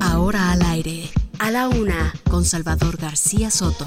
[0.00, 3.86] Ahora al aire, a la una, con Salvador García Soto.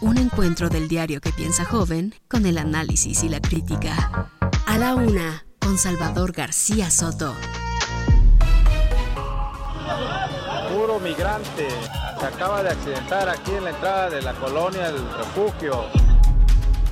[0.00, 4.30] Un encuentro del diario que piensa joven con el análisis y la crítica.
[4.66, 7.34] A la una, con Salvador García Soto.
[10.74, 11.68] Puro migrante.
[12.20, 15.84] Se acaba de accidentar aquí en la entrada de la colonia del refugio.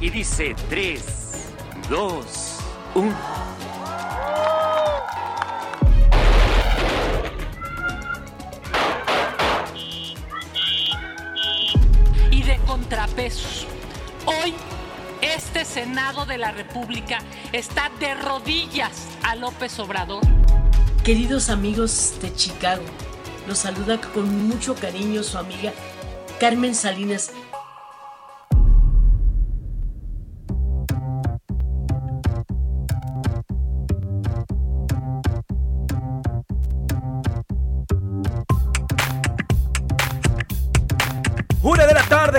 [0.00, 1.04] Y dice 3,
[1.88, 2.58] 2,
[2.94, 3.16] 1.
[14.26, 14.52] Hoy
[15.22, 17.20] este Senado de la República
[17.52, 20.20] está de rodillas a López Obrador.
[21.02, 22.82] Queridos amigos de Chicago,
[23.48, 25.72] los saluda con mucho cariño su amiga
[26.38, 27.30] Carmen Salinas.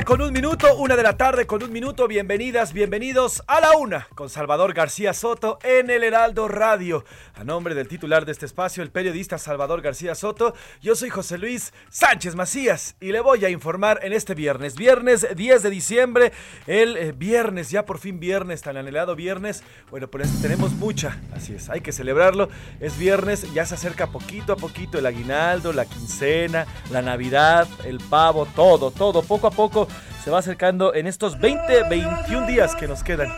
[0.01, 2.07] Con un minuto, una de la tarde con un minuto.
[2.07, 7.05] Bienvenidas, bienvenidos a la una con Salvador García Soto en el Heraldo Radio.
[7.35, 11.37] A nombre del titular de este espacio, el periodista Salvador García Soto, yo soy José
[11.37, 16.31] Luis Sánchez Macías y le voy a informar en este viernes, viernes 10 de diciembre,
[16.65, 19.63] el eh, viernes, ya por fin viernes, tan anhelado viernes.
[19.91, 22.49] Bueno, pues tenemos mucha, así es, hay que celebrarlo.
[22.79, 27.99] Es viernes, ya se acerca poquito a poquito el aguinaldo, la quincena, la Navidad, el
[27.99, 29.82] pavo, todo, todo poco a poco
[30.23, 33.29] se va acercando en estos 20, 21 días que nos quedan.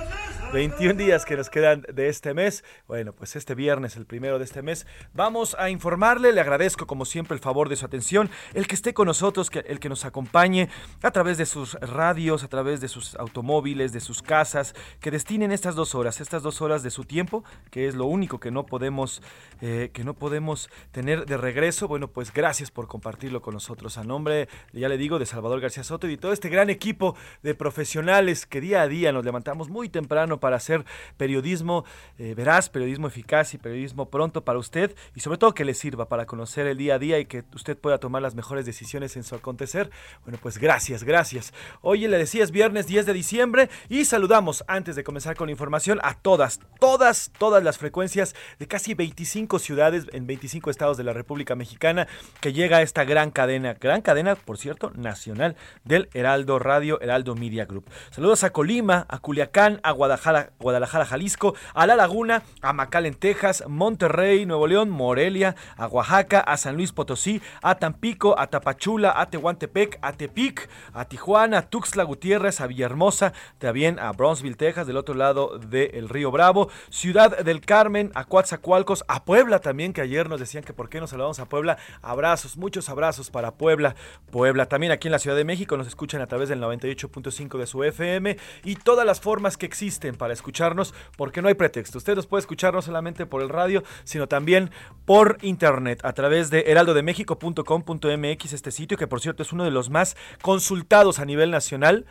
[0.53, 2.63] 21 días que nos quedan de este mes.
[2.87, 6.31] Bueno, pues este viernes, el primero de este mes, vamos a informarle.
[6.31, 9.59] Le agradezco como siempre el favor de su atención, el que esté con nosotros, que,
[9.59, 10.69] el que nos acompañe
[11.01, 15.51] a través de sus radios, a través de sus automóviles, de sus casas, que destinen
[15.51, 18.65] estas dos horas, estas dos horas de su tiempo, que es lo único que no
[18.65, 19.21] podemos,
[19.61, 21.87] eh, que no podemos tener de regreso.
[21.87, 23.97] Bueno, pues gracias por compartirlo con nosotros.
[23.97, 27.55] A nombre, ya le digo, de Salvador García Soto y todo este gran equipo de
[27.55, 30.85] profesionales que día a día nos levantamos muy temprano para hacer
[31.17, 31.85] periodismo
[32.17, 36.07] eh, veraz, periodismo eficaz y periodismo pronto para usted y sobre todo que le sirva
[36.07, 39.23] para conocer el día a día y que usted pueda tomar las mejores decisiones en
[39.23, 39.89] su acontecer.
[40.23, 41.53] Bueno, pues gracias, gracias.
[41.81, 45.51] Hoy le decía es viernes 10 de diciembre y saludamos antes de comenzar con la
[45.51, 51.03] información a todas, todas, todas las frecuencias de casi 25 ciudades en 25 estados de
[51.03, 52.07] la República Mexicana
[52.41, 57.35] que llega a esta gran cadena, gran cadena, por cierto, nacional del Heraldo Radio, Heraldo
[57.35, 57.89] Media Group.
[58.11, 60.24] Saludos a Colima, a Culiacán, a Guadalajara,
[60.59, 66.39] Guadalajara, Jalisco, a La Laguna, a Macal en Texas, Monterrey, Nuevo León, Morelia, a Oaxaca,
[66.39, 71.69] a San Luis Potosí, a Tampico, a Tapachula, a Tehuantepec, a Tepic, a Tijuana, a
[71.69, 77.43] Tuxtla Gutiérrez, a Villahermosa, también a Brownsville, Texas, del otro lado del Río Bravo, Ciudad
[77.43, 81.07] del Carmen, a Coatzacoalcos, a Puebla también, que ayer nos decían que por qué no
[81.07, 81.77] saludamos a Puebla.
[82.01, 83.95] Abrazos, muchos abrazos para Puebla.
[84.31, 87.67] Puebla también aquí en la Ciudad de México nos escuchan a través del 98.5 de
[87.67, 91.97] su FM y todas las formas que existen para escucharnos, porque no hay pretexto.
[91.97, 94.71] Usted nos puede escuchar no solamente por el radio, sino también
[95.05, 99.89] por internet, a través de heraldodemexico.com.mx, este sitio que por cierto es uno de los
[99.89, 102.05] más consultados a nivel nacional.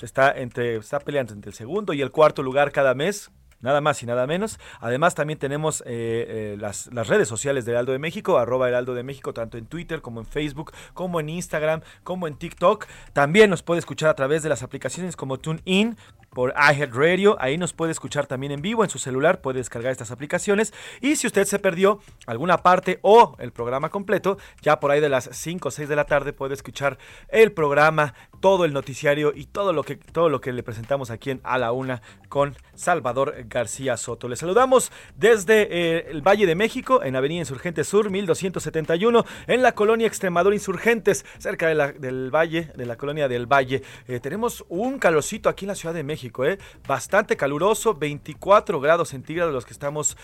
[0.00, 4.02] Está, entre, está peleando entre el segundo y el cuarto lugar cada mes, nada más
[4.02, 4.58] y nada menos.
[4.80, 9.02] Además, también tenemos eh, eh, las, redes sociales de Heraldo de México, arroba Heraldo de
[9.02, 12.86] México, tanto en Twitter como en Facebook, como en Instagram, como en TikTok.
[13.12, 15.96] También nos puede escuchar a través de las aplicaciones como TuneIn,
[16.30, 17.36] por iHeartRadio.
[17.40, 20.72] Ahí nos puede escuchar también en vivo en su celular, puede descargar estas aplicaciones.
[21.00, 25.08] Y si usted se perdió alguna parte o el programa completo, ya por ahí de
[25.08, 26.98] las 5 o 6 de la tarde puede escuchar
[27.28, 31.30] el programa, todo el noticiario y todo lo que, todo lo que le presentamos aquí
[31.30, 34.28] en A la Una con Salvador García Soto.
[34.28, 39.72] Le saludamos desde eh, el Valle de México, en Avenida Insurgente Sur, 1271, en la
[39.72, 43.82] colonia Extremadura Insurgentes, cerca de la, del Valle, de la colonia del Valle.
[44.08, 49.10] Eh, tenemos un calorcito aquí en la Ciudad de México, eh, bastante caluroso, 24 grados
[49.10, 50.16] centígrados los que estamos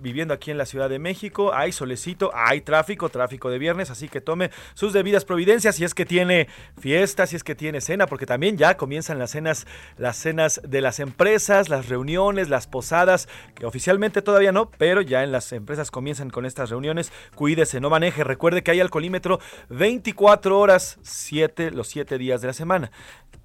[0.00, 1.52] viviendo aquí en la Ciudad de México.
[1.54, 5.94] Hay solecito, hay tráfico, tráfico de viernes, así que tome sus debidas providencias si es
[5.94, 6.48] que tiene
[6.78, 9.66] fiesta, si es que tiene cena, porque también ya comienzan las cenas,
[9.96, 15.22] las cenas de las empresas, las reuniones, las posadas, que oficialmente todavía no, pero ya
[15.22, 17.12] en las empresas comienzan con estas reuniones.
[17.34, 18.24] Cuídese, no maneje.
[18.24, 22.90] Recuerde que hay alcoholímetro 24 horas, 7, los 7 días de la semana.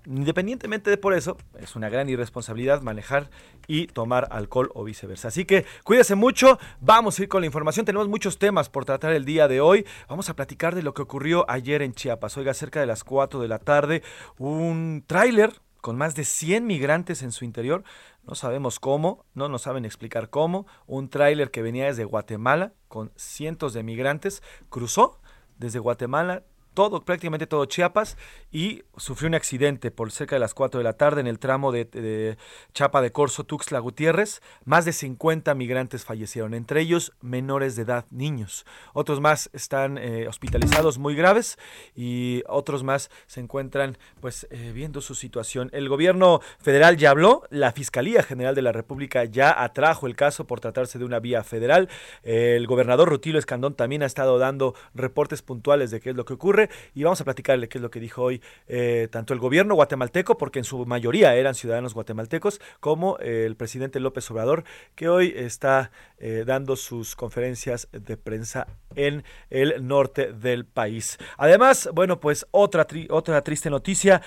[0.06, 3.30] Independientemente de por eso, es una gran irresponsabilidad manejar
[3.68, 5.28] y tomar alcohol o viceversa.
[5.28, 9.12] Así que cuídese mucho, vamos a ir con la información, tenemos muchos temas por tratar
[9.12, 9.86] el día de hoy.
[10.08, 12.38] Vamos a platicar de lo que ocurrió ayer en Chiapas.
[12.38, 13.97] Oiga, cerca de las 4 de la tarde,
[14.38, 17.84] un tráiler con más de 100 migrantes en su interior.
[18.24, 20.68] No sabemos cómo, no nos saben explicar cómo.
[20.86, 25.20] Un tráiler que venía desde Guatemala con cientos de migrantes cruzó
[25.58, 26.44] desde Guatemala
[26.78, 28.18] todo, prácticamente todo Chiapas
[28.52, 31.72] y sufrió un accidente por cerca de las 4 de la tarde en el tramo
[31.72, 32.38] de,
[32.72, 34.44] Chapa de Corso, Tuxtla Gutiérrez.
[34.64, 38.64] Más de 50 migrantes fallecieron, entre ellos menores de edad, niños.
[38.94, 41.58] Otros más están eh, hospitalizados muy graves
[41.96, 45.72] y otros más se encuentran pues eh, viendo su situación.
[45.74, 50.46] El gobierno federal ya habló, la Fiscalía General de la República ya atrajo el caso
[50.46, 51.90] por tratarse de una vía federal.
[52.22, 56.34] El gobernador Rutilio Escandón también ha estado dando reportes puntuales de qué es lo que
[56.34, 59.76] ocurre y vamos a platicarle qué es lo que dijo hoy eh, tanto el gobierno
[59.76, 64.64] guatemalteco, porque en su mayoría eran ciudadanos guatemaltecos, como el presidente López Obrador,
[64.96, 71.18] que hoy está eh, dando sus conferencias de prensa en el norte del país.
[71.38, 74.22] Además, bueno, pues otra, otra triste noticia.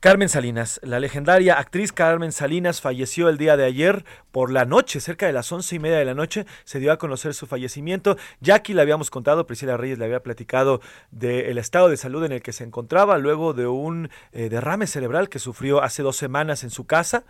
[0.00, 5.00] Carmen Salinas, la legendaria actriz Carmen Salinas falleció el día de ayer por la noche,
[5.00, 8.16] cerca de las once y media de la noche, se dio a conocer su fallecimiento.
[8.38, 10.80] Ya aquí le habíamos contado, Priscila Reyes le había platicado
[11.10, 15.28] del estado de salud en el que se encontraba luego de un eh, derrame cerebral
[15.28, 17.24] que sufrió hace dos semanas en su casa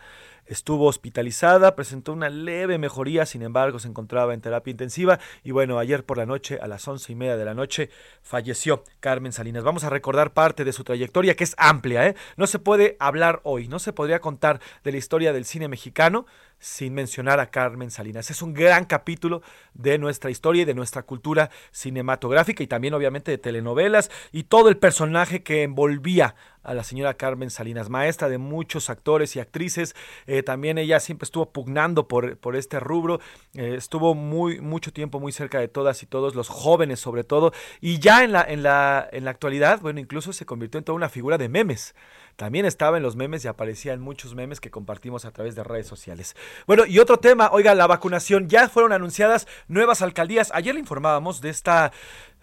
[0.48, 5.78] estuvo hospitalizada, presentó una leve mejoría, sin embargo se encontraba en terapia intensiva y bueno,
[5.78, 7.90] ayer por la noche, a las once y media de la noche,
[8.22, 9.64] falleció Carmen Salinas.
[9.64, 12.16] Vamos a recordar parte de su trayectoria que es amplia, ¿eh?
[12.36, 16.26] No se puede hablar hoy, no se podría contar de la historia del cine mexicano
[16.58, 18.30] sin mencionar a Carmen Salinas.
[18.30, 19.42] Es un gran capítulo
[19.74, 24.68] de nuestra historia y de nuestra cultura cinematográfica y también obviamente de telenovelas y todo
[24.68, 29.96] el personaje que envolvía a la señora Carmen Salinas, maestra de muchos actores y actrices.
[30.26, 33.20] Eh, también ella siempre estuvo pugnando por, por este rubro.
[33.54, 37.52] Eh, estuvo muy, mucho tiempo muy cerca de todas y todos, los jóvenes sobre todo.
[37.80, 40.96] Y ya en la, en la, en la actualidad, bueno, incluso se convirtió en toda
[40.96, 41.94] una figura de memes.
[42.38, 45.64] También estaba en los memes y aparecía en muchos memes que compartimos a través de
[45.64, 46.36] redes sociales.
[46.68, 48.48] Bueno, y otro tema, oiga, la vacunación.
[48.48, 50.52] Ya fueron anunciadas nuevas alcaldías.
[50.54, 51.90] Ayer le informábamos de esta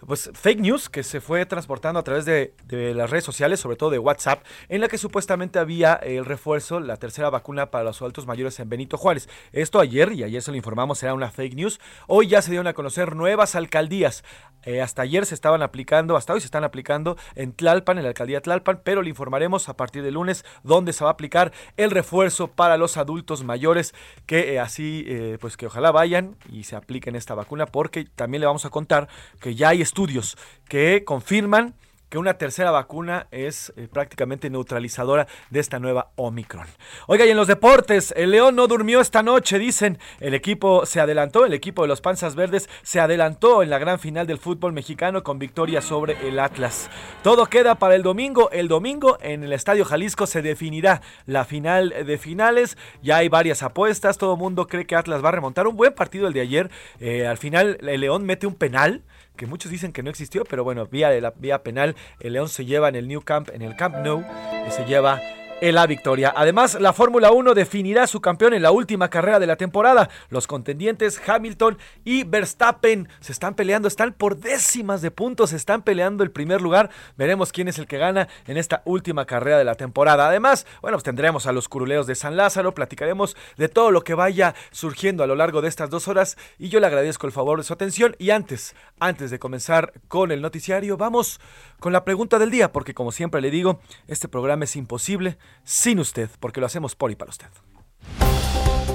[0.06, 3.90] pues fake news que se fue transportando a través de, las redes sociales, sobre todo
[3.90, 8.28] de WhatsApp, en la que supuestamente había el refuerzo, la tercera vacuna para los adultos
[8.28, 9.30] mayores en Benito Juárez.
[9.52, 11.80] Esto ayer, y ayer se lo informamos, era una fake news.
[12.08, 14.24] Hoy ya se dieron a conocer nuevas alcaldías.
[14.64, 18.10] Eh, hasta ayer se estaban aplicando, hasta hoy se están aplicando en Tlalpan, en la
[18.10, 21.92] alcaldía Tlalpan, pero le informaremos a partir de lunes dónde se va a aplicar el
[21.92, 23.94] refuerzo para los adultos mayores,
[24.26, 28.42] que eh, así, eh, pues que ojalá vayan y se apliquen esta vacuna, porque también
[28.42, 29.08] le vamos a contar
[29.40, 30.38] que ya hay estudios
[30.68, 31.76] que confirman
[32.10, 36.68] que una tercera vacuna es eh, prácticamente neutralizadora de esta nueva Omicron.
[37.08, 39.98] Oiga, y en los deportes, el León no durmió esta noche, dicen.
[40.20, 44.00] El equipo se adelantó, el equipo de los Panzas Verdes se adelantó en la gran
[44.00, 46.90] final del fútbol mexicano con victoria sobre el Atlas.
[47.24, 48.50] Todo queda para el domingo.
[48.52, 52.78] El domingo en el Estadio Jalisco se definirá la final de finales.
[53.02, 55.94] Ya hay varias apuestas, todo el mundo cree que Atlas va a remontar un buen
[55.94, 56.72] partido el de ayer.
[57.00, 59.04] Eh, al final el León mete un penal
[59.36, 62.50] que muchos dicen que no existió, pero bueno, vía de la vía penal, el León
[62.50, 64.24] se lleva en el New Camp, en el Camp Nou,
[64.70, 65.22] se lleva
[65.62, 66.34] en la victoria.
[66.36, 70.10] Además, la Fórmula 1 definirá su campeón en la última carrera de la temporada.
[70.30, 76.24] Los contendientes Hamilton y Verstappen se están peleando, están por décimas de puntos, están peleando
[76.24, 76.90] el primer lugar.
[77.18, 80.28] Veremos quién es el que gana en esta última carrera de la temporada.
[80.28, 84.14] Además, bueno, pues tendremos a los curuleos de San Lázaro, platicaremos de todo lo que
[84.14, 87.60] vaya surgiendo a lo largo de estas dos horas y yo le agradezco el favor
[87.60, 88.16] de su atención.
[88.20, 91.40] Y antes, antes de comenzar con el noticiario, vamos
[91.86, 96.00] con la pregunta del día, porque como siempre le digo, este programa es imposible sin
[96.00, 97.46] usted, porque lo hacemos por y para usted.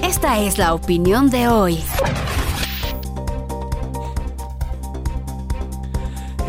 [0.03, 1.79] Esta es la opinión de hoy.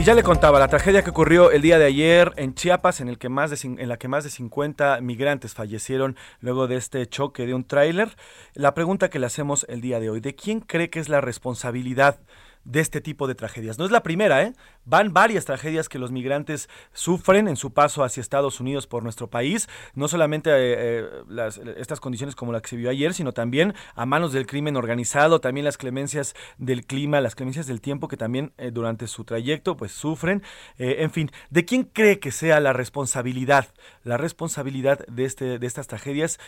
[0.00, 3.08] Y ya le contaba la tragedia que ocurrió el día de ayer en Chiapas, en,
[3.08, 7.06] el que más de, en la que más de 50 migrantes fallecieron luego de este
[7.06, 8.16] choque de un tráiler.
[8.54, 11.20] La pregunta que le hacemos el día de hoy, ¿de quién cree que es la
[11.20, 12.18] responsabilidad
[12.64, 13.78] de este tipo de tragedias.
[13.78, 14.54] No es la primera, ¿eh?
[14.85, 19.28] Van varias tragedias que los migrantes sufren en su paso hacia Estados Unidos por nuestro
[19.28, 23.75] país, no solamente eh, eh, estas condiciones como la que se vio ayer, sino también
[23.95, 28.16] a manos del crimen organizado, también las clemencias del clima, las clemencias del tiempo que
[28.16, 30.42] también eh, durante su trayecto pues sufren.
[30.78, 33.69] en fin, ¿de quién cree que sea la responsabilidad,
[34.04, 36.38] la responsabilidad de, este, de estas tragedias,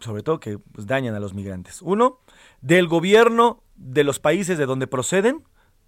[0.00, 1.82] sobre todo que pues, dañan a los migrantes?
[1.82, 2.20] Uno,
[2.60, 5.42] del gobierno de los países de donde proceden,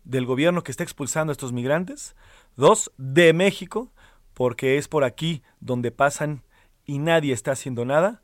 [0.05, 2.17] del gobierno que está expulsando a estos migrantes.
[2.57, 3.93] Dos, de México,
[4.35, 6.43] porque es por aquí donde pasan
[6.85, 8.23] y nadie está haciendo nada.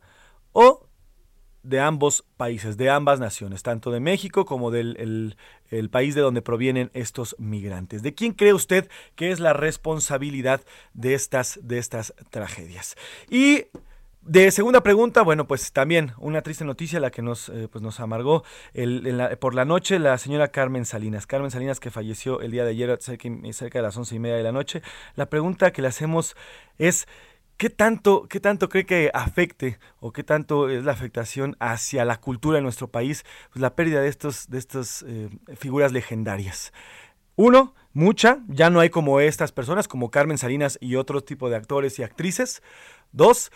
[0.53, 0.87] O
[1.63, 5.37] de ambos países, de ambas naciones, tanto de México como del
[5.71, 8.03] el, país de donde provienen estos migrantes.
[8.03, 10.63] ¿De quién cree usted que es la responsabilidad
[10.95, 12.97] de estas, de estas tragedias?
[13.29, 13.67] Y
[14.29, 17.99] de segunda pregunta, bueno, pues también una triste noticia la que nos, eh, pues nos
[17.99, 18.45] amargó
[19.41, 21.27] por la noche la señora Carmen Salinas.
[21.27, 24.43] Carmen Salinas que falleció el día de ayer cerca, de las once y media de
[24.43, 24.83] la noche.
[25.17, 26.37] La pregunta que le hacemos
[26.77, 27.09] es,
[27.57, 32.21] ¿qué tanto, ¿qué tanto cree que afecte o qué tanto es la afectación hacia la
[32.21, 36.75] cultura de nuestro país pues la pérdida de, estos, de estas eh, figuras legendarias?
[37.35, 41.57] Uno, mucha, ya no hay como estas personas, como Carmen Salinas y otro tipo de
[41.57, 42.63] actores y actrices.
[43.13, 43.51] Dos,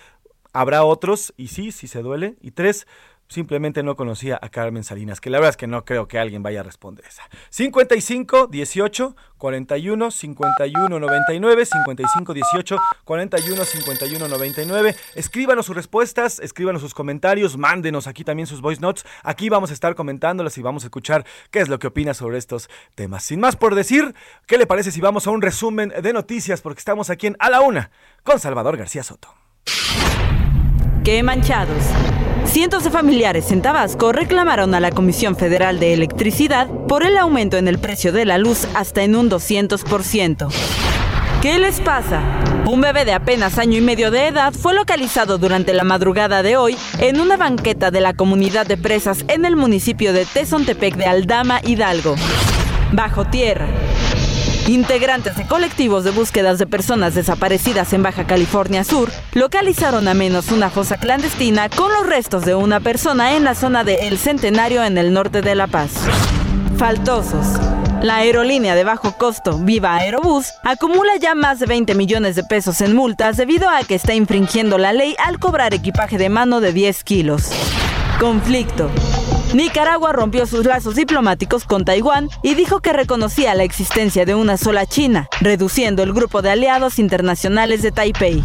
[0.52, 2.36] Habrá otros, y sí, sí se duele.
[2.40, 2.86] Y tres,
[3.32, 6.42] simplemente no conocía a Carmen Salinas, que la verdad es que no creo que alguien
[6.42, 7.22] vaya a responder esa.
[7.50, 14.96] 55 18 41 51 99 55 18 41 51 99.
[15.14, 19.04] Escríbanos sus respuestas, escríbanos sus comentarios, mándenos aquí también sus voice notes.
[19.22, 22.38] Aquí vamos a estar comentándolas y vamos a escuchar qué es lo que opina sobre
[22.38, 23.24] estos temas.
[23.24, 24.14] Sin más por decir,
[24.46, 26.60] ¿qué le parece si vamos a un resumen de noticias?
[26.60, 27.90] Porque estamos aquí en A la Una
[28.22, 29.34] con Salvador García Soto.
[31.04, 31.82] ¡Qué manchados!
[32.44, 37.56] Cientos de familiares en Tabasco reclamaron a la Comisión Federal de Electricidad por el aumento
[37.56, 40.48] en el precio de la luz hasta en un 200%.
[41.40, 42.22] ¿Qué les pasa?
[42.66, 46.56] Un bebé de apenas año y medio de edad fue localizado durante la madrugada de
[46.56, 51.06] hoy en una banqueta de la comunidad de presas en el municipio de Tezontepec de
[51.06, 52.14] Aldama, Hidalgo.
[52.92, 53.66] Bajo tierra.
[54.68, 60.52] Integrantes de colectivos de búsquedas de personas desaparecidas en Baja California Sur localizaron a menos
[60.52, 64.84] una fosa clandestina con los restos de una persona en la zona de El Centenario
[64.84, 65.90] en el norte de La Paz.
[66.76, 67.46] Faltosos.
[68.02, 72.80] La aerolínea de bajo costo Viva Aerobús acumula ya más de 20 millones de pesos
[72.80, 76.72] en multas debido a que está infringiendo la ley al cobrar equipaje de mano de
[76.72, 77.50] 10 kilos.
[78.20, 78.90] Conflicto.
[79.54, 84.56] Nicaragua rompió sus lazos diplomáticos con Taiwán y dijo que reconocía la existencia de una
[84.56, 88.42] sola China, reduciendo el grupo de aliados internacionales de Taipei.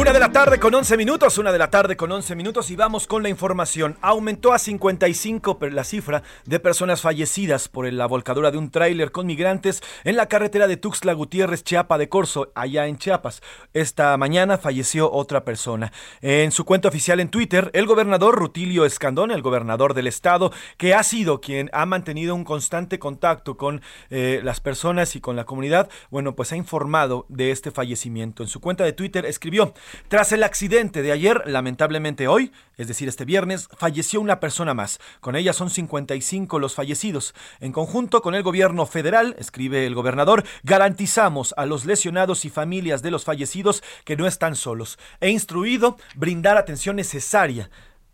[0.00, 2.74] Una de la tarde con 11 minutos, una de la tarde con 11 minutos y
[2.74, 3.98] vamos con la información.
[4.00, 9.26] Aumentó a 55 la cifra de personas fallecidas por la volcadura de un tráiler con
[9.26, 13.42] migrantes en la carretera de Tuxtla Gutiérrez, Chiapa de Corzo, allá en Chiapas.
[13.74, 15.92] Esta mañana falleció otra persona.
[16.22, 20.94] En su cuenta oficial en Twitter, el gobernador Rutilio Escandón, el gobernador del estado, que
[20.94, 25.44] ha sido quien ha mantenido un constante contacto con eh, las personas y con la
[25.44, 28.42] comunidad, bueno, pues ha informado de este fallecimiento.
[28.42, 29.74] En su cuenta de Twitter escribió,
[30.08, 34.98] tras el accidente de ayer, lamentablemente hoy, es decir, este viernes, falleció una persona más.
[35.20, 37.34] Con ella son 55 los fallecidos.
[37.60, 43.02] En conjunto con el gobierno federal, escribe el gobernador, garantizamos a los lesionados y familias
[43.02, 44.98] de los fallecidos que no están solos.
[45.20, 47.70] He instruido brindar atención necesaria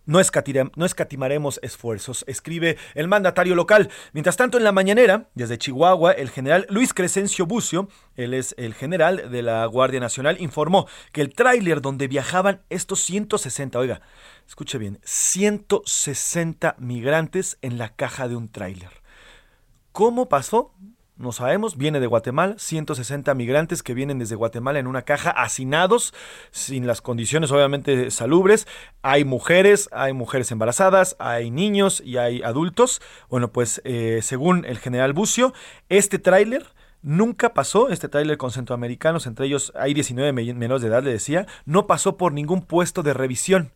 [0.06, 3.90] no, escatimaremos esfuerzos, escribe el mandatario local.
[4.12, 8.74] Mientras tanto, en la mañanera, desde Chihuahua, el general Luis Crescencio Bucio, él es el
[8.74, 14.00] general de la Guardia Nacional, informó que el tráiler donde viajaban estos 160, oiga,
[14.46, 18.90] escuche bien, 160 migrantes en la caja de un tráiler.
[19.90, 20.72] ¿Cómo pasó?
[21.16, 26.12] No sabemos, viene de Guatemala, 160 migrantes que vienen desde Guatemala en una caja hacinados,
[26.50, 28.66] sin las condiciones obviamente salubres.
[29.00, 33.00] Hay mujeres, hay mujeres embarazadas, hay niños y hay adultos.
[33.30, 35.54] Bueno, pues eh, según el general Bucio,
[35.88, 36.66] este tráiler
[37.00, 41.46] nunca pasó, este tráiler con centroamericanos, entre ellos hay 19 menores de edad, le decía,
[41.64, 43.72] no pasó por ningún puesto de revisión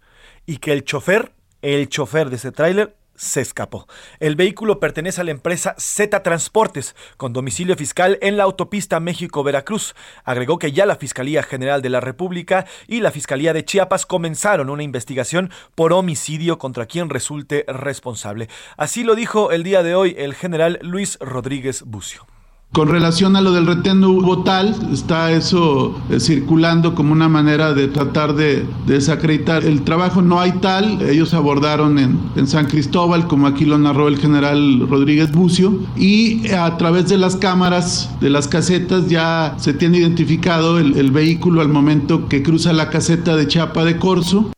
[0.46, 1.32] y que el chofer,
[1.62, 3.86] el chofer de ese tráiler se escapó.
[4.18, 9.94] El vehículo pertenece a la empresa Z Transportes, con domicilio fiscal en la autopista México-Veracruz.
[10.24, 14.70] Agregó que ya la Fiscalía General de la República y la Fiscalía de Chiapas comenzaron
[14.70, 18.48] una investigación por homicidio contra quien resulte responsable.
[18.78, 22.26] Así lo dijo el día de hoy el general Luis Rodríguez Bucio.
[22.72, 27.28] Con relación a lo del retén no hubo tal, está eso eh, circulando como una
[27.28, 30.22] manera de tratar de, desacreditar el trabajo.
[30.22, 35.32] No hay tal, ellos abordaron en, San Cristóbal, como aquí lo narró el general Rodríguez
[35.32, 41.10] Bucio, y a través de las cámaras de las casetas ya se tiene identificado el,
[41.10, 44.52] vehículo al momento que cruza la caseta de Chapa de Corso.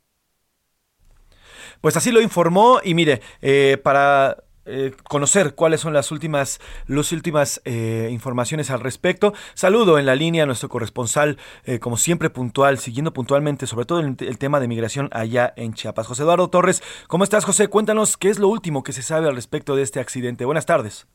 [1.80, 7.10] Pues así lo informó y mire, eh, para eh, conocer cuáles son las últimas, las
[7.10, 9.32] últimas eh, informaciones al respecto.
[9.54, 14.00] Saludo en la línea a nuestro corresponsal, eh, como siempre puntual, siguiendo puntualmente sobre todo
[14.00, 16.06] el, tema de migración allá en Chiapas.
[16.06, 17.68] José Eduardo Torres, ¿cómo estás José?
[17.68, 20.44] Cuéntanos qué es lo último que se sabe al respecto de este accidente.
[20.44, 21.08] Buenas tardes.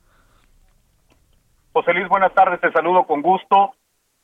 [1.72, 3.76] José Luis, buenas tardes, te saludo con gusto.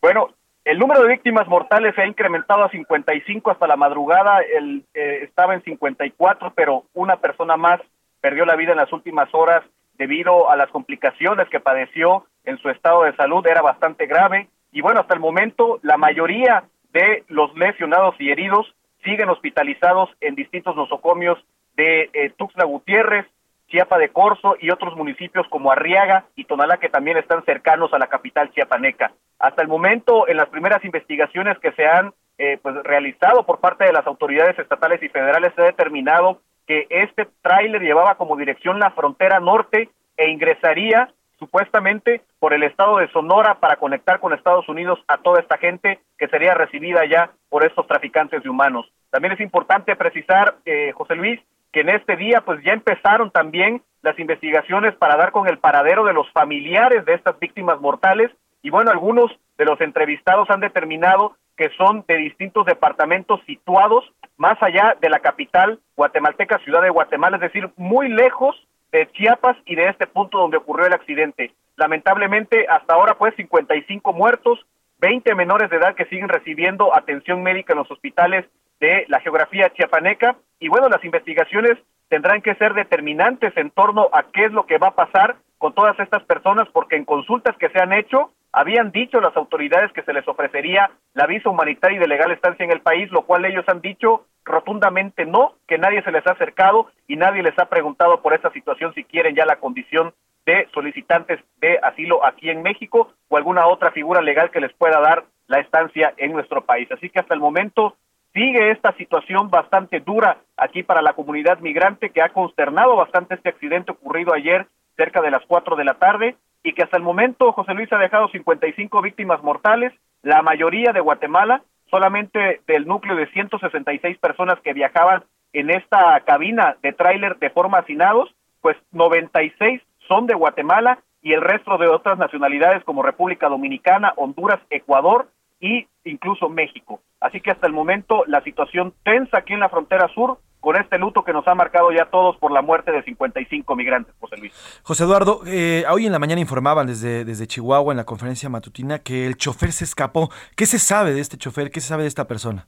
[0.02, 0.30] Bueno,
[0.66, 5.54] el número de víctimas mortales se ha incrementado a 55 hasta la madrugada, el, estaba
[5.54, 7.80] en 54, pero una persona más
[8.24, 9.66] perdió la vida en las últimas horas
[9.98, 14.48] debido a las complicaciones que padeció en su estado de salud, era bastante grave.
[14.72, 16.64] Y bueno, hasta el momento la mayoría
[16.94, 21.38] de los lesionados y heridos siguen hospitalizados en distintos nosocomios
[21.76, 23.28] de eh, Tuxtla Gutiérrez,
[23.68, 28.00] Chiapa de Corzo y otros municipios como Arriaga y Tonalá que también están cercanos a
[28.00, 29.12] la capital chiapaneca.
[29.38, 33.84] Hasta el momento, en las primeras investigaciones que se han eh, pues, realizado por parte
[33.84, 38.80] de las autoridades estatales y federales, se ha determinado que este tráiler llevaba como dirección
[38.80, 44.68] la frontera norte e ingresaría supuestamente por el estado de Sonora para conectar con Estados
[44.70, 48.90] Unidos a toda esta gente que sería recibida ya por estos traficantes de humanos.
[49.10, 51.40] También es importante precisar, eh, José Luis,
[51.72, 56.06] que en este día pues ya empezaron también las investigaciones para dar con el paradero
[56.06, 61.36] de los familiares de estas víctimas mortales y bueno, algunos de los entrevistados han determinado
[61.58, 67.38] que son de distintos departamentos situados más allá de la capital guatemalteca, ciudad de Guatemala,
[67.38, 68.56] es decir, muy lejos
[68.92, 71.54] de Chiapas y de este punto donde ocurrió el accidente.
[71.76, 74.66] Lamentablemente, hasta ahora, pues, 55 muertos,
[75.00, 78.46] 20 menores de edad que siguen recibiendo atención médica en los hospitales
[78.80, 80.36] de la geografía chiapaneca.
[80.60, 81.78] Y bueno, las investigaciones
[82.10, 85.74] tendrán que ser determinantes en torno a qué es lo que va a pasar con
[85.74, 90.02] todas estas personas, porque en consultas que se han hecho, habían dicho las autoridades que
[90.02, 93.46] se les ofrecería la visa humanitaria y de legal estancia en el país, lo cual
[93.46, 97.70] ellos han dicho rotundamente no, que nadie se les ha acercado y nadie les ha
[97.70, 100.14] preguntado por esta situación si quieren ya la condición
[100.46, 105.00] de solicitantes de asilo aquí en México o alguna otra figura legal que les pueda
[105.00, 106.92] dar la estancia en nuestro país.
[106.92, 107.96] Así que hasta el momento
[108.34, 113.48] sigue esta situación bastante dura aquí para la comunidad migrante que ha consternado bastante este
[113.48, 117.52] accidente ocurrido ayer cerca de las cuatro de la tarde y que hasta el momento
[117.52, 123.28] José Luis ha dejado 55 víctimas mortales, la mayoría de Guatemala, solamente del núcleo de
[123.28, 130.26] 166 personas que viajaban en esta cabina de tráiler de forma hacinados, pues 96 son
[130.26, 135.28] de Guatemala y el resto de otras nacionalidades como República Dominicana, Honduras, Ecuador
[135.60, 137.00] y incluso México.
[137.20, 140.98] Así que hasta el momento la situación tensa aquí en la frontera sur con este
[140.98, 144.82] luto que nos ha marcado ya todos por la muerte de 55 migrantes, José Luis.
[144.84, 149.00] José Eduardo, eh, hoy en la mañana informaban desde, desde Chihuahua en la conferencia matutina
[149.00, 150.30] que el chofer se escapó.
[150.56, 151.70] ¿Qué se sabe de este chofer?
[151.70, 152.66] ¿Qué se sabe de esta persona?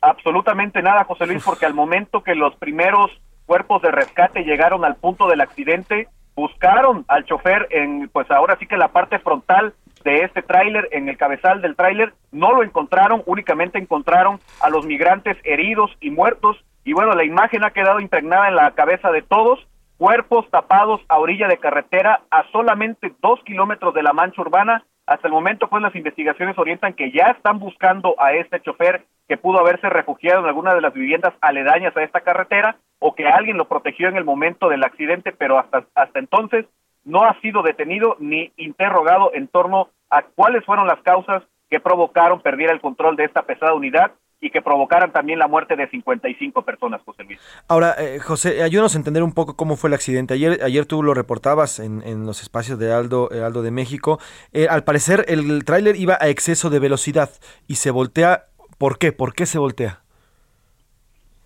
[0.00, 3.08] Absolutamente nada, José Luis, porque al momento que los primeros
[3.46, 8.66] cuerpos de rescate llegaron al punto del accidente, buscaron al chofer en, pues ahora sí
[8.66, 13.22] que la parte frontal de este tráiler, en el cabezal del tráiler, no lo encontraron,
[13.26, 18.48] únicamente encontraron a los migrantes heridos y muertos, y bueno, la imagen ha quedado impregnada
[18.48, 23.94] en la cabeza de todos, cuerpos tapados a orilla de carretera a solamente dos kilómetros
[23.94, 24.84] de la mancha urbana.
[25.06, 29.36] Hasta el momento, pues las investigaciones orientan que ya están buscando a este chofer que
[29.36, 33.56] pudo haberse refugiado en alguna de las viviendas aledañas a esta carretera o que alguien
[33.56, 36.66] lo protegió en el momento del accidente, pero hasta, hasta entonces
[37.04, 42.40] no ha sido detenido ni interrogado en torno a cuáles fueron las causas que provocaron
[42.40, 46.62] perder el control de esta pesada unidad y que provocaran también la muerte de 55
[46.62, 47.40] personas, José Luis.
[47.66, 50.34] Ahora, eh, José, ayúdanos a entender un poco cómo fue el accidente.
[50.34, 54.20] Ayer, ayer tú lo reportabas en, en los espacios de Aldo, eh, Aldo de México.
[54.52, 57.30] Eh, al parecer, el tráiler iba a exceso de velocidad
[57.66, 58.44] y se voltea.
[58.78, 59.12] ¿Por qué?
[59.12, 60.03] ¿Por qué se voltea?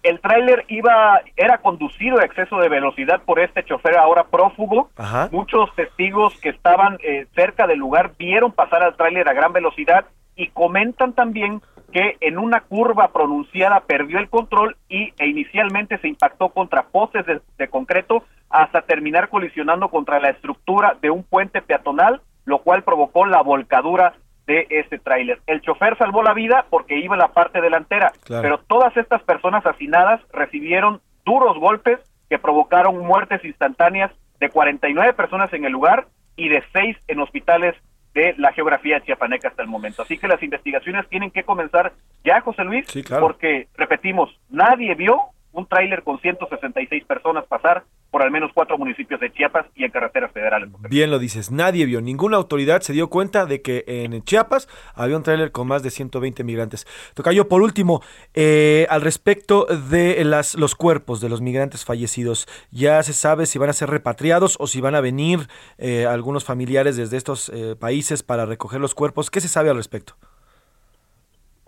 [0.02, 4.90] El tráiler iba, era conducido a exceso de velocidad por este chofer ahora prófugo.
[5.32, 10.06] Muchos testigos que estaban eh, cerca del lugar vieron pasar al tráiler a gran velocidad
[10.36, 11.60] y comentan también
[11.92, 17.24] que en una curva pronunciada perdió el control y e inicialmente se impactó contra postes
[17.26, 23.26] de concreto hasta terminar colisionando contra la estructura de un puente peatonal, lo cual provocó
[23.26, 24.14] la volcadura
[24.48, 25.40] de este tráiler.
[25.46, 29.64] El chofer salvó la vida porque iba en la parte delantera, pero todas estas personas
[29.64, 36.48] asesinadas recibieron duros golpes que provocaron muertes instantáneas de 49 personas en el lugar y
[36.48, 37.76] de seis en hospitales
[38.14, 40.02] de la geografía chiapaneca hasta el momento.
[40.02, 41.92] Así que las investigaciones tienen que comenzar
[42.24, 42.86] ya, José Luis,
[43.20, 45.18] porque, repetimos, nadie vio
[45.58, 49.90] un tráiler con 166 personas pasar por al menos cuatro municipios de Chiapas y en
[49.90, 50.70] carreteras federales.
[50.88, 55.16] Bien lo dices, nadie vio, ninguna autoridad se dio cuenta de que en Chiapas había
[55.16, 56.86] un tráiler con más de 120 migrantes.
[57.14, 58.02] Tocayo, por último,
[58.34, 63.58] eh, al respecto de las, los cuerpos de los migrantes fallecidos, ¿ya se sabe si
[63.58, 67.76] van a ser repatriados o si van a venir eh, algunos familiares desde estos eh,
[67.78, 69.30] países para recoger los cuerpos?
[69.30, 70.14] ¿Qué se sabe al respecto?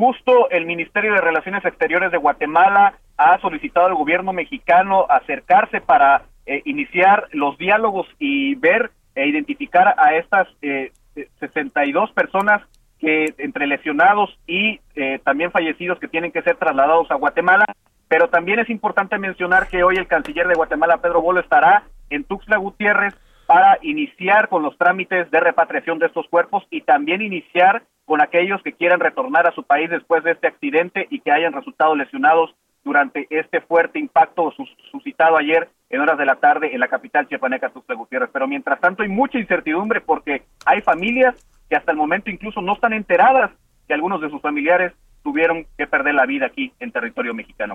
[0.00, 6.22] Justo el Ministerio de Relaciones Exteriores de Guatemala ha solicitado al gobierno mexicano acercarse para
[6.46, 10.92] eh, iniciar los diálogos y ver e identificar a estas eh,
[11.38, 12.62] 62 personas
[12.98, 17.66] que entre lesionados y eh, también fallecidos que tienen que ser trasladados a Guatemala.
[18.09, 22.24] Pero también es importante mencionar que hoy el canciller de Guatemala, Pedro Bolo, estará en
[22.24, 27.83] Tuxtla Gutiérrez para iniciar con los trámites de repatriación de estos cuerpos y también iniciar
[28.06, 31.52] con aquellos que quieran retornar a su país después de este accidente y que hayan
[31.52, 34.52] resultado lesionados durante este fuerte impacto
[34.90, 38.30] suscitado ayer en horas de la tarde en la capital chiapaneca, Tuxtla Gutiérrez.
[38.32, 41.34] Pero mientras tanto hay mucha incertidumbre porque hay familias
[41.68, 43.50] que hasta el momento incluso no están enteradas
[43.86, 47.74] que algunos de sus familiares tuvieron que perder la vida aquí en territorio mexicano.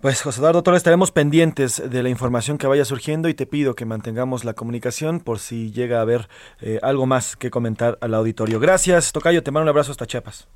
[0.00, 3.74] Pues José Eduardo Torres, estaremos pendientes de la información que vaya surgiendo y te pido
[3.74, 6.28] que mantengamos la comunicación por si llega a haber
[6.60, 8.60] eh, algo más que comentar al auditorio.
[8.60, 10.48] Gracias, Tocayo, te mando un abrazo hasta Chiapas.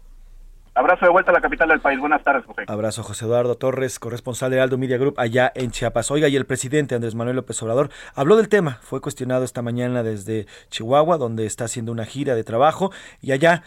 [0.75, 1.99] Abrazo de vuelta a la capital del país.
[1.99, 2.63] Buenas tardes, José.
[2.69, 6.11] Abrazo, José Eduardo Torres, corresponsal de Aldo Media Group allá en Chiapas.
[6.11, 8.79] Oiga, y el presidente Andrés Manuel López Obrador habló del tema.
[8.83, 13.63] Fue cuestionado esta mañana desde Chihuahua, donde está haciendo una gira de trabajo, y allá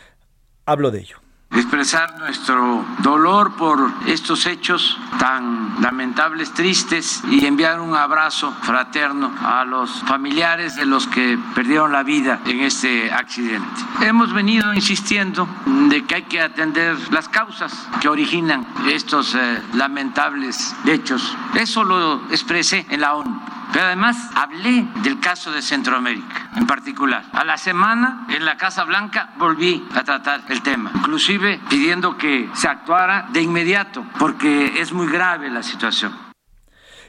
[0.65, 1.22] habló de ello
[1.55, 9.63] expresar nuestro dolor por estos hechos tan lamentables, tristes y enviar un abrazo fraterno a
[9.63, 13.81] los familiares de los que perdieron la vida en este accidente.
[14.01, 20.75] Hemos venido insistiendo de que hay que atender las causas que originan estos eh, lamentables
[20.85, 21.35] hechos.
[21.55, 23.41] Eso lo expresé en la ONU
[23.73, 27.25] pero además hablé del caso de Centroamérica en particular.
[27.33, 32.49] A la semana en la Casa Blanca volví a tratar el tema, inclusive pidiendo que
[32.53, 36.32] se actuara de inmediato porque es muy grave la situación.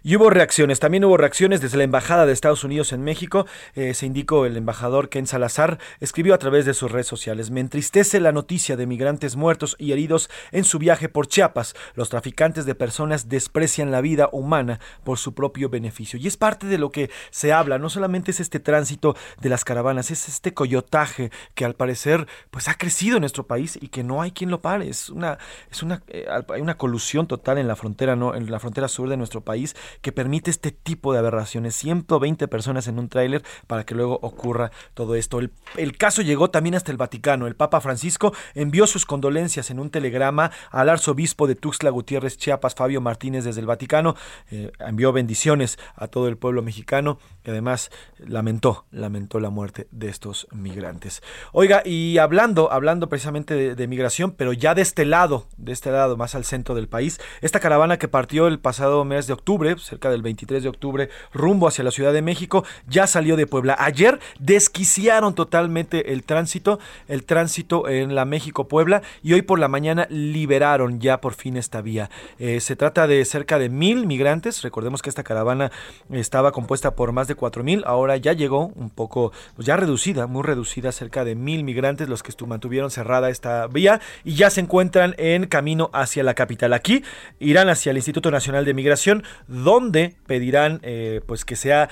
[0.07, 3.47] Y hubo reacciones, también hubo reacciones desde la Embajada de Estados Unidos en México.
[3.75, 7.61] Eh, se indicó el embajador Ken Salazar, escribió a través de sus redes sociales, me
[7.61, 11.75] entristece la noticia de migrantes muertos y heridos en su viaje por Chiapas.
[11.95, 16.19] Los traficantes de personas desprecian la vida humana por su propio beneficio.
[16.19, 19.65] Y es parte de lo que se habla, no solamente es este tránsito de las
[19.65, 24.05] caravanas, es este coyotaje que al parecer pues ha crecido en nuestro país y que
[24.05, 24.87] no hay quien lo pare.
[24.87, 25.39] Es una,
[25.71, 28.35] es una, eh, hay una colusión total en la frontera, ¿no?
[28.35, 31.75] en la frontera sur de nuestro país que permite este tipo de aberraciones.
[31.77, 35.41] 120 personas en un tráiler para que luego ocurra todo esto.
[35.77, 37.47] El, caso llegó también hasta el Vaticano.
[37.47, 42.75] El Papa Francisco envió sus condolencias en un telegrama al arzobispo de Tuxtla Gutiérrez Chiapas,
[42.75, 44.15] Fabio Martínez, desde el Vaticano.
[44.51, 50.09] Eh, envió bendiciones a todo el pueblo mexicano y además lamentó, lamentó la muerte de
[50.09, 51.23] estos migrantes.
[51.53, 55.91] Oiga, y hablando, hablando precisamente de, de migración, pero ya de este lado, de este
[55.91, 59.77] lado, más al centro del país, esta caravana que partió el pasado mes de octubre,
[59.85, 63.77] cerca del 23 de octubre, rumbo hacia la Ciudad de México, ya salió de Puebla.
[63.79, 70.07] Ayer desquiciaron totalmente el tránsito, el tránsito en la México-Puebla, y hoy por la mañana
[70.11, 72.11] liberaron ya por fin esta vía.
[72.39, 75.73] Eh, se trata de cerca de mil migrantes, recordemos que esta caravana
[76.11, 80.27] estaba compuesta por más de cuatro mil, ahora ya llegó un poco, pues ya reducida,
[80.27, 84.61] muy reducida, cerca de mil migrantes los que mantuvieron cerrada esta vía y ya se
[84.61, 86.73] encuentran en camino hacia la capital.
[86.73, 87.03] Aquí
[87.39, 89.25] irán hacia el Instituto Nacional de Migración,
[89.75, 91.89] donde pedirán eh, pues que sea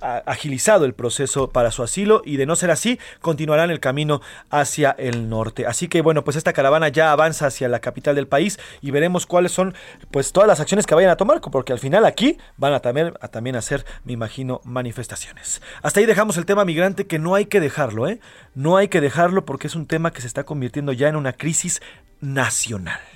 [0.00, 4.20] agilizado el proceso para su asilo y de no ser así continuarán el camino
[4.50, 5.66] hacia el norte.
[5.66, 9.26] Así que bueno, pues esta caravana ya avanza hacia la capital del país y veremos
[9.26, 9.74] cuáles son
[10.10, 13.14] pues todas las acciones que vayan a tomar, porque al final aquí van a también,
[13.20, 15.60] a también hacer, me imagino, manifestaciones.
[15.82, 18.20] Hasta ahí dejamos el tema migrante que no hay que dejarlo, ¿eh?
[18.54, 21.32] No hay que dejarlo porque es un tema que se está convirtiendo ya en una
[21.34, 21.82] crisis
[22.20, 23.15] nacional.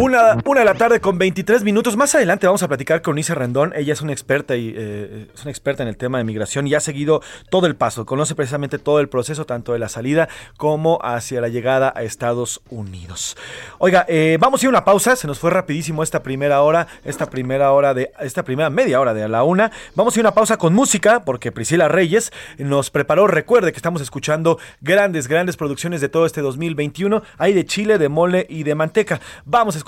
[0.00, 1.96] Una, una, de la tarde con 23 minutos.
[1.96, 3.72] Más adelante vamos a platicar con Isa Rendón.
[3.74, 6.74] Ella es una experta y eh, es una experta en el tema de migración y
[6.74, 8.06] ha seguido todo el paso.
[8.06, 12.60] Conoce precisamente todo el proceso, tanto de la salida como hacia la llegada a Estados
[12.70, 13.36] Unidos.
[13.78, 15.16] Oiga, eh, vamos a ir a una pausa.
[15.16, 19.14] Se nos fue rapidísimo esta primera hora, esta primera hora de, esta primera media hora
[19.14, 19.72] de la una.
[19.96, 23.26] Vamos a ir a una pausa con música porque Priscila Reyes nos preparó.
[23.26, 27.20] Recuerde que estamos escuchando grandes, grandes producciones de todo este 2021.
[27.36, 29.20] Hay de chile, de mole y de manteca.
[29.44, 29.87] Vamos a escuchar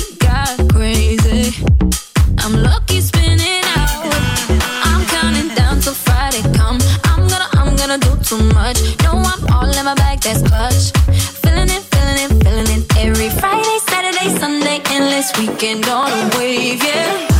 [15.41, 17.30] weekend on a wave, yeah.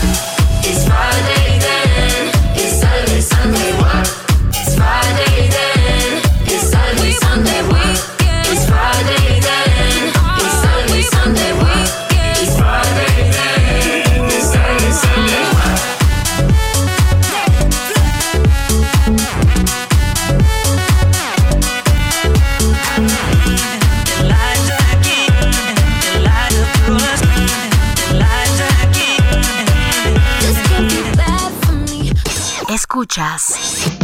[33.01, 33.97] Escuchas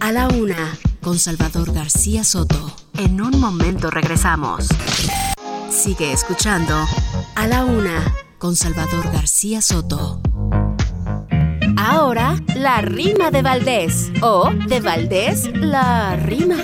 [0.00, 2.74] a la una con Salvador García Soto.
[2.98, 4.66] En un momento regresamos.
[5.70, 6.74] Sigue escuchando
[7.36, 10.20] a la una con Salvador García Soto.
[11.76, 14.10] Ahora, la rima de Valdés.
[14.20, 16.56] O de Valdés, la rima.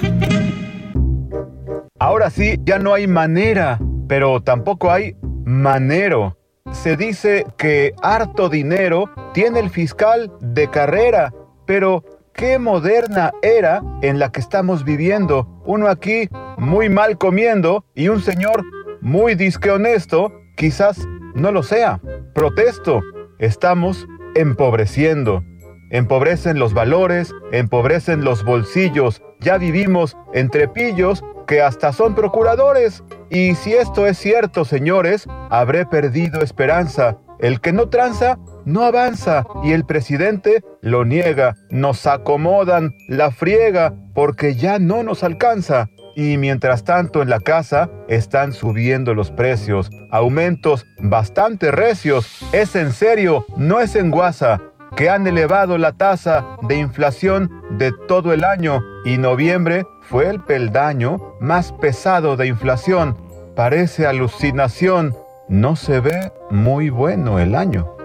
[2.00, 3.78] Ahora sí, ya no hay manera,
[4.08, 6.36] pero tampoco hay manero.
[6.72, 11.32] Se dice que harto dinero tiene el fiscal de carrera,
[11.70, 12.02] pero
[12.34, 15.46] qué moderna era en la que estamos viviendo.
[15.64, 16.28] Uno aquí
[16.58, 18.64] muy mal comiendo y un señor
[19.00, 21.06] muy disque honesto, quizás
[21.36, 22.00] no lo sea.
[22.34, 23.02] Protesto,
[23.38, 25.44] estamos empobreciendo.
[25.92, 29.22] Empobrecen los valores, empobrecen los bolsillos.
[29.38, 33.04] Ya vivimos entre pillos que hasta son procuradores.
[33.30, 37.18] Y si esto es cierto, señores, habré perdido esperanza.
[37.38, 39.44] El que no tranza, no avanza.
[39.62, 41.56] Y el presidente lo niega.
[41.70, 45.88] Nos acomodan la friega porque ya no nos alcanza.
[46.16, 52.44] Y mientras tanto en la casa están subiendo los precios, aumentos bastante recios.
[52.52, 54.60] Es en serio, no es en guasa,
[54.96, 60.40] que han elevado la tasa de inflación de todo el año y noviembre fue el
[60.40, 63.16] peldaño más pesado de inflación.
[63.54, 65.14] Parece alucinación,
[65.48, 67.99] no se ve muy bueno el año.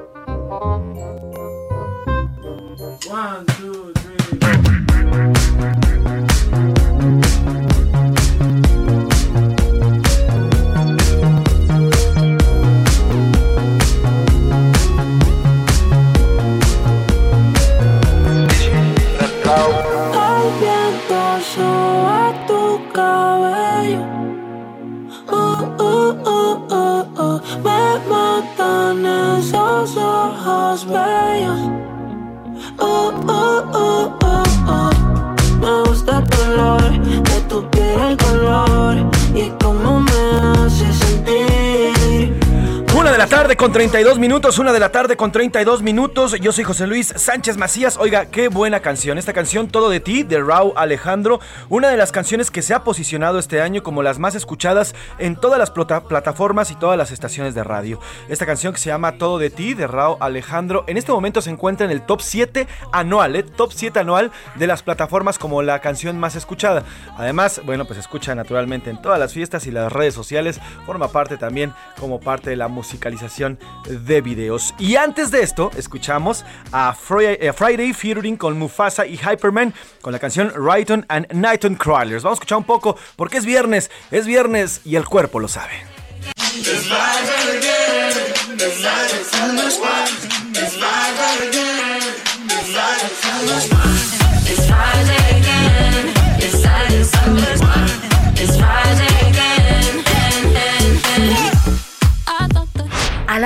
[3.08, 3.85] El
[30.84, 31.60] bellos.
[32.80, 34.92] Uh, uh, uh, uh, uh.
[35.62, 38.98] Me gusta el color de tu piel, el color
[39.34, 41.55] y cómo me hace sentir.
[43.06, 46.34] Una de la tarde con 32 minutos, una de la tarde con 32 minutos.
[46.42, 47.98] Yo soy José Luis Sánchez Macías.
[47.98, 49.20] Oiga, qué buena canción.
[49.20, 51.40] Esta canción, Todo de ti, de Raúl Alejandro.
[51.70, 55.36] Una de las canciones que se ha posicionado este año como las más escuchadas en
[55.36, 58.00] todas las plata- plataformas y todas las estaciones de radio.
[58.28, 61.52] Esta canción que se llama Todo de ti, de Raúl Alejandro, en este momento se
[61.52, 63.44] encuentra en el top 7 anual, ¿eh?
[63.44, 66.84] top 7 anual de las plataformas como la canción más escuchada.
[67.20, 70.60] Además, bueno, pues escucha naturalmente en todas las fiestas y las redes sociales.
[70.88, 72.68] Forma parte también como parte de la
[73.88, 74.74] de videos.
[74.80, 80.14] Y antes de esto, escuchamos a Friday, eh, Friday featuring con Mufasa y Hyperman con
[80.14, 82.24] la canción Righton and Nighton Crawlers.
[82.24, 85.74] Vamos a escuchar un poco porque es viernes, es viernes y el cuerpo lo sabe.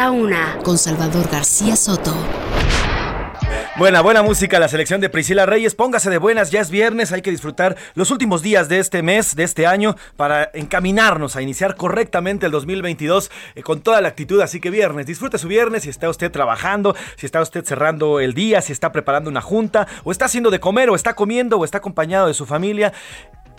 [0.08, 2.16] Una con Salvador García Soto.
[3.78, 5.76] Buena, buena música, la selección de Priscila Reyes.
[5.76, 9.36] Póngase de buenas, ya es viernes, hay que disfrutar los últimos días de este mes,
[9.36, 14.42] de este año, para encaminarnos a iniciar correctamente el 2022 eh, con toda la actitud.
[14.42, 18.34] Así que viernes, disfrute su viernes si está usted trabajando, si está usted cerrando el
[18.34, 21.66] día, si está preparando una junta, o está haciendo de comer, o está comiendo, o
[21.66, 22.94] está acompañado de su familia.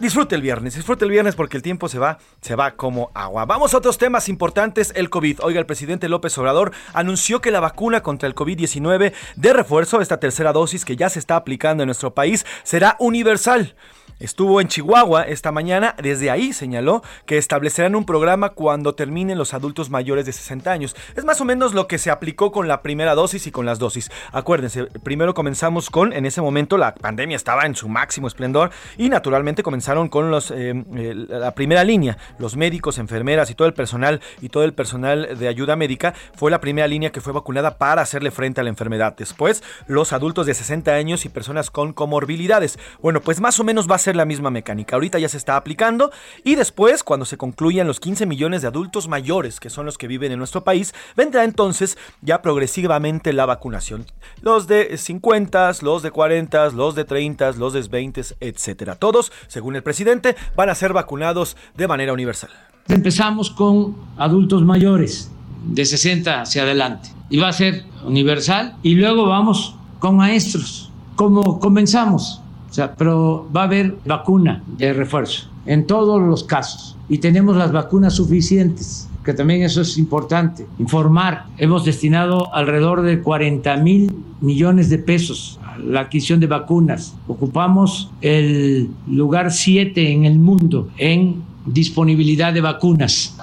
[0.00, 3.44] Disfrute el viernes, disfrute el viernes porque el tiempo se va, se va como agua.
[3.44, 5.40] Vamos a otros temas importantes, el COVID.
[5.42, 10.18] Oiga, el presidente López Obrador anunció que la vacuna contra el COVID-19 de refuerzo, esta
[10.18, 13.74] tercera dosis que ya se está aplicando en nuestro país, será universal.
[14.20, 19.54] Estuvo en Chihuahua esta mañana, desde ahí señaló que establecerán un programa cuando terminen los
[19.54, 20.94] adultos mayores de 60 años.
[21.16, 23.78] Es más o menos lo que se aplicó con la primera dosis y con las
[23.78, 24.10] dosis.
[24.30, 29.08] Acuérdense, primero comenzamos con, en ese momento la pandemia estaba en su máximo esplendor y
[29.08, 33.74] naturalmente comenzaron con los, eh, eh, la primera línea, los médicos, enfermeras y todo el
[33.74, 37.78] personal y todo el personal de ayuda médica fue la primera línea que fue vacunada
[37.78, 39.14] para hacerle frente a la enfermedad.
[39.16, 42.78] Después, los adultos de 60 años y personas con comorbilidades.
[43.00, 44.96] Bueno, pues más o menos va a ser la misma mecánica.
[44.96, 46.10] Ahorita ya se está aplicando
[46.44, 50.06] y después, cuando se concluyan los 15 millones de adultos mayores, que son los que
[50.06, 54.06] viven en nuestro país, vendrá entonces ya progresivamente la vacunación.
[54.42, 58.96] Los de 50, los de 40, los de 30, los de 20, etcétera.
[58.96, 62.50] Todos, según el presidente, van a ser vacunados de manera universal.
[62.88, 65.30] Empezamos con adultos mayores
[65.64, 70.90] de 60 hacia adelante y va a ser universal y luego vamos con maestros.
[71.16, 76.96] Como comenzamos, o sea, pero va a haber vacuna de refuerzo en todos los casos
[77.08, 81.44] y tenemos las vacunas suficientes que también eso es importante, informar.
[81.58, 87.14] Hemos destinado alrededor de 40 mil millones de pesos a la adquisición de vacunas.
[87.28, 93.36] Ocupamos el lugar 7 en el mundo en disponibilidad de vacunas.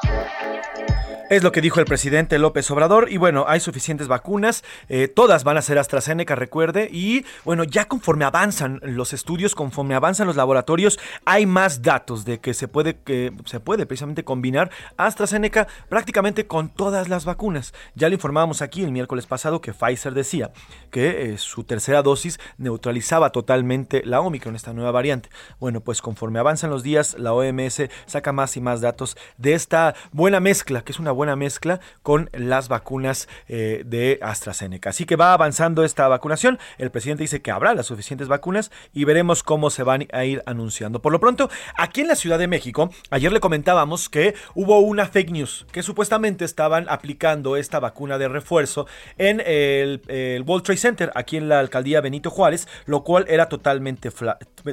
[1.29, 3.11] Es lo que dijo el presidente López Obrador.
[3.11, 4.63] Y bueno, hay suficientes vacunas.
[4.87, 6.87] Eh, todas van a ser AstraZeneca, recuerde.
[6.89, 12.39] Y bueno, ya conforme avanzan los estudios, conforme avanzan los laboratorios, hay más datos de
[12.39, 17.73] que se puede, que se puede precisamente combinar AstraZeneca prácticamente con todas las vacunas.
[17.93, 20.51] Ya le informábamos aquí el miércoles pasado que Pfizer decía
[20.91, 25.27] que eh, su tercera dosis neutralizaba totalmente la Omicron, esta nueva variante.
[25.59, 29.93] Bueno, pues conforme avanzan los días, la OMS saca más y más datos de esta
[30.13, 34.91] buena mezcla, que es una buena mezcla con las vacunas eh, de AstraZeneca.
[34.91, 36.60] Así que va avanzando esta vacunación.
[36.77, 40.43] El presidente dice que habrá las suficientes vacunas y veremos cómo se van a ir
[40.45, 41.01] anunciando.
[41.01, 45.08] Por lo pronto, aquí en la Ciudad de México, ayer le comentábamos que hubo una
[45.08, 50.01] fake news, que supuestamente estaban aplicando esta vacuna de refuerzo en el,
[50.45, 54.12] World Trade Center, aquí en la alcaldía Benito Juárez, lo cual era totalmente,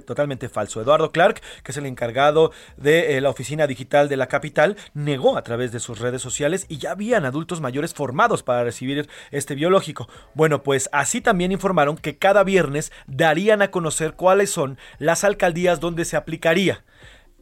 [0.05, 0.81] totalmente falso.
[0.83, 5.39] Eduardo Clark, que es el encargado de eh, la oficina digital de la capital, negó
[5.39, 6.34] a través de sus redes sociales
[6.69, 10.09] y ya habían adultos mayores formados para recibir este biológico.
[10.35, 15.81] Bueno, pues así también informaron que cada viernes darían a conocer cuáles son las alcaldías
[15.81, 16.85] donde se aplicaría.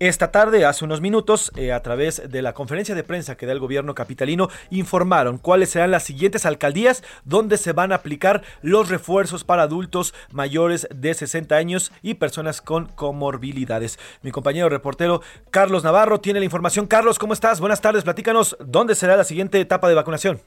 [0.02, 3.52] Esta tarde, hace unos minutos, eh, a través de la conferencia de prensa que da
[3.52, 8.88] el gobierno capitalino, informaron cuáles serán las siguientes alcaldías donde se van a aplicar los
[8.88, 14.00] refuerzos para adultos mayores de 60 años y personas con comorbilidades.
[14.22, 16.88] Mi compañero reportero Carlos Navarro tiene la información.
[16.88, 17.60] Carlos, ¿cómo estás?
[17.60, 20.40] Buenas tardes, platícanos dónde será la siguiente etapa de vacunación.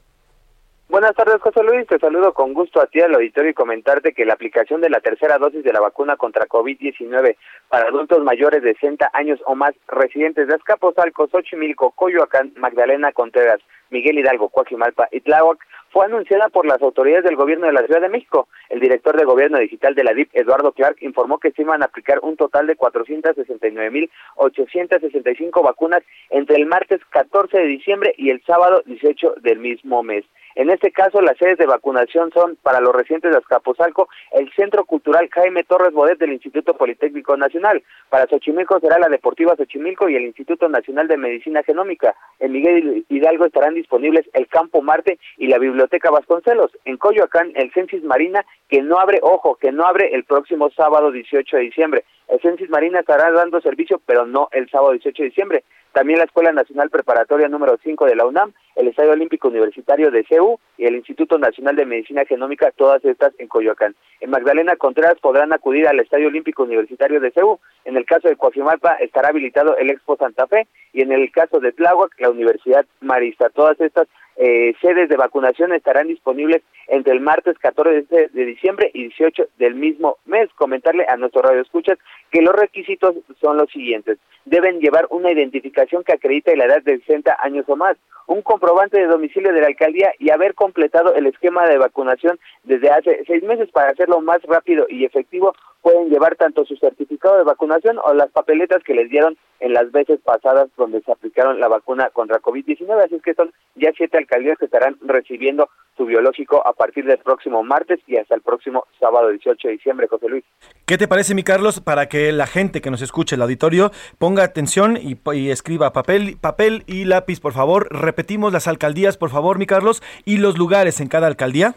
[0.88, 1.84] Buenas tardes, José Luis.
[1.88, 5.00] Te saludo con gusto a ti al auditorio y comentarte que la aplicación de la
[5.00, 7.36] tercera dosis de la vacuna contra COVID-19
[7.68, 13.60] para adultos mayores de 60 años o más residentes de Azcapotzalco, Xochimilco, Coyoacán, Magdalena Contreras,
[13.90, 15.58] Miguel Hidalgo, Coajimalpa y Tláhuac
[15.90, 18.48] fue anunciada por las autoridades del gobierno de la Ciudad de México.
[18.68, 22.36] El director de gobierno digital de la DIP, Eduardo Clark, informó que a aplicar un
[22.36, 29.58] total de 469.865 vacunas entre el martes 14 de diciembre y el sábado 18 del
[29.58, 30.24] mismo mes.
[30.56, 34.86] En este caso, las sedes de vacunación son para los residentes de Azcapotzalco, el Centro
[34.86, 37.82] Cultural Jaime Torres Bodet del Instituto Politécnico Nacional.
[38.08, 42.14] Para Xochimilco será la Deportiva Xochimilco y el Instituto Nacional de Medicina Genómica.
[42.38, 46.70] En Miguel Hidalgo estarán disponibles el Campo Marte y la Biblioteca Vasconcelos.
[46.84, 51.10] En Coyoacán, el Censis Marina, que no abre, ojo, que no abre el próximo sábado
[51.10, 52.04] 18 de diciembre.
[52.28, 55.64] El Censis Marina estará dando servicio, pero no el sábado 18 de diciembre.
[55.96, 60.24] También la Escuela Nacional Preparatoria número 5 de la UNAM, el Estadio Olímpico Universitario de
[60.24, 63.94] CEU y el Instituto Nacional de Medicina Genómica, todas estas en Coyoacán.
[64.20, 67.60] En Magdalena Contreras podrán acudir al Estadio Olímpico Universitario de CEU.
[67.86, 71.60] En el caso de Coajimalpa estará habilitado el Expo Santa Fe y en el caso
[71.60, 73.48] de Tláhuac la Universidad Marista.
[73.48, 79.04] Todas estas eh, sedes de vacunación estarán disponibles entre el martes 14 de diciembre y
[79.04, 80.48] 18 del mismo mes.
[80.54, 81.98] Comentarle a nuestro radio escuchas
[82.30, 84.18] que los requisitos son los siguientes.
[84.46, 88.98] Deben llevar una identificación que acredite la edad de 60 años o más, un comprobante
[88.98, 93.42] de domicilio de la alcaldía y haber completado el esquema de vacunación desde hace seis
[93.42, 95.54] meses para hacerlo más rápido y efectivo.
[95.82, 99.92] Pueden llevar tanto su certificado de vacunación o las papeletas que les dieron en las
[99.92, 103.04] veces pasadas donde se aplicaron la vacuna contra COVID-19.
[103.04, 107.18] Así es que son ya siete alcaldías que estarán recibiendo su biológico a partir del
[107.18, 110.44] próximo martes y hasta el próximo sábado 18 de diciembre, José Luis.
[110.84, 114.35] ¿Qué te parece, mi Carlos, para que la gente que nos escuche, el auditorio, ponga
[114.44, 117.88] atención y, y, escriba papel, papel y lápiz, por favor?
[117.90, 121.74] Repetimos las alcaldías, por favor, mi Carlos, y los lugares en cada alcaldía.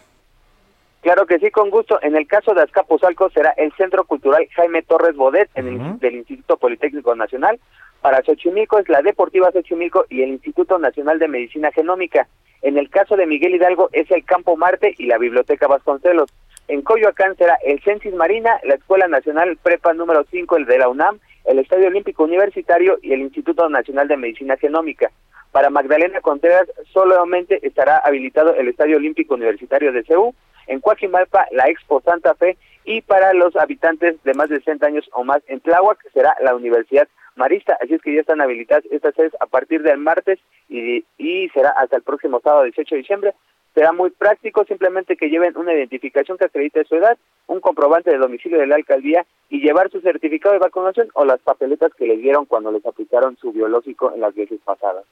[1.02, 1.98] Claro que sí, con gusto.
[2.02, 6.16] En el caso de Azcapotzalco será el Centro Cultural Jaime Torres Bodet en el, del
[6.16, 7.60] Instituto Politécnico Nacional.
[8.02, 12.28] Para Xochimilco es la Deportiva Xochimilco y el Instituto Nacional de Medicina Genómica.
[12.62, 16.30] En el caso de Miguel Hidalgo es el Campo Marte y la Biblioteca Vasconcelos.
[16.68, 20.90] En Coyoacán será el Censis Marina, la Escuela Nacional Prepa número 5, el de la
[20.90, 25.12] UNAM, el Estadio Olímpico Universitario y el Instituto Nacional de Medicina Genómica.
[25.52, 30.34] Para Magdalena Contreras solamente estará habilitado el Estadio Olímpico Universitario de CEU,
[30.68, 35.10] en Coajimalpa la Expo Santa Fe y para los habitantes de más de 60 años
[35.14, 39.16] o más en Tláhuac será la Universidad Marista, así es que ya están habilitadas estas
[39.16, 43.34] sedes a partir del martes y, y será hasta el próximo sábado 18 de diciembre.
[43.80, 47.18] Será muy práctico, simplemente que lleven una identificación que acredite su edad,
[47.48, 51.40] un comprobante de domicilio de la alcaldía y llevar su certificado de vacunación o las
[51.40, 55.06] papeletas que les dieron cuando les aplicaron su biológico en las veces pasadas.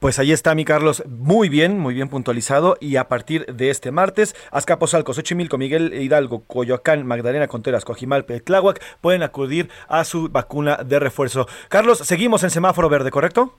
[0.00, 3.92] Pues ahí está mi Carlos, muy bien, muy bien puntualizado y a partir de este
[3.92, 10.78] martes, Azcapotzalco, Xochimilco, Miguel Hidalgo, Coyoacán, Magdalena Contreras, Cojimalpe, Tláhuac pueden acudir a su vacuna
[10.84, 11.46] de refuerzo.
[11.68, 13.54] Carlos, seguimos en semáforo verde, ¿correcto?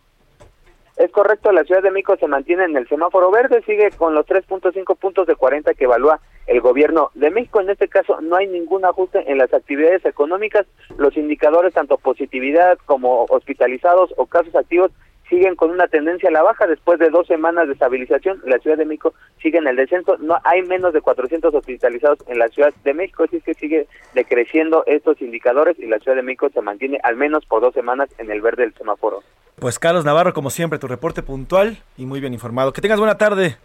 [0.95, 4.27] Es correcto, la Ciudad de México se mantiene en el semáforo verde, sigue con los
[4.27, 7.61] 3.5 puntos de 40 que evalúa el gobierno de México.
[7.61, 10.67] En este caso no hay ningún ajuste en las actividades económicas,
[10.97, 14.91] los indicadores tanto positividad como hospitalizados o casos activos
[15.29, 18.39] siguen con una tendencia a la baja después de dos semanas de estabilización.
[18.45, 20.17] La Ciudad de México sigue en el descenso.
[20.17, 23.87] No hay menos de 400 hospitalizados en la Ciudad de México, así es que sigue
[24.13, 28.09] decreciendo estos indicadores y la Ciudad de México se mantiene al menos por dos semanas
[28.19, 29.23] en el verde del semáforo.
[29.55, 32.73] Pues Carlos Navarro, como siempre, tu reporte puntual y muy bien informado.
[32.73, 33.57] Que tengas buena tarde.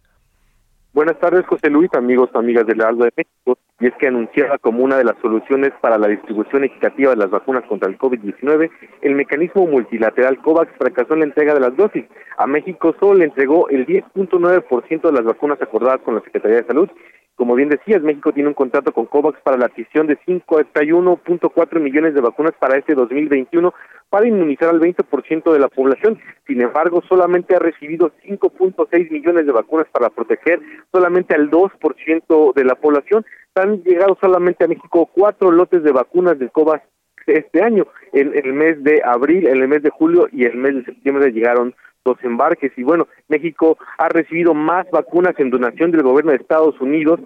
[0.92, 3.58] Buenas tardes, José Luis, amigos, amigas del Aldo de México.
[3.80, 7.30] Y es que anunciaba como una de las soluciones para la distribución equitativa de las
[7.30, 8.70] vacunas contra el COVID-19,
[9.02, 12.04] el mecanismo multilateral COVAX fracasó en la entrega de las dosis.
[12.38, 16.66] A México solo le entregó el 10.9% de las vacunas acordadas con la Secretaría de
[16.68, 16.88] Salud.
[17.34, 22.14] Como bien decías, México tiene un contrato con COVAX para la adquisición de 51.4 millones
[22.14, 23.74] de vacunas para este 2021
[24.11, 26.18] para inmunizar al 20% de la población.
[26.46, 30.61] Sin embargo, solamente ha recibido 5.6 millones de vacunas para proteger
[30.92, 33.24] solamente al 2% de la población.
[33.57, 36.84] Han llegado solamente a México cuatro lotes de vacunas de COVAX
[37.26, 37.86] este año.
[38.12, 41.32] En el mes de abril, en el mes de julio y el mes de septiembre
[41.32, 41.74] llegaron
[42.05, 42.72] dos embarques.
[42.76, 47.20] Y bueno, México ha recibido más vacunas en donación del gobierno de Estados Unidos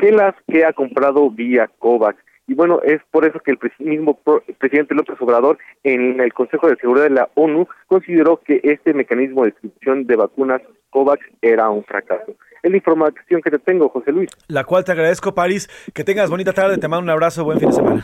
[0.00, 2.18] que las que ha comprado vía COVAX.
[2.46, 4.18] Y bueno, es por eso que el mismo
[4.58, 9.44] presidente López Obrador en el Consejo de Seguridad de la ONU consideró que este mecanismo
[9.44, 12.34] de distribución de vacunas COVAX era un fracaso.
[12.62, 14.30] Es la información que te tengo, José Luis.
[14.48, 15.68] La cual te agradezco, París.
[15.92, 18.02] Que tengas bonita tarde, te mando un abrazo, buen fin de semana.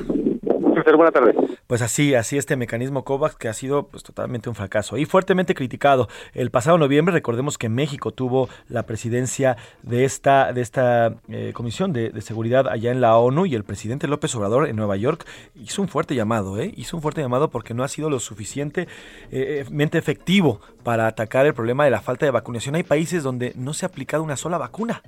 [1.67, 5.55] Pues así, así este mecanismo COVAX que ha sido pues totalmente un fracaso y fuertemente
[5.55, 6.09] criticado.
[6.35, 11.93] El pasado noviembre recordemos que México tuvo la presidencia de esta de esta eh, comisión
[11.93, 15.25] de, de, seguridad allá en la ONU y el presidente López Obrador en Nueva York
[15.55, 16.73] hizo un fuerte llamado, ¿eh?
[16.77, 21.85] hizo un fuerte llamado porque no ha sido lo suficientemente efectivo para atacar el problema
[21.85, 22.75] de la falta de vacunación.
[22.75, 25.03] Hay países donde no se ha aplicado una sola vacuna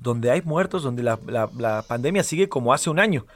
[0.00, 3.26] donde hay muertos, donde la pandemia sigue como hace un año.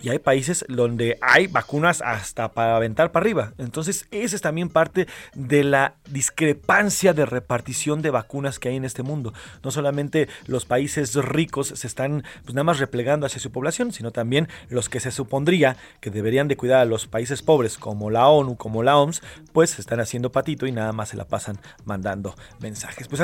[0.00, 3.52] Y hay países donde hay vacunas hasta para aventar para arriba.
[3.58, 8.86] Entonces, esa es también parte de la discrepancia de repartición de vacunas que hay en
[8.86, 9.34] este mundo.
[9.62, 14.10] No solamente los países ricos se están pues, nada más replegando hacia su población, sino
[14.10, 18.26] también los que se supondría que deberían de cuidar a los países pobres, como la
[18.28, 19.20] ONU, como la OMS,
[19.52, 23.06] pues se están haciendo patito y nada más se la pasan mandando mensajes.
[23.06, 23.20] Pues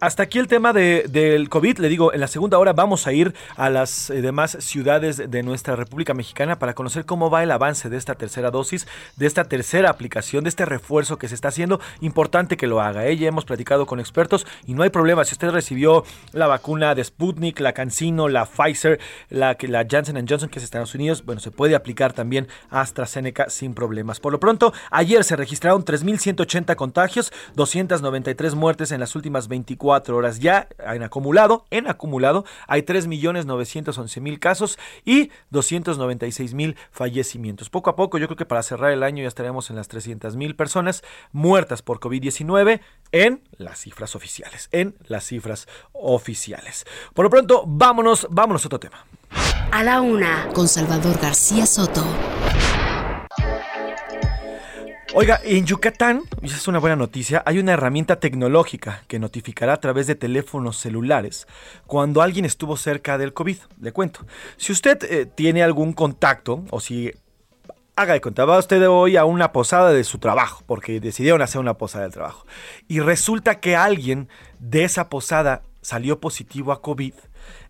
[0.00, 1.78] hasta, aquí el tema de- del COVID.
[1.78, 5.42] Le digo, en la segunda hora vamos a ir a las eh, demás ciudades de
[5.42, 8.86] nuestra República Mexicana para conocer cómo va el avance de esta tercera dosis,
[9.16, 11.80] de esta tercera aplicación, de este refuerzo que se está haciendo.
[12.00, 13.06] Importante que lo haga.
[13.06, 13.16] ¿eh?
[13.16, 15.24] Ya hemos platicado con expertos y no hay problema.
[15.24, 18.98] Si usted recibió la vacuna de Sputnik, la CanSino, la Pfizer,
[19.30, 23.74] la, la Johnson Johnson, que es Estados Unidos, bueno, se puede aplicar también AstraZeneca sin
[23.74, 24.20] problemas.
[24.20, 30.40] Por lo pronto, ayer se registraron 3.180 contagios, 293 muertes en las últimas 24 horas.
[30.40, 35.30] Ya en acumulado, en acumulado, hay 3.911.000 casos y
[35.84, 37.70] 296.000 fallecimientos.
[37.70, 40.56] Poco a poco, yo creo que para cerrar el año ya estaremos en las 300.000
[40.56, 42.80] personas muertas por COVID-19
[43.12, 46.86] en las cifras oficiales, en las cifras oficiales.
[47.12, 49.04] Por lo pronto, vámonos, vámonos a otro tema.
[49.70, 52.04] A la una, con Salvador García Soto.
[55.16, 59.74] Oiga, en Yucatán, y esa es una buena noticia, hay una herramienta tecnológica que notificará
[59.74, 61.46] a través de teléfonos celulares
[61.86, 63.56] cuando alguien estuvo cerca del COVID.
[63.80, 64.26] Le cuento.
[64.56, 67.12] Si usted eh, tiene algún contacto o si
[67.94, 71.60] haga de cuenta, va usted hoy a una posada de su trabajo, porque decidieron hacer
[71.60, 72.44] una posada del trabajo,
[72.88, 77.14] y resulta que alguien de esa posada salió positivo a COVID,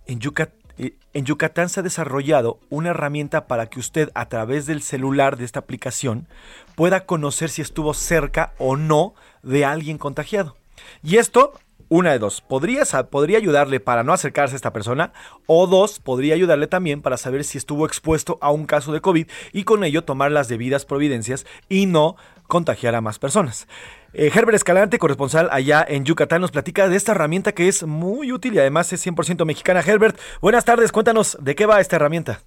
[0.07, 0.64] en Yucatán.
[0.77, 5.45] En Yucatán se ha desarrollado una herramienta para que usted a través del celular de
[5.45, 6.27] esta aplicación
[6.75, 10.57] pueda conocer si estuvo cerca o no de alguien contagiado.
[11.03, 11.53] Y esto,
[11.95, 15.13] una de dos, podría, podría ayudarle para no acercarse a esta persona
[15.47, 19.29] o dos, podría ayudarle también para saber si estuvo expuesto a un caso de COVID
[19.53, 22.17] y con ello tomar las debidas providencias y no
[22.49, 23.69] contagiar a más personas.
[24.13, 28.33] Eh, Herbert Escalante, corresponsal allá en Yucatán, nos platica de esta herramienta que es muy
[28.33, 29.81] útil y además es 100% mexicana.
[29.81, 32.41] Herbert, buenas tardes, cuéntanos de qué va esta herramienta.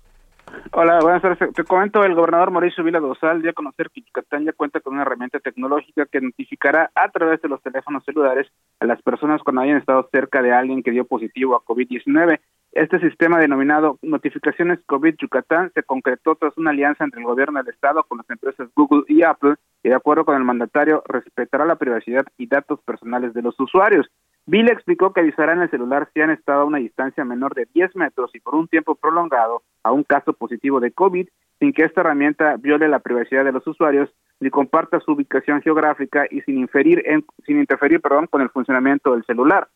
[0.74, 1.54] Hola, buenas tardes.
[1.54, 4.94] Te comento, el gobernador Mauricio Vila Dosal dio a conocer que Yucatán ya cuenta con
[4.94, 8.48] una herramienta tecnológica que notificará a través de los teléfonos celulares
[8.80, 12.40] a las personas cuando hayan estado cerca de alguien que dio positivo a COVID-19.
[12.74, 17.74] Este sistema denominado Notificaciones COVID Yucatán se concretó tras una alianza entre el gobierno del
[17.74, 21.78] estado con las empresas Google y Apple y de acuerdo con el mandatario respetará la
[21.78, 24.08] privacidad y datos personales de los usuarios.
[24.46, 27.68] Vila explicó que avisará en el celular si han estado a una distancia menor de
[27.74, 31.28] 10 metros y por un tiempo prolongado a un caso positivo de COVID,
[31.60, 34.10] sin que esta herramienta viole la privacidad de los usuarios
[34.40, 39.14] ni comparta su ubicación geográfica y sin inferir en, sin interferir, perdón, con el funcionamiento
[39.14, 39.68] del celular.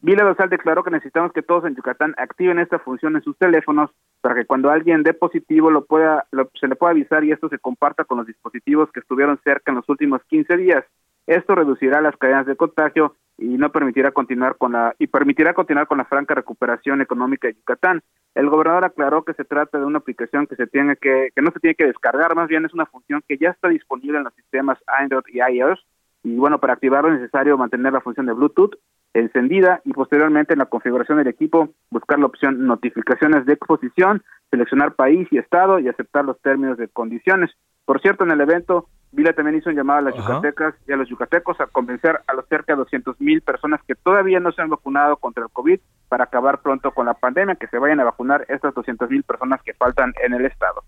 [0.00, 3.90] Vila Dosal declaró que necesitamos que todos en Yucatán activen esta función en sus teléfonos
[4.20, 7.48] para que cuando alguien dé positivo lo pueda, lo- se le pueda avisar y esto
[7.48, 10.84] se comparta con los dispositivos que estuvieron cerca en los últimos 15 días.
[11.26, 15.86] Esto reducirá las cadenas de contagio y no permitirá continuar con la y permitirá continuar
[15.86, 18.02] con la franca recuperación económica de Yucatán.
[18.34, 21.50] El gobernador aclaró que se trata de una aplicación que se tiene que que no
[21.50, 24.34] se tiene que descargar, más bien es una función que ya está disponible en los
[24.34, 25.84] sistemas Android y iOS
[26.22, 28.74] y bueno, para activarlo es necesario mantener la función de Bluetooth
[29.14, 34.94] encendida y posteriormente en la configuración del equipo buscar la opción notificaciones de exposición, seleccionar
[34.94, 37.50] país y estado y aceptar los términos de condiciones.
[37.84, 40.34] Por cierto, en el evento, Vila también hizo un llamado a las Ajá.
[40.34, 43.94] yucatecas y a los yucatecos a convencer a los cerca de 200 mil personas que
[43.94, 47.66] todavía no se han vacunado contra el COVID para acabar pronto con la pandemia, que
[47.68, 50.84] se vayan a vacunar estas 200 mil personas que faltan en el estado.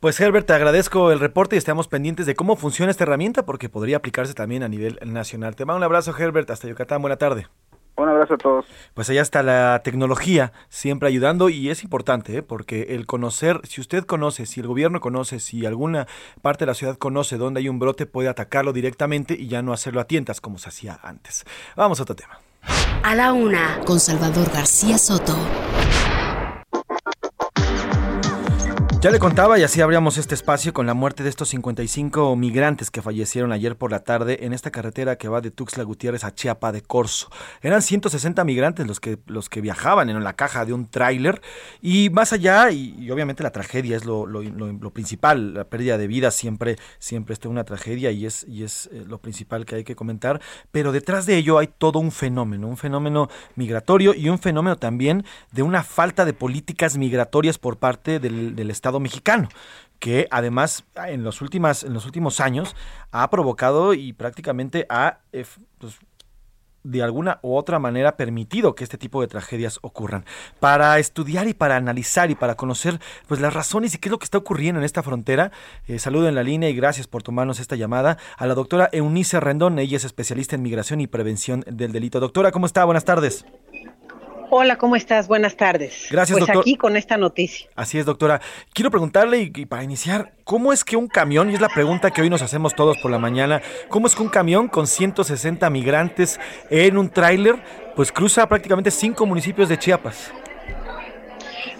[0.00, 3.68] Pues Herbert, te agradezco el reporte y estamos pendientes de cómo funciona esta herramienta porque
[3.68, 5.56] podría aplicarse también a nivel nacional.
[5.56, 7.48] Te mando un abrazo, Herbert, hasta Yucatán, buena tarde.
[8.00, 8.64] Un abrazo a todos.
[8.94, 12.42] Pues allá está la tecnología siempre ayudando y es importante ¿eh?
[12.42, 16.06] porque el conocer, si usted conoce, si el gobierno conoce, si alguna
[16.40, 19.74] parte de la ciudad conoce dónde hay un brote, puede atacarlo directamente y ya no
[19.74, 21.44] hacerlo a tientas como se hacía antes.
[21.76, 22.40] Vamos a otro tema.
[23.02, 25.36] A la una, con Salvador García Soto.
[29.00, 32.90] Ya le contaba y así abríamos este espacio con la muerte de estos 55 migrantes
[32.90, 36.34] que fallecieron ayer por la tarde en esta carretera que va de Tuxtla Gutiérrez a
[36.34, 37.30] Chiapa de Corzo.
[37.62, 41.40] Eran 160 migrantes los que, los que viajaban en la caja de un tráiler
[41.80, 44.26] y más allá, y, obviamente la tragedia es lo,
[44.92, 49.04] principal, la pérdida de vida siempre, siempre es una tragedia y es, y es eh,
[49.06, 50.42] lo principal que hay que comentar,
[50.72, 55.24] pero detrás de ello hay todo un fenómeno, un fenómeno migratorio y un fenómeno también
[55.52, 59.48] de una falta de políticas migratorias por parte del Estado mexicano
[60.00, 62.74] que además en los, en los últimos años
[63.12, 65.44] ha provocado y prácticamente ha eh,
[65.78, 65.98] pues,
[66.82, 70.24] de alguna u otra manera permitido que este tipo de tragedias ocurran.
[70.58, 74.18] Para estudiar y para analizar y para conocer pues las razones y qué es lo
[74.18, 75.52] que está ocurriendo en esta frontera,
[75.86, 79.40] eh, saludo en la línea y gracias por tomarnos esta llamada a la doctora Eunice
[79.40, 82.20] Rendón, ella es especialista en migración y prevención del delito.
[82.20, 82.84] Doctora, ¿cómo está?
[82.84, 83.44] Buenas tardes.
[84.52, 85.28] Hola, ¿cómo estás?
[85.28, 86.08] Buenas tardes.
[86.10, 86.62] Gracias, pues doctor.
[86.62, 87.68] aquí con esta noticia.
[87.76, 88.40] Así es, doctora.
[88.74, 92.10] Quiero preguntarle, y, y, para iniciar, ¿cómo es que un camión, y es la pregunta
[92.10, 95.70] que hoy nos hacemos todos por la mañana, ¿cómo es que un camión con 160
[95.70, 97.62] migrantes en un tráiler,
[97.94, 100.32] pues cruza prácticamente cinco municipios de Chiapas?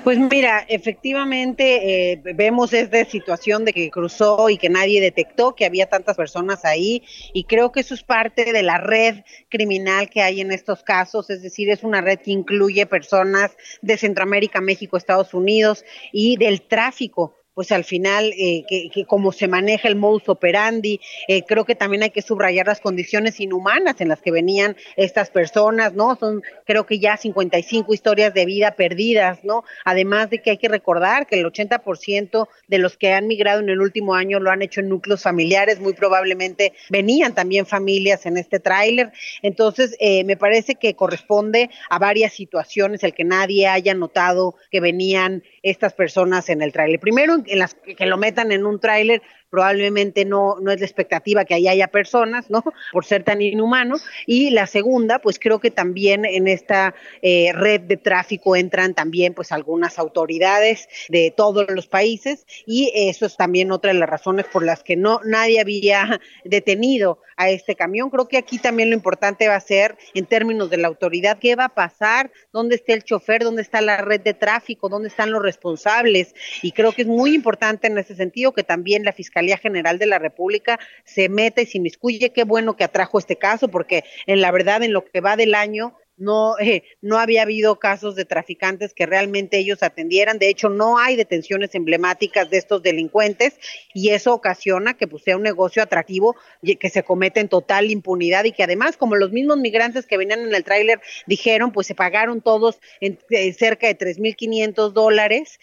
[0.04, 5.66] Pues mira, efectivamente eh, vemos esta situación de que cruzó y que nadie detectó que
[5.66, 7.02] había tantas personas ahí
[7.32, 9.16] y creo que eso es parte de la red
[9.48, 13.96] criminal que hay en estos casos, es decir, es una red que incluye personas de
[13.96, 19.46] Centroamérica, México, Estados Unidos y del tráfico pues al final, eh, que, que, como se
[19.46, 20.98] maneja el modus operandi,
[21.28, 25.28] eh, creo que también hay que subrayar las condiciones inhumanas en las que venían estas
[25.28, 26.16] personas, ¿no?
[26.16, 29.62] Son, creo que ya 55 historias de vida perdidas, ¿no?
[29.84, 33.68] Además de que hay que recordar que el 80% de los que han migrado en
[33.68, 38.38] el último año lo han hecho en núcleos familiares, muy probablemente venían también familias en
[38.38, 39.12] este tráiler.
[39.42, 44.80] Entonces, eh, me parece que corresponde a varias situaciones el que nadie haya notado que
[44.80, 46.98] venían estas personas en el tráiler.
[47.00, 51.44] Primero, en las que lo metan en un tráiler probablemente no, no es la expectativa
[51.44, 52.62] que ahí haya personas, ¿no?
[52.92, 53.96] Por ser tan inhumano.
[54.26, 59.34] Y la segunda, pues creo que también en esta eh, red de tráfico entran también
[59.34, 64.46] pues algunas autoridades de todos los países y eso es también otra de las razones
[64.46, 68.10] por las que no nadie había detenido a este camión.
[68.10, 71.56] Creo que aquí también lo importante va a ser en términos de la autoridad, qué
[71.56, 75.30] va a pasar, dónde está el chofer, dónde está la red de tráfico, dónde están
[75.30, 76.34] los responsables.
[76.62, 80.06] Y creo que es muy importante en ese sentido que también la Fiscalía General de
[80.06, 82.32] la República se meta y se inmiscuye.
[82.32, 85.54] Qué bueno que atrajo este caso, porque en la verdad, en lo que va del
[85.54, 90.38] año, no, eh, no había habido casos de traficantes que realmente ellos atendieran.
[90.38, 93.58] De hecho, no hay detenciones emblemáticas de estos delincuentes
[93.94, 97.90] y eso ocasiona que pues, sea un negocio atractivo y que se cometa en total
[97.90, 101.86] impunidad y que además, como los mismos migrantes que venían en el tráiler dijeron, pues
[101.86, 105.58] se pagaron todos en, eh, cerca de 3.500 dólares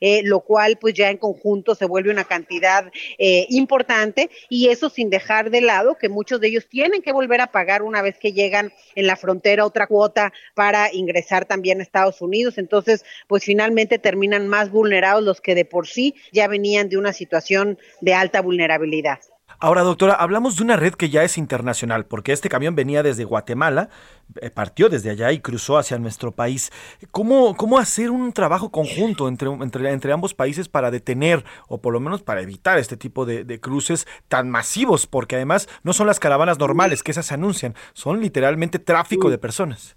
[0.00, 4.90] eh, lo cual pues ya en conjunto se vuelve una cantidad eh, importante y eso
[4.90, 8.18] sin dejar de lado que muchos de ellos tienen que volver a pagar una vez
[8.18, 12.58] que llegan en la frontera otra cuota para ingresar también a Estados Unidos.
[12.58, 17.12] Entonces, pues finalmente terminan más vulnerados los que de por sí ya venían de una
[17.12, 19.20] situación de alta vulnerabilidad.
[19.60, 23.24] Ahora, doctora, hablamos de una red que ya es internacional, porque este camión venía desde
[23.24, 23.88] Guatemala,
[24.40, 26.70] eh, partió desde allá y cruzó hacia nuestro país.
[27.10, 31.92] ¿Cómo, cómo hacer un trabajo conjunto entre, entre, entre ambos países para detener o por
[31.92, 35.08] lo menos para evitar este tipo de, de cruces tan masivos?
[35.08, 39.38] Porque además no son las caravanas normales que esas se anuncian, son literalmente tráfico de
[39.38, 39.96] personas.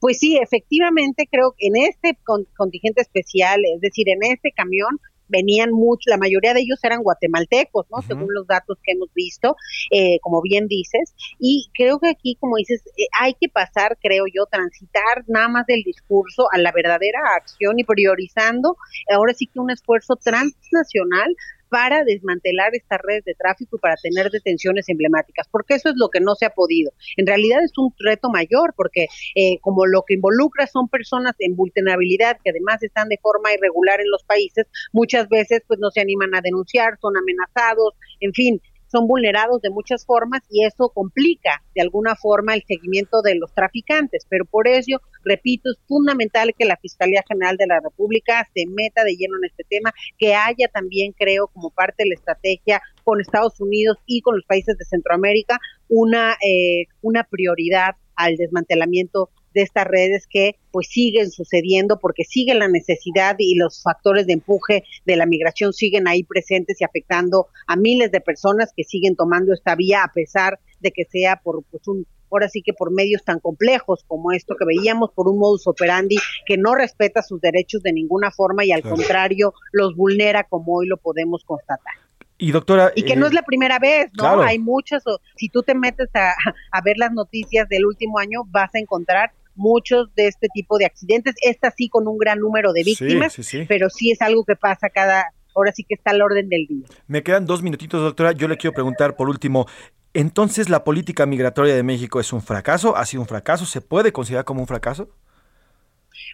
[0.00, 2.18] Pues sí, efectivamente creo que en este
[2.56, 7.86] contingente especial, es decir, en este camión, venían mucho, la mayoría de ellos eran guatemaltecos,
[7.90, 7.98] ¿no?
[7.98, 8.06] Uh -huh.
[8.06, 9.56] Según los datos que hemos visto,
[9.90, 14.24] eh, como bien dices, y creo que aquí, como dices, eh, hay que pasar, creo
[14.32, 18.76] yo, transitar nada más del discurso a la verdadera acción y priorizando
[19.10, 21.34] ahora sí que un esfuerzo transnacional
[21.72, 26.10] para desmantelar estas redes de tráfico y para tener detenciones emblemáticas, porque eso es lo
[26.10, 26.92] que no se ha podido.
[27.16, 31.56] En realidad es un reto mayor, porque eh, como lo que involucra son personas en
[31.56, 36.02] vulnerabilidad que además están de forma irregular en los países, muchas veces pues no se
[36.02, 38.60] animan a denunciar, son amenazados, en fin,
[38.92, 43.52] son vulnerados de muchas formas y eso complica de alguna forma el seguimiento de los
[43.54, 44.26] traficantes.
[44.28, 49.02] Pero por ello, repito, es fundamental que la Fiscalía General de la República se meta
[49.02, 53.20] de lleno en este tema, que haya también, creo, como parte de la estrategia con
[53.20, 59.62] Estados Unidos y con los países de Centroamérica, una, eh, una prioridad al desmantelamiento de
[59.62, 64.84] estas redes que pues siguen sucediendo porque sigue la necesidad y los factores de empuje
[65.04, 69.52] de la migración siguen ahí presentes y afectando a miles de personas que siguen tomando
[69.52, 73.22] esta vía a pesar de que sea por pues un ahora sí que por medios
[73.24, 77.82] tan complejos como esto que veíamos, por un modus operandi que no respeta sus derechos
[77.82, 78.96] de ninguna forma y al claro.
[78.96, 81.92] contrario los vulnera como hoy lo podemos constatar.
[82.38, 82.90] Y doctora.
[82.96, 84.24] Y que eh, no es la primera vez, ¿no?
[84.24, 84.42] Claro.
[84.42, 85.04] Hay muchas.
[85.36, 86.34] Si tú te metes a,
[86.72, 90.86] a, ver las noticias del último año, vas a encontrar muchos de este tipo de
[90.86, 91.34] accidentes.
[91.42, 93.64] Esta sí con un gran número de víctimas, sí, sí, sí.
[93.68, 95.32] pero sí es algo que pasa cada.
[95.54, 96.86] Ahora sí que está al orden del día.
[97.06, 98.32] Me quedan dos minutitos, doctora.
[98.32, 99.66] Yo le quiero preguntar por último.
[100.14, 102.96] Entonces, ¿la política migratoria de México es un fracaso?
[102.96, 103.66] ¿Ha sido un fracaso?
[103.66, 105.10] ¿Se puede considerar como un fracaso?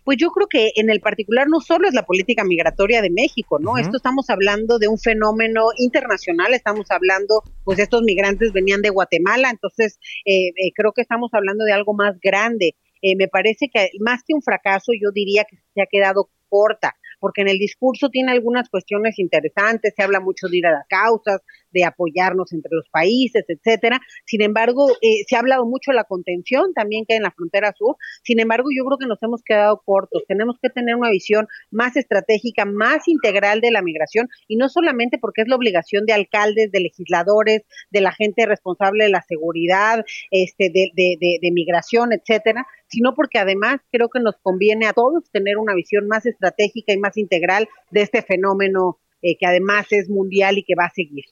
[0.05, 3.59] Pues yo creo que en el particular no solo es la política migratoria de México,
[3.61, 3.79] ¿no?
[3.79, 9.51] Esto estamos hablando de un fenómeno internacional, estamos hablando, pues estos migrantes venían de Guatemala,
[9.51, 12.75] entonces eh, eh, creo que estamos hablando de algo más grande.
[13.03, 16.95] Eh, me parece que más que un fracaso, yo diría que se ha quedado corta
[17.21, 20.87] porque en el discurso tiene algunas cuestiones interesantes, se habla mucho de ir a las
[20.89, 21.41] causas,
[21.73, 24.01] de apoyarnos entre los países, etcétera.
[24.25, 27.31] Sin embargo, eh, se ha hablado mucho de la contención también que hay en la
[27.31, 27.97] frontera sur.
[28.23, 30.23] Sin embargo, yo creo que nos hemos quedado cortos.
[30.27, 35.19] Tenemos que tener una visión más estratégica, más integral de la migración y no solamente
[35.19, 40.05] porque es la obligación de alcaldes, de legisladores, de la gente responsable de la seguridad,
[40.31, 44.93] este, de, de, de, de migración, etcétera, sino porque además creo que nos conviene a
[44.93, 49.87] todos tener una visión más estratégica y más integral de este fenómeno eh, que además
[49.91, 51.25] es mundial y que va a seguir.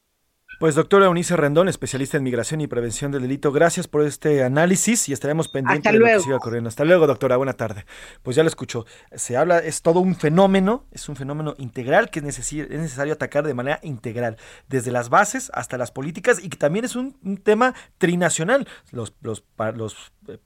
[0.59, 5.07] Pues doctora Eunice Rendón, especialista en migración y prevención del delito, gracias por este análisis
[5.11, 6.69] y estaremos pendientes de lo que siga ocurriendo.
[6.69, 7.85] Hasta luego, doctora, buena tarde.
[8.23, 12.21] Pues ya lo escucho, se habla, es todo un fenómeno, es un fenómeno integral que
[12.21, 16.57] es, es necesario atacar de manera integral, desde las bases hasta las políticas y que
[16.57, 18.67] también es un, un tema trinacional.
[18.93, 19.45] Los, los,
[19.75, 20.39] los eh,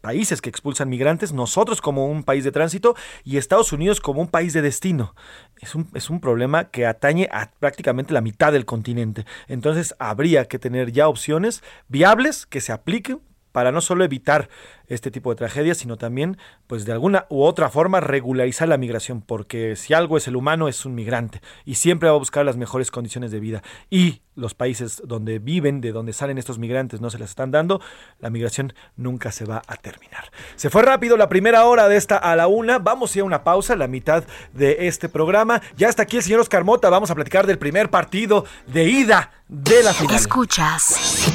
[0.00, 4.28] países que expulsan migrantes, nosotros como un país de tránsito y Estados Unidos como un
[4.28, 5.14] país de destino.
[5.60, 9.24] Es un, es un problema que atañe a prácticamente la mitad del continente.
[9.46, 13.20] Entonces habría que tener ya opciones viables que se apliquen
[13.58, 14.48] para no solo evitar
[14.86, 16.38] este tipo de tragedias, sino también,
[16.68, 20.68] pues de alguna u otra forma, regularizar la migración, porque si algo es el humano,
[20.68, 23.64] es un migrante y siempre va a buscar las mejores condiciones de vida.
[23.90, 27.80] Y los países donde viven, de donde salen estos migrantes, no se las están dando,
[28.20, 30.30] la migración nunca se va a terminar.
[30.54, 33.24] Se fue rápido la primera hora de esta a la una, vamos a ir a
[33.24, 35.60] una pausa, la mitad de este programa.
[35.76, 39.32] Ya está aquí el señor Oscar Mota, vamos a platicar del primer partido de ida
[39.48, 40.14] de la final.
[40.14, 41.26] Escuchas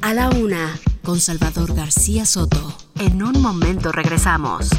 [0.00, 2.74] a la una con Salvador García Soto.
[2.98, 4.70] En un momento regresamos.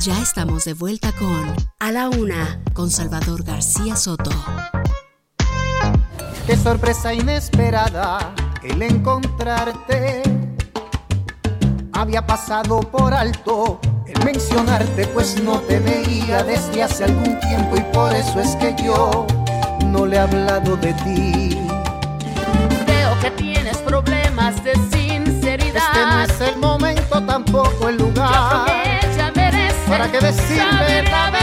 [0.00, 4.30] Ya estamos de vuelta con A la Una con Salvador García Soto.
[6.46, 10.22] Qué sorpresa inesperada el encontrarte.
[11.92, 17.82] Había pasado por alto el mencionarte, pues no te veía desde hace algún tiempo y
[17.92, 19.26] por eso es que yo
[19.86, 21.61] no le he hablado de ti.
[25.92, 28.64] Este no es el momento, tampoco el lugar.
[29.36, 31.41] Merece para que decirme saber la verdad.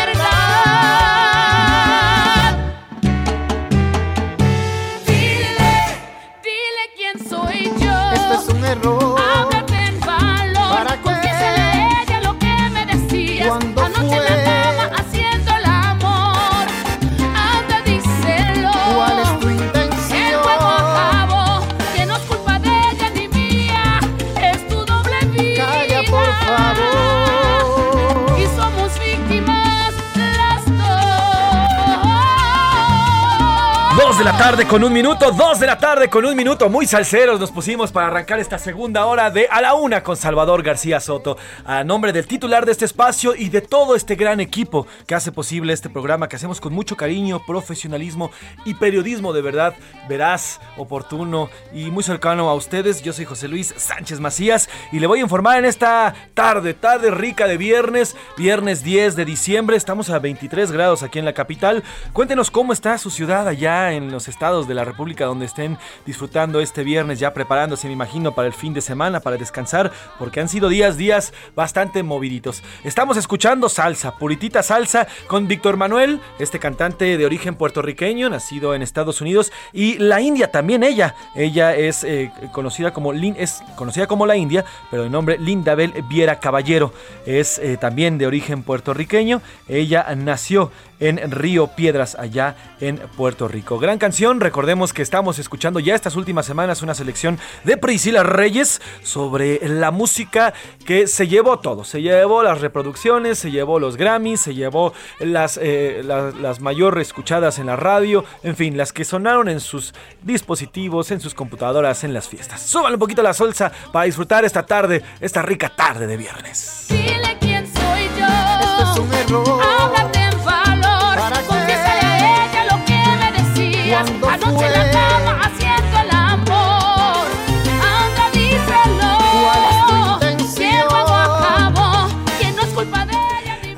[34.39, 37.91] Tarde con un minuto, dos de la tarde con un minuto, muy salseros nos pusimos
[37.91, 41.35] para arrancar esta segunda hora de A la Una con Salvador García Soto.
[41.65, 45.33] A nombre del titular de este espacio y de todo este gran equipo que hace
[45.33, 48.31] posible este programa que hacemos con mucho cariño, profesionalismo
[48.63, 49.75] y periodismo de verdad
[50.07, 53.01] veraz, oportuno y muy cercano a ustedes.
[53.01, 57.11] Yo soy José Luis Sánchez Macías y le voy a informar en esta tarde, tarde
[57.11, 59.75] rica de viernes, viernes 10 de diciembre.
[59.75, 61.83] Estamos a 23 grados aquí en la capital.
[62.13, 66.61] Cuéntenos cómo está su ciudad allá en los estados de la República donde estén disfrutando
[66.61, 70.47] este viernes, ya preparándose, me imagino, para el fin de semana, para descansar, porque han
[70.47, 72.63] sido días, días bastante moviditos.
[72.83, 78.81] Estamos escuchando salsa, puritita salsa, con Víctor Manuel, este cantante de origen puertorriqueño, nacido en
[78.81, 81.15] Estados Unidos, y la India también ella.
[81.35, 85.93] Ella es eh, conocida como Lin, es conocida como la India, pero de nombre Lindabel
[86.07, 86.93] Viera Caballero.
[87.25, 89.41] Es eh, también de origen puertorriqueño.
[89.67, 93.79] Ella nació en Río Piedras, allá en Puerto Rico.
[93.79, 98.81] Gran canción, recordemos que estamos escuchando ya estas últimas semanas una selección de Priscila Reyes
[99.03, 100.53] sobre la música
[100.85, 101.83] que se llevó todo.
[101.83, 106.99] Se llevó las reproducciones, se llevó los Grammys, se llevó las, eh, las, las mayor
[106.99, 109.93] escuchadas en la radio, en fin, las que sonaron en sus
[110.23, 112.61] dispositivos, en sus computadoras, en las fiestas.
[112.61, 116.85] Súbanle un poquito la salsa para disfrutar esta tarde, esta rica tarde de viernes.
[116.89, 118.27] Dile quién soy yo.
[118.61, 119.78] Esto es un error.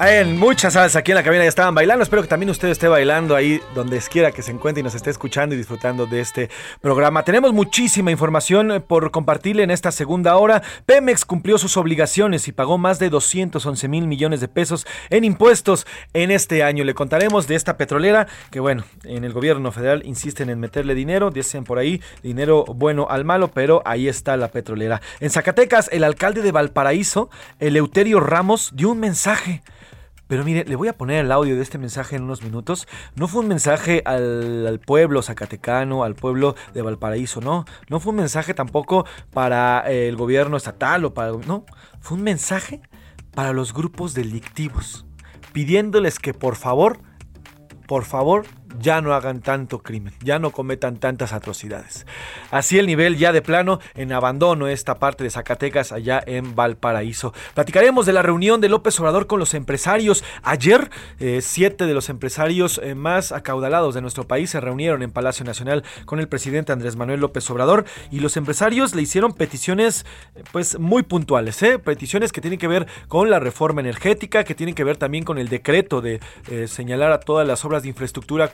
[0.04, 2.02] Hay muchas salsa aquí en la cabina ya estaban bailando.
[2.02, 5.12] Espero que también usted esté bailando ahí donde quiera que se encuentre y nos esté
[5.12, 6.50] escuchando y disfrutando de este
[6.82, 7.24] programa.
[7.24, 10.64] Tenemos muchísima información eh, por compartirle en esta segunda hora.
[10.88, 15.86] Pemex cumplió sus obligaciones y pagó más de 211 mil millones de pesos en impuestos
[16.14, 16.84] en este año.
[16.84, 21.30] Le contaremos de esta petrolera que, bueno, en el gobierno federal insisten en meterle dinero,
[21.30, 25.00] dicen por ahí dinero bueno al malo, pero ahí está la petrolera.
[25.20, 27.30] En Zacatecas, el alcalde de Valparaíso,
[27.60, 29.62] Eleuterio Ramos, dio un mensaje.
[30.32, 32.88] Pero mire, le voy a poner el audio de este mensaje en unos minutos.
[33.16, 37.66] No fue un mensaje al, pueblo zacatecano, al pueblo de Valparaíso, no.
[37.90, 41.34] No fue un mensaje tampoco para eh, el gobierno estatal o para...
[41.34, 41.66] No,
[42.00, 42.80] fue un mensaje
[43.36, 45.06] para los grupos delictivos,
[45.52, 47.02] pidiéndoles que por favor,
[47.86, 48.46] por favor,
[48.80, 52.06] ya no hagan tanto crimen, ya no cometan tantas atrocidades.
[52.50, 57.34] Así el nivel ya de plano en abandono esta parte de Zacatecas allá en Valparaíso.
[57.54, 60.24] Platicaremos de la reunión de López Obrador con los empresarios.
[60.44, 65.12] Ayer, eh, siete de los empresarios eh, más acaudalados de nuestro país se reunieron en
[65.12, 70.06] Palacio Nacional con el presidente Andrés Manuel López Obrador y los empresarios le hicieron peticiones
[70.36, 74.76] eh, pues muy puntuales, peticiones que tienen que ver con la reforma energética, que tienen
[74.76, 76.20] que ver también con el decreto de
[76.68, 78.50] señalar a todas las obras de infraestructura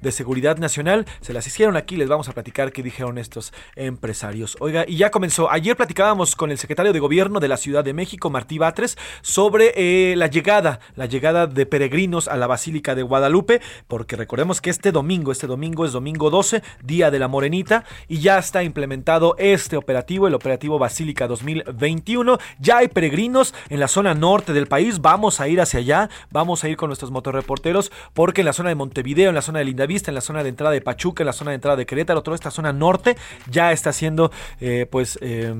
[0.00, 1.06] de seguridad nacional.
[1.20, 4.56] Se las hicieron aquí, les vamos a platicar qué dijeron estos empresarios.
[4.60, 5.50] Oiga, y ya comenzó.
[5.50, 9.72] Ayer platicábamos con el secretario de gobierno de la Ciudad de México, Martí Batres, sobre
[9.76, 14.70] eh, la llegada, la llegada de peregrinos a la Basílica de Guadalupe, porque recordemos que
[14.70, 19.36] este domingo, este domingo es domingo 12, día de la Morenita, y ya está implementado
[19.38, 22.38] este operativo, el operativo Basílica 2021.
[22.58, 26.64] Ya hay peregrinos en la zona norte del país, vamos a ir hacia allá, vamos
[26.64, 30.10] a ir con nuestros motorreporteros, porque en la zona de Montevideo, la zona de Lindavista,
[30.10, 32.34] en la zona de entrada de Pachuca, en la zona de entrada de Querétaro, toda
[32.34, 33.16] esta zona norte
[33.48, 35.54] ya está siendo eh, pues eh,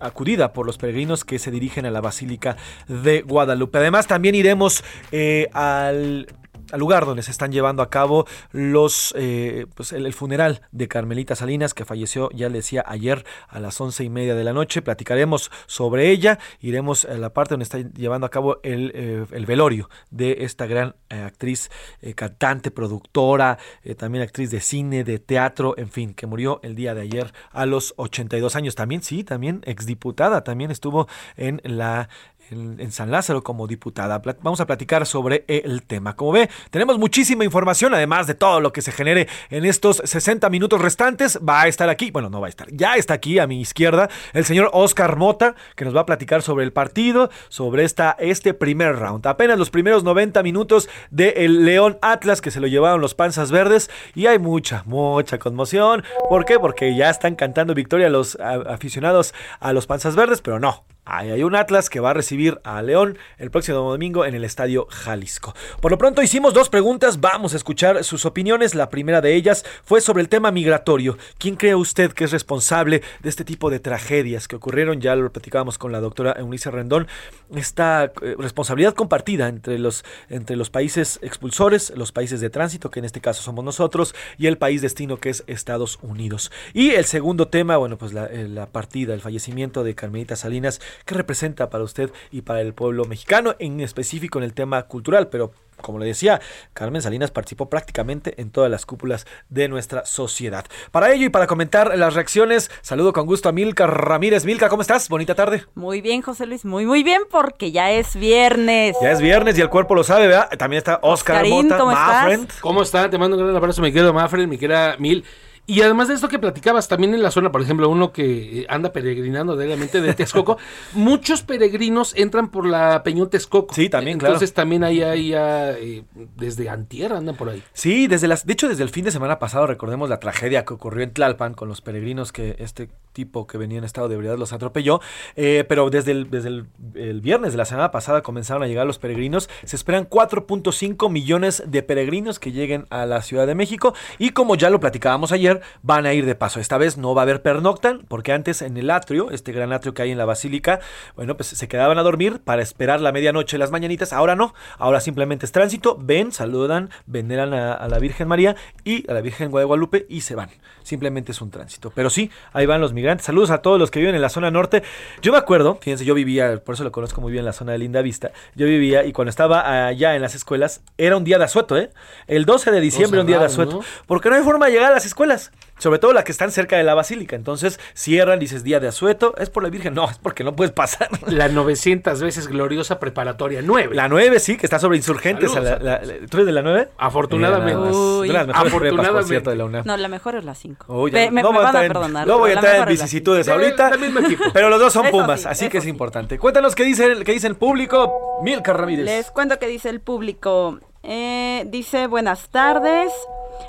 [0.00, 2.56] acudida por los peregrinos que se dirigen a la Basílica
[2.88, 3.78] de Guadalupe.
[3.78, 6.26] Además también iremos eh, al
[6.72, 11.34] al lugar donde se están llevando a cabo los eh, pues el, funeral de Carmelita
[11.34, 14.82] Salinas que falleció ya le decía ayer a las once y media de la noche.
[14.82, 19.88] Platicaremos sobre ella iremos a la parte donde está llevando a cabo el, eh, velorio
[20.10, 21.70] de esta gran eh, actriz
[22.14, 23.58] cantante productora
[23.96, 27.66] también actriz de cine de teatro en fin que murió el día de ayer a
[27.66, 28.74] los 82 años.
[28.74, 32.08] También sí también exdiputada también estuvo en la
[32.50, 34.22] en, San Lázaro como diputada.
[34.42, 36.16] Vamos a platicar sobre el tema.
[36.16, 40.48] Como ve, tenemos muchísima información, además de todo lo que se genere en estos 60
[40.50, 41.38] minutos restantes.
[41.46, 44.08] Va a estar aquí, bueno, no va a estar, ya está aquí a mi izquierda
[44.32, 48.54] el señor Oscar Mota, que nos va a platicar sobre el partido, sobre esta, este
[48.54, 49.26] primer round.
[49.26, 53.90] Apenas los primeros 90 minutos del León Atlas, que se lo llevaron los panzas verdes,
[54.14, 56.04] y hay mucha, mucha conmoción.
[56.28, 56.58] ¿Por qué?
[56.58, 61.54] Porque ya están cantando victoria los aficionados a los panzas verdes, pero no, hay un
[61.54, 65.54] Atlas que va a recibir a León el próximo domingo en el Estadio Jalisco.
[65.80, 68.74] Por lo pronto hicimos dos preguntas, vamos a escuchar sus opiniones.
[68.74, 71.16] La primera de ellas fue sobre el tema migratorio.
[71.38, 75.00] ¿Quién cree usted que es responsable de este tipo de tragedias que ocurrieron?
[75.00, 77.08] Ya lo platicábamos con la doctora Eunice Rendón.
[77.54, 82.98] Esta eh, responsabilidad compartida entre los, entre los países expulsores, los países de tránsito, que
[82.98, 86.52] en este caso somos nosotros, y el país destino que es Estados Unidos.
[86.74, 90.80] Y el segundo tema, bueno, pues la, eh, la partida, el fallecimiento de Carmelita Salinas
[91.04, 95.28] qué representa para usted y para el pueblo mexicano, en específico en el tema cultural,
[95.28, 96.40] pero como le decía,
[96.72, 100.66] Carmen Salinas participó prácticamente en todas las cúpulas de nuestra sociedad.
[100.90, 104.44] Para ello y para comentar las reacciones, saludo con gusto a Milka Ramírez.
[104.44, 105.08] Milka, ¿cómo estás?
[105.08, 105.64] Bonita tarde.
[105.74, 108.96] Muy bien, José Luis, muy, muy bien, porque ya es viernes.
[109.00, 110.50] Ya es viernes y el cuerpo lo sabe, ¿verdad?
[110.58, 112.60] También está Oscar Mota, ¿cómo estás?
[112.60, 113.10] ¿Cómo está?
[113.10, 115.24] Te mando un gran abrazo, mi querido Mafren, mi querida Mil.
[115.68, 118.90] Y además de esto que platicabas, también en la zona, por ejemplo, uno que anda
[118.90, 120.56] peregrinando diariamente de Texcoco,
[120.94, 123.74] muchos peregrinos entran por la Peñón Texcoco.
[123.74, 124.32] Sí, también, claro.
[124.32, 126.04] Entonces también ahí hay, eh,
[126.36, 127.62] desde antier andan por ahí.
[127.74, 130.72] Sí, desde las, de hecho desde el fin de semana pasado recordemos la tragedia que
[130.72, 134.38] ocurrió en Tlalpan con los peregrinos que este tipo que venía en estado de ebriedad
[134.38, 135.00] los atropelló,
[135.34, 138.98] eh, pero desde, el, desde el, viernes de la semana pasada comenzaron a llegar los
[138.98, 144.30] peregrinos, se esperan 4.5 millones de peregrinos que lleguen a la Ciudad de México y
[144.30, 146.60] como ya lo platicábamos ayer, van a ir de paso.
[146.60, 149.94] Esta vez no va a haber pernoctan, porque antes en el atrio, este gran atrio
[149.94, 150.80] que hay en la basílica,
[151.16, 154.12] bueno, pues se quedaban a dormir para esperar la medianoche las mañanitas.
[154.12, 159.14] Ahora no, ahora simplemente es tránsito, ven, saludan, veneran a, la Virgen María y a
[159.14, 160.50] la Virgen Guadalupe y se van.
[160.82, 161.92] Simplemente es un tránsito.
[161.94, 163.26] Pero sí, ahí van los migrantes.
[163.26, 164.82] Saludos a todos los que viven en la zona norte.
[165.20, 167.78] Yo me acuerdo, fíjense, yo vivía, por eso lo conozco muy bien, la zona de
[167.78, 168.30] Linda Vista.
[168.54, 171.90] Yo vivía y cuando estaba allá en las escuelas, era un día de asueto, ¿eh?
[172.26, 173.80] El 12 de diciembre, un día de asueto.
[174.06, 176.50] Porque no hay forma de llegar a las escuelas iglesias, sobre todo las que están
[176.50, 177.36] cerca de la basílica.
[177.36, 180.72] Entonces cierran, dices día de asueto, es por la Virgen, no, es porque no puedes
[180.72, 181.08] pasar.
[181.28, 183.94] La 900 veces gloriosa preparatoria 9.
[183.94, 185.52] La 9 sí, que está sobre insurgentes.
[185.52, 186.88] Saludos, a la- la- la- ¿Tú eres de la 9?
[186.98, 187.80] Afortunadamente.
[187.96, 188.28] Uy.
[188.28, 189.84] Las mejores prepas, cierto, de la UNAM.
[189.86, 190.86] No, la mejor es la 5.
[190.88, 192.26] Oh, ya, me, no voy a van a perdonar.
[192.26, 193.90] no voy a entrar en vicisitudes ahorita.
[193.90, 194.44] del mismo equipo.
[194.52, 195.90] Pero los dos son Eso Pumas, sí, así que es sí.
[195.90, 196.38] importante.
[196.38, 198.40] Cuéntanos qué dice, el- qué dice el público.
[198.42, 199.04] Milka Ramírez.
[199.04, 200.78] Les cuento que dice el público.
[201.04, 203.12] Eh, dice, buenas tardes.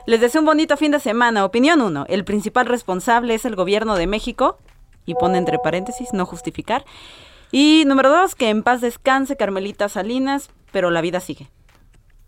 [0.07, 1.45] Les deseo un bonito fin de semana.
[1.45, 2.05] Opinión 1.
[2.09, 4.57] El principal responsable es el gobierno de México.
[5.05, 6.85] Y pone entre paréntesis, no justificar.
[7.51, 11.49] Y número 2, que en paz descanse Carmelita Salinas, pero la vida sigue.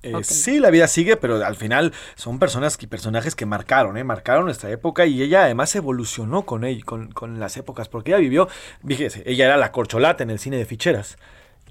[0.02, 0.16] Eh.
[0.24, 4.04] Sí, la vida sigue, pero al final son personas y personajes que marcaron, ¿eh?
[4.04, 8.18] Marcaron nuestra época y ella además evolucionó con, ell- con, con las épocas, porque ella
[8.20, 8.48] vivió,
[8.84, 11.18] fíjese, ella era la corcholata en el cine de ficheras.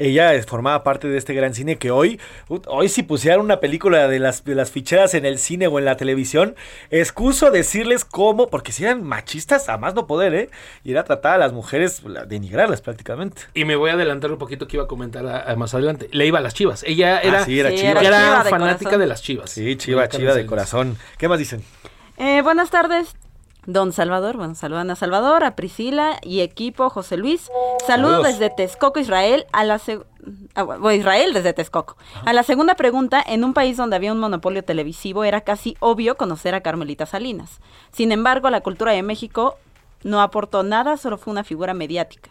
[0.00, 2.18] Ella es- formaba parte de este gran cine que hoy,
[2.66, 5.84] hoy si pusieran una película de las, de las ficheras en el cine o en
[5.84, 6.56] la televisión,
[6.90, 10.50] excuso decirles cómo, porque si eran machistas, a más no poder, ¿eh?
[10.84, 13.42] Y era tratar a las mujeres, la- denigrarlas prácticamente.
[13.54, 16.08] Y me voy a adelantar un poquito que iba a comentar a- a más adelante.
[16.12, 16.82] Le iba a las chivas.
[16.84, 17.90] Ella era, Ah, sí, era Sí, chiva.
[17.90, 19.00] era era chiva de fanática corazón.
[19.00, 19.50] de las chivas.
[19.50, 20.96] Sí, chiva, chiva de corazón.
[21.18, 21.62] ¿Qué más dicen?
[22.16, 23.14] Eh, buenas tardes,
[23.72, 24.36] don Salvador.
[24.36, 27.50] Bueno, saludan a Salvador, a Priscila y equipo José Luis.
[27.86, 28.26] Saludos Saludos.
[28.26, 29.46] desde Texcoco, Israel.
[29.52, 29.80] A la
[30.54, 31.96] ah, Israel desde Texcoco.
[32.24, 36.16] A la segunda pregunta, en un país donde había un monopolio televisivo era casi obvio
[36.16, 37.60] conocer a Carmelita Salinas.
[37.92, 39.56] Sin embargo, la cultura de México
[40.02, 42.30] no aportó nada, solo fue una figura mediática.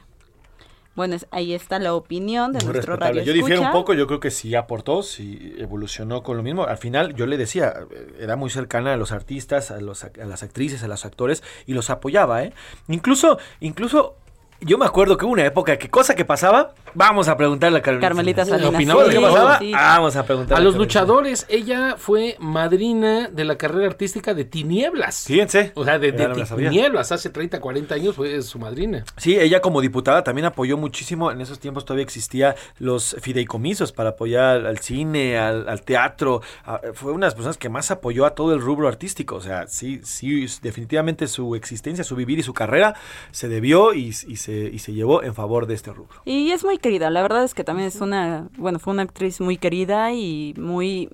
[0.99, 3.23] Bueno, ahí está la opinión de Muy nuestro radio.
[3.23, 6.65] Yo difiero un poco, yo creo que sí aportó, sí evolucionó con lo mismo.
[6.65, 10.11] Al final, yo le decía, eh, era muy cercana a los artistas, a, los, a
[10.25, 12.51] las actrices, a los actores, y los apoyaba, ¿eh?
[12.89, 14.17] Incluso, incluso,
[14.61, 17.81] yo me acuerdo que hubo una época que cosa que pasaba, vamos a preguntarle a
[17.81, 18.07] Carmelita.
[18.07, 18.73] Carmelita Salinas.
[18.73, 19.33] Opinaba Cosa de que todo.
[19.33, 19.71] pasaba, sí.
[19.71, 20.99] vamos a preguntarle A los Carmelita.
[21.01, 25.23] luchadores, ella fue madrina de la carrera artística de Tinieblas.
[25.25, 25.71] Fíjense.
[25.75, 26.33] O sea, de, no.
[26.55, 29.03] Tinieblas, hace 30, 40 años fue su madrina.
[29.17, 31.31] Sí, ella como diputada también apoyó muchísimo.
[31.31, 36.41] En esos tiempos todavía existía los fideicomisos para apoyar al cine, al, al teatro.
[36.65, 39.35] a- fue una de las personas que más apoyó a todo el rubro artístico.
[39.35, 42.95] O sea, sí, sí, definitivamente su existencia, su vivir y su carrera
[43.31, 46.21] se debió y, y se, y se llevó en favor de este rubro.
[46.25, 49.39] Y es muy querida, la verdad es que también es una, bueno, fue una actriz
[49.41, 51.09] muy querida y muy,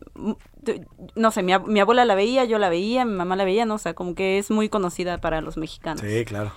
[1.16, 3.66] no sé, mi, ab- mi abuela la veía, yo la veía, mi mamá la veía,
[3.66, 6.02] no, o sea, como que es muy conocida para los mexicanos.
[6.02, 6.52] Sí, claro.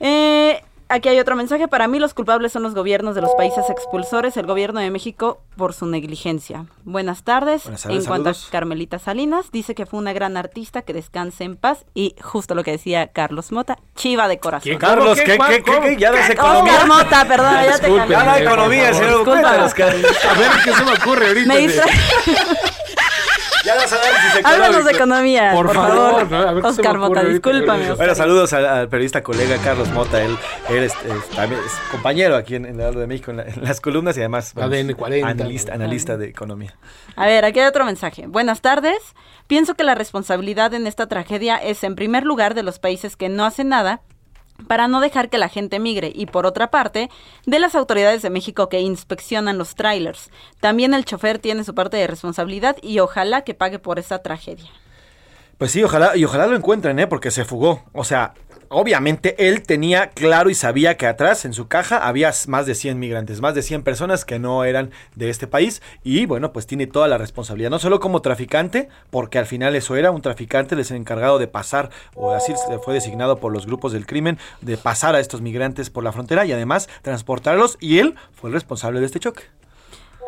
[0.00, 3.70] Eh, aquí hay otro mensaje, para mí los culpables son los gobiernos de los países
[3.70, 6.66] expulsores, el gobierno de México por su negligencia.
[6.84, 8.48] Buenas tardes, Buenas tardes, en cuanto saludos.
[8.48, 12.54] a Carmelita Salinas, dice que fue una gran artista, que descanse en paz y justo
[12.54, 14.64] lo que decía Carlos Mota, chiva de corazón.
[14.64, 14.78] ¿Quién?
[14.78, 15.24] Carlos, ¿Qué?
[15.24, 15.80] ¿qué, qué, qué, ¿Cómo?
[15.82, 15.96] qué?
[15.96, 16.86] Ya Oscar economía.
[16.86, 17.90] Mota, perdón, ya te.
[17.90, 19.28] Ya da por economía, señor.
[19.28, 21.48] A ver qué se me ocurre ahorita.
[21.48, 21.90] Me distrae.
[23.78, 25.96] Ya análisis Háblanos de economía, por, Por favor.
[25.96, 26.36] favor, ¿no?
[26.38, 27.32] A ver qué se me Oscar Mota, ahorita.
[27.50, 27.78] discúlpame.
[27.80, 30.22] Bueno, Bueno, saludos al, al periodista colega Carlos Mota.
[30.22, 30.36] Él,
[30.68, 33.62] él es, es- también es compañero aquí en, en el de México en, la- en
[33.64, 35.28] las columnas y además bueno, ADN 40.
[35.28, 36.74] analista, analista de economía.
[37.16, 38.26] A ver, aquí hay otro mensaje.
[38.26, 38.98] Buenas tardes.
[39.46, 43.28] Pienso que la responsabilidad en esta tragedia es, en primer lugar, de los países que
[43.28, 44.00] no hacen nada
[44.66, 47.10] para no dejar que la gente migre y, por otra parte,
[47.46, 50.30] de las autoridades de México que inspeccionan los trailers.
[50.60, 54.70] También el chofer tiene su parte de responsabilidad y ojalá que pague por esta tragedia.
[55.58, 57.06] Pues sí, ojalá, y ojalá lo encuentren, ¿eh?
[57.06, 57.84] Porque se fugó.
[57.92, 58.32] O sea,
[58.70, 62.98] obviamente él tenía claro y sabía que atrás en su caja había más de 100
[62.98, 65.82] migrantes, más de 100 personas que no eran de este país.
[66.04, 69.96] Y bueno, pues tiene toda la responsabilidad, no solo como traficante, porque al final eso
[69.96, 73.92] era, un traficante les encargado de pasar, o así se fue designado por los grupos
[73.92, 77.76] del crimen, de pasar a estos migrantes por la frontera y además transportarlos.
[77.80, 79.42] Y él fue el responsable de este choque.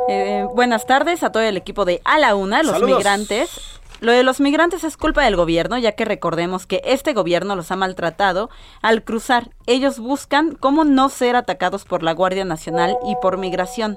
[0.09, 2.97] Eh, buenas tardes a todo el equipo de A la Una, los Saludos.
[2.99, 3.81] migrantes.
[4.03, 7.71] Lo de los migrantes es culpa del gobierno, ya que recordemos que este gobierno los
[7.71, 8.51] ha maltratado
[8.83, 9.51] al cruzar.
[9.69, 13.97] Ellos buscan cómo no ser atacados por la Guardia Nacional y por migración.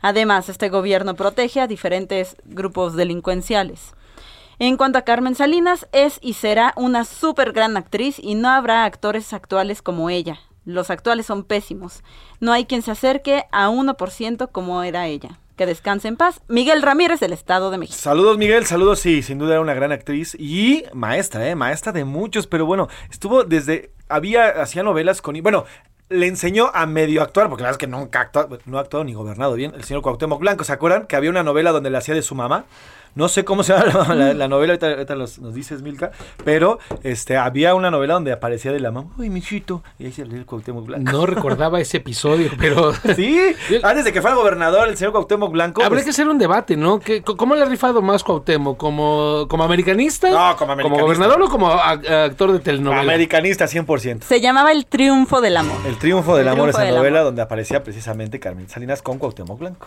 [0.00, 3.92] Además, este gobierno protege a diferentes grupos delincuenciales.
[4.58, 8.86] En cuanto a Carmen Salinas, es y será una súper gran actriz y no habrá
[8.86, 10.38] actores actuales como ella.
[10.64, 12.02] Los actuales son pésimos.
[12.40, 15.38] No hay quien se acerque a 1% como era ella.
[15.56, 16.40] Que descanse en paz.
[16.48, 17.96] Miguel Ramírez del Estado de México.
[17.96, 22.04] Saludos Miguel, saludos, sí, sin duda era una gran actriz y maestra, eh, maestra de
[22.04, 25.64] muchos, pero bueno, estuvo desde, había, hacía novelas con, bueno,
[26.08, 29.04] le enseñó a medio actuar, porque la verdad es que nunca actuado, no ha actuado
[29.04, 31.06] ni gobernado bien, el señor Cuauhtémoc Blanco, ¿se acuerdan?
[31.06, 32.64] Que había una novela donde le hacía de su mamá,
[33.14, 36.10] No sé cómo se llama la, la- la novela, ahorita, ahorita nos, nos dices, Milka,
[36.44, 40.24] pero este, había una novela donde aparecía de la mamá, uy, mijito, y ahí se
[40.24, 41.12] leía el Cuauhtémoc Blanco.
[41.12, 42.92] No recordaba ese episodio, pero...
[43.14, 43.40] Sí,
[43.84, 45.80] antes de que fuera gobernador el señor Cuauhtémoc Blanco.
[45.82, 46.98] Habría pues, que hacer un debate, ¿no?
[46.98, 48.76] ¿Qué- co- ¿Cómo le ha rifado más Cuauhtémoc?
[48.78, 50.30] ¿Como, como americanista?
[50.30, 51.02] No, como americanista.
[51.04, 53.00] gobernador o como a- a- actor de telenovela?
[53.02, 54.22] Americanista 100%.
[54.22, 55.76] Se llamaba El Triunfo del Amor.
[55.86, 57.26] El triunfo del El amor, triunfo esa del novela amor.
[57.28, 59.86] donde aparecía precisamente Carmen Salinas con Cuauhtémoc Blanco.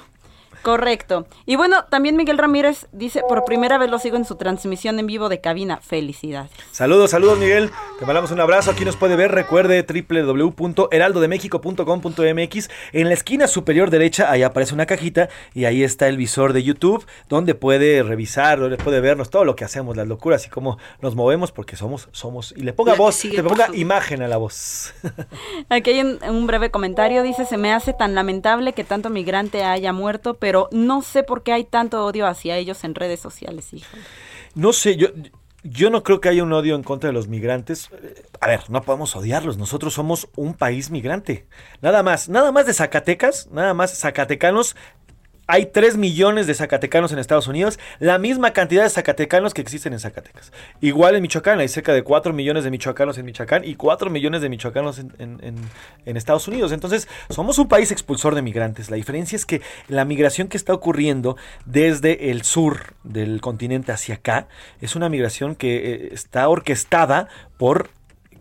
[0.68, 1.26] Correcto.
[1.45, 5.07] Y bueno, también Miguel Ramírez dice, por primera vez lo sigo en su transmisión en
[5.07, 5.78] vivo de cabina.
[5.78, 6.51] Felicidades.
[6.74, 7.72] Saludos, saludos Miguel.
[7.99, 8.72] Te mandamos un abrazo.
[8.72, 9.32] Aquí nos puede ver.
[9.32, 12.70] Recuerde www.heraldodemexico.com.mx.
[12.91, 16.63] En la esquina superior derecha, ahí aparece una cajita y ahí está el visor de
[16.63, 20.80] YouTube donde puede revisar, donde puede vernos todo lo que hacemos, las locuras y cómo
[20.99, 22.53] nos movemos porque somos, somos.
[22.57, 24.93] Y le ponga La voz, le ponga imagen a la voz.
[25.70, 27.24] Aquí hay un, un breve comentario.
[27.24, 31.43] Dice, se me hace tan lamentable que tanto migrante haya muerto, pero no sé por
[31.43, 33.70] qué hay tanto odio hacia ellos en redes sociales.
[34.55, 35.10] No sé, yo,
[35.64, 37.89] yo no creo que haya un odio en contra de los migrantes.
[38.39, 39.58] A ver, no podemos odiarlos.
[39.58, 41.47] Nosotros somos un país migrante.
[41.82, 44.76] Nada más, nada más de Zacatecas, nada más zacatecanos.
[45.47, 49.93] Hay 3 millones de zacatecanos en Estados Unidos, la misma cantidad de zacatecanos que existen
[49.93, 50.51] en Zacatecas.
[50.81, 54.41] Igual en Michoacán, hay cerca de 4 millones de michoacanos en Michoacán y 4 millones
[54.41, 56.71] de michoacanos en, Estados Unidos.
[56.71, 58.89] Entonces, somos un país expulsor de migrantes.
[58.89, 64.15] La diferencia es que la migración que está ocurriendo desde el sur del continente hacia
[64.15, 64.47] acá
[64.81, 67.89] es una migración que eh, está orquestada por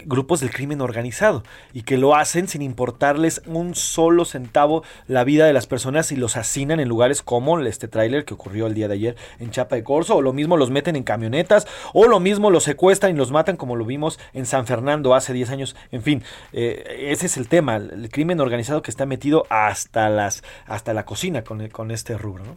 [0.07, 1.43] grupos del crimen organizado
[1.73, 6.17] y que lo hacen sin importarles un solo centavo la vida de las personas y
[6.17, 9.77] los hacinan en lugares como este tráiler que ocurrió el día de ayer en Chapa
[9.77, 13.19] de Corzo o lo mismo los meten en camionetas o lo mismo los secuestran y
[13.19, 17.27] los matan como lo vimos en San Fernando hace 10 años en fin eh, ese
[17.27, 21.69] es el tema el crimen organizado que está metido hasta las hasta la cocina con,
[21.69, 22.57] con este rubro ¿no?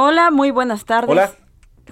[0.00, 1.10] Hola, muy buenas tardes.
[1.10, 1.32] Hola.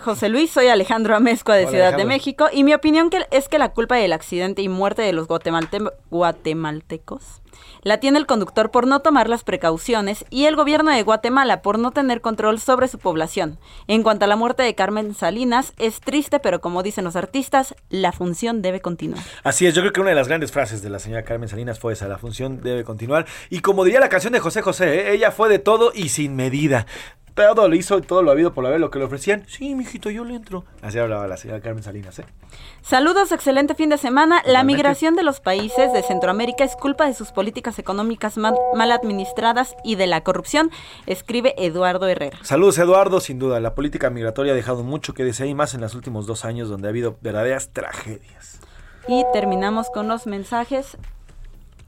[0.01, 2.09] José Luis, soy Alejandro Amezcua de Hola, Ciudad Alejandro.
[2.09, 5.12] de México y mi opinión que es que la culpa del accidente y muerte de
[5.12, 7.40] los guatemalte- guatemaltecos
[7.82, 11.78] la tiene el conductor por no tomar las precauciones y el gobierno de Guatemala por
[11.78, 13.59] no tener control sobre su población.
[13.86, 17.74] En cuanto a la muerte de Carmen Salinas, es triste, pero como dicen los artistas,
[17.88, 19.22] la función debe continuar.
[19.44, 21.78] Así es, yo creo que una de las grandes frases de la señora Carmen Salinas
[21.78, 23.24] fue esa, la función debe continuar.
[23.51, 25.14] Y como diría la canción de José José, ¿eh?
[25.14, 26.86] ella fue de todo y sin medida.
[27.37, 29.45] Todo lo hizo, todo lo habido por lo haber, lo que le ofrecían.
[29.47, 30.64] Sí, mijito, yo le entro.
[30.80, 32.24] Así hablaba la señora Carmen Salinas, ¿eh?
[32.80, 34.43] Saludos, excelente fin de semana.
[34.47, 38.91] La migración de los países de Centroamérica es culpa de sus políticas económicas mal, mal
[38.91, 40.70] administradas y de la corrupción,
[41.05, 42.39] escribe Eduardo Herrera.
[42.41, 43.20] Saludos, Eduardo.
[43.20, 46.26] Sin duda, la política migratoria ha dejado mucho que desear y más en los últimos
[46.26, 48.61] dos años donde ha habido verdaderas tragedias.
[49.09, 50.97] Y terminamos con los mensajes.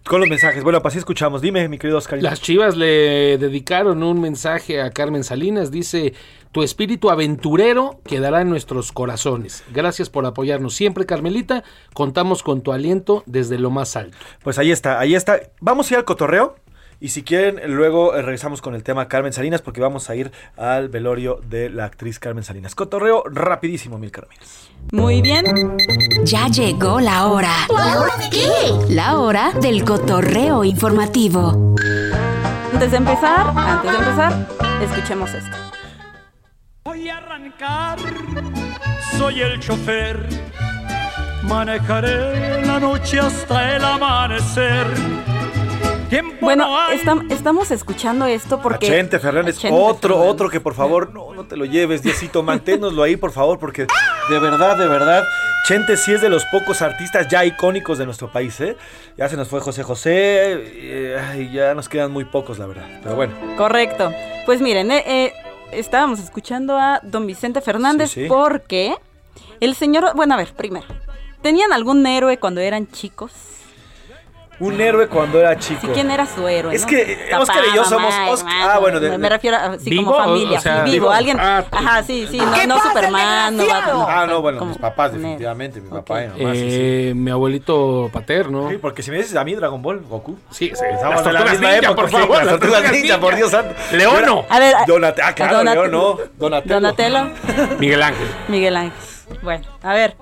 [0.09, 0.65] Con los mensajes.
[0.65, 1.43] Bueno, pues así escuchamos.
[1.43, 2.23] Dime, mi querido Oscar.
[2.23, 5.71] Las Chivas le dedicaron un mensaje a Carmen Salinas.
[5.71, 6.15] Dice,
[6.51, 9.65] tu espíritu aventurero quedará en nuestros corazones.
[9.71, 11.63] Gracias por apoyarnos siempre, Carmelita.
[11.93, 14.17] Contamos con tu aliento desde lo más alto.
[14.43, 15.41] Pues ahí está, ahí está.
[15.61, 16.57] Vamos a ir al cotorreo.
[17.01, 20.33] Y si quieren, luego eh, regresamos con el tema Carmen Salinas, porque vamos a ir
[20.57, 22.75] al velorio de la actriz Carmen Salinas.
[22.75, 24.71] Cotorreo rapidísimo, Mil Ramírez.
[24.91, 25.77] Muy bien.
[26.25, 27.53] Ya llegó la hora.
[27.69, 28.95] ¿La hora de qué?
[28.95, 31.77] La hora del cotorreo informativo.
[32.73, 34.49] Antes de empezar, antes de empezar,
[34.83, 35.57] escuchemos esto.
[36.85, 37.99] Voy a arrancar,
[39.17, 40.29] soy el chofer.
[41.45, 44.87] Manejaré la noche hasta el amanecer.
[46.09, 46.99] Tiempo Bueno, no hay.
[46.99, 48.87] estam- estamos escuchando esto porque...
[48.87, 50.33] Chente Fernández, Chente otro, Fernández.
[50.33, 53.87] otro que por favor, no, no te lo lleves, Diosito, manténnoslo ahí, por favor, porque
[54.31, 55.25] de verdad, de verdad,
[55.67, 58.77] Chente sí es de los pocos artistas ya icónicos de nuestro país, ¿eh?
[59.19, 60.13] Ya se nos fue José José,
[60.55, 63.35] eh, ay, ya nos quedan muy pocos, la verdad, pero bueno.
[63.59, 64.11] Correcto.
[64.47, 65.33] Pues miren, eh, eh,
[65.73, 68.29] estábamos escuchando a don Vicente Fernández Sí, sí.
[68.29, 68.95] porque
[69.61, 70.87] el señor, bueno, a ver, primero,
[71.43, 73.33] ¿tenían algún héroe cuando eran chicos?
[74.61, 75.81] Un héroe cuando era chico.
[75.83, 76.75] Sí, ¿quién era su héroe?
[76.75, 76.89] Es no?
[76.89, 78.13] que Papá, Oscar y yo somos.
[78.29, 80.11] Oscar- hermano, ah, bueno, de- me, me refiero a así ¿Vivo?
[80.13, 81.11] como familia, o sea, vivo, vivo.
[81.13, 81.39] alguien.
[81.41, 83.67] Ah, ajá, sí, sí, no, ¿Qué no Superman, no?
[83.67, 84.07] Batman.
[84.09, 86.67] Ah, no, bueno, como- mis papás, definitivamente, mi papá y mamá, sí, sí.
[86.71, 88.69] Eh, Mi abuelito paterno.
[88.69, 90.37] Sí, porque si me dices a mí Dragon Ball, Goku.
[90.51, 90.85] Sí, sí.
[90.93, 93.37] Estamos Las en la misma ninja, época, por favor, las tortugas ninja, por.
[93.37, 93.75] Dios santo.
[93.93, 94.45] Leono.
[94.49, 96.19] A ver, Donate- ah, claro, Donat- León, no.
[96.37, 96.75] Donatello.
[96.75, 97.29] Donatello.
[97.79, 98.27] Miguel Ángel.
[98.49, 98.93] Miguel Ángel.
[99.43, 100.17] Bueno, a ver.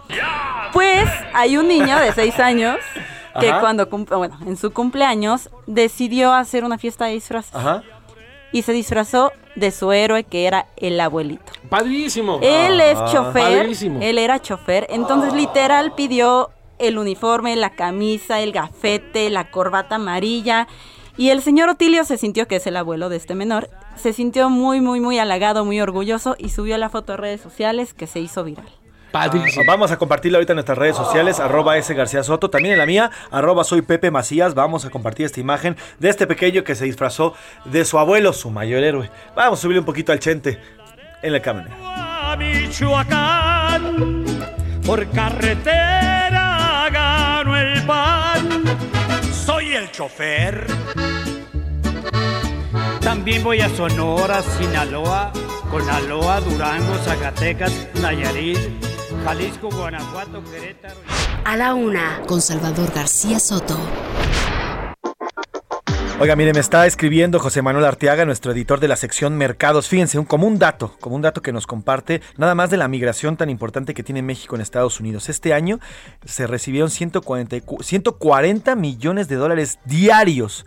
[0.74, 2.76] Pues hay un niño de seis años
[3.38, 3.60] que Ajá.
[3.60, 7.54] cuando bueno, en su cumpleaños decidió hacer una fiesta de disfraces.
[7.54, 7.82] Ajá.
[8.52, 11.52] Y se disfrazó de su héroe que era el abuelito.
[11.68, 12.38] Padrísimo.
[12.42, 14.00] Él es Ah, chofer, Padrísimo.
[14.02, 20.68] él era chofer, entonces literal pidió el uniforme, la camisa, el gafete, la corbata amarilla.
[21.18, 24.50] Y el señor Otilio se sintió que es el abuelo de este menor se sintió
[24.50, 28.20] muy, muy, muy halagado, muy orgulloso y subió la foto a redes sociales que se
[28.20, 28.68] hizo viral.
[29.16, 29.64] Padrísimo.
[29.66, 32.84] Vamos a compartirla ahorita en nuestras redes sociales, arroba S García Soto, también en la
[32.84, 34.54] mía, arroba soy Pepe Macías.
[34.54, 37.32] Vamos a compartir esta imagen de este pequeño que se disfrazó
[37.64, 39.10] de su abuelo, su mayor héroe.
[39.34, 40.60] Vamos a subirle un poquito al chente
[41.22, 41.70] en la cámara.
[41.82, 44.24] a Michoacán,
[44.84, 48.64] por carretera gano el pan.
[49.32, 50.66] Soy el chofer.
[53.00, 55.32] También voy a Sonora, Sinaloa,
[55.70, 57.72] Conaloa, Durango, Zacatecas,
[58.02, 58.58] Nayarit,
[59.26, 60.94] Jalisco, Guanajuato, Querétaro.
[61.44, 63.76] A la una, con Salvador García Soto.
[66.20, 69.88] Oiga, mire, me está escribiendo José Manuel Arteaga, nuestro editor de la sección Mercados.
[69.88, 72.86] Fíjense, un, como un dato, como un dato que nos comparte, nada más de la
[72.86, 75.28] migración tan importante que tiene México en Estados Unidos.
[75.28, 75.80] Este año
[76.24, 80.64] se recibieron 140, 140 millones de dólares diarios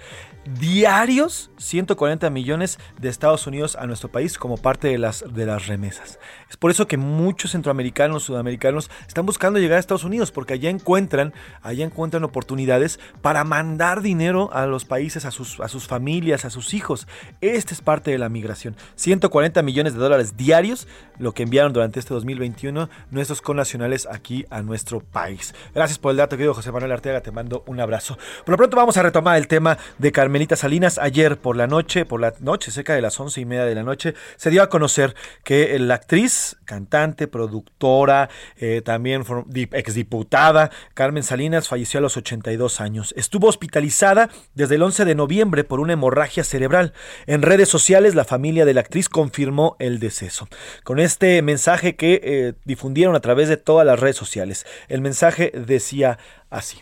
[0.60, 5.68] diarios 140 millones de Estados Unidos a nuestro país como parte de las, de las
[5.68, 6.20] remesas.
[6.50, 10.70] Es por eso que muchos centroamericanos, sudamericanos están buscando llegar a Estados Unidos porque allá
[10.70, 16.46] encuentran, allá encuentran oportunidades para mandar dinero a los países, a sus, a sus familias,
[16.46, 17.08] a sus hijos.
[17.42, 18.76] Esta es parte de la migración.
[18.96, 24.62] 140 millones de dólares diarios, lo que enviaron durante este 2021 nuestros connacionales aquí a
[24.62, 25.54] nuestro país.
[25.74, 28.18] Gracias por el dato, querido José Manuel Arteaga, te mando un abrazo.
[28.46, 30.98] Por lo pronto vamos a retomar el tema de Carmelita Salinas.
[30.98, 33.84] Ayer por la noche, por la noche, cerca de las once y media de la
[33.84, 39.24] noche, se dio a conocer que la actriz, cantante, productora, eh, también
[39.72, 43.14] exdiputada, Carmen Salinas, falleció a los 82 años.
[43.18, 46.94] Estuvo hospitalizada desde el 11 de noviembre por una hemorragia cerebral.
[47.26, 50.48] En redes sociales, la familia de la actriz confirmó el deceso.
[50.84, 54.66] Con este mensaje que eh, difundieron a través de todas las redes sociales.
[54.88, 56.18] El mensaje decía
[56.50, 56.80] así.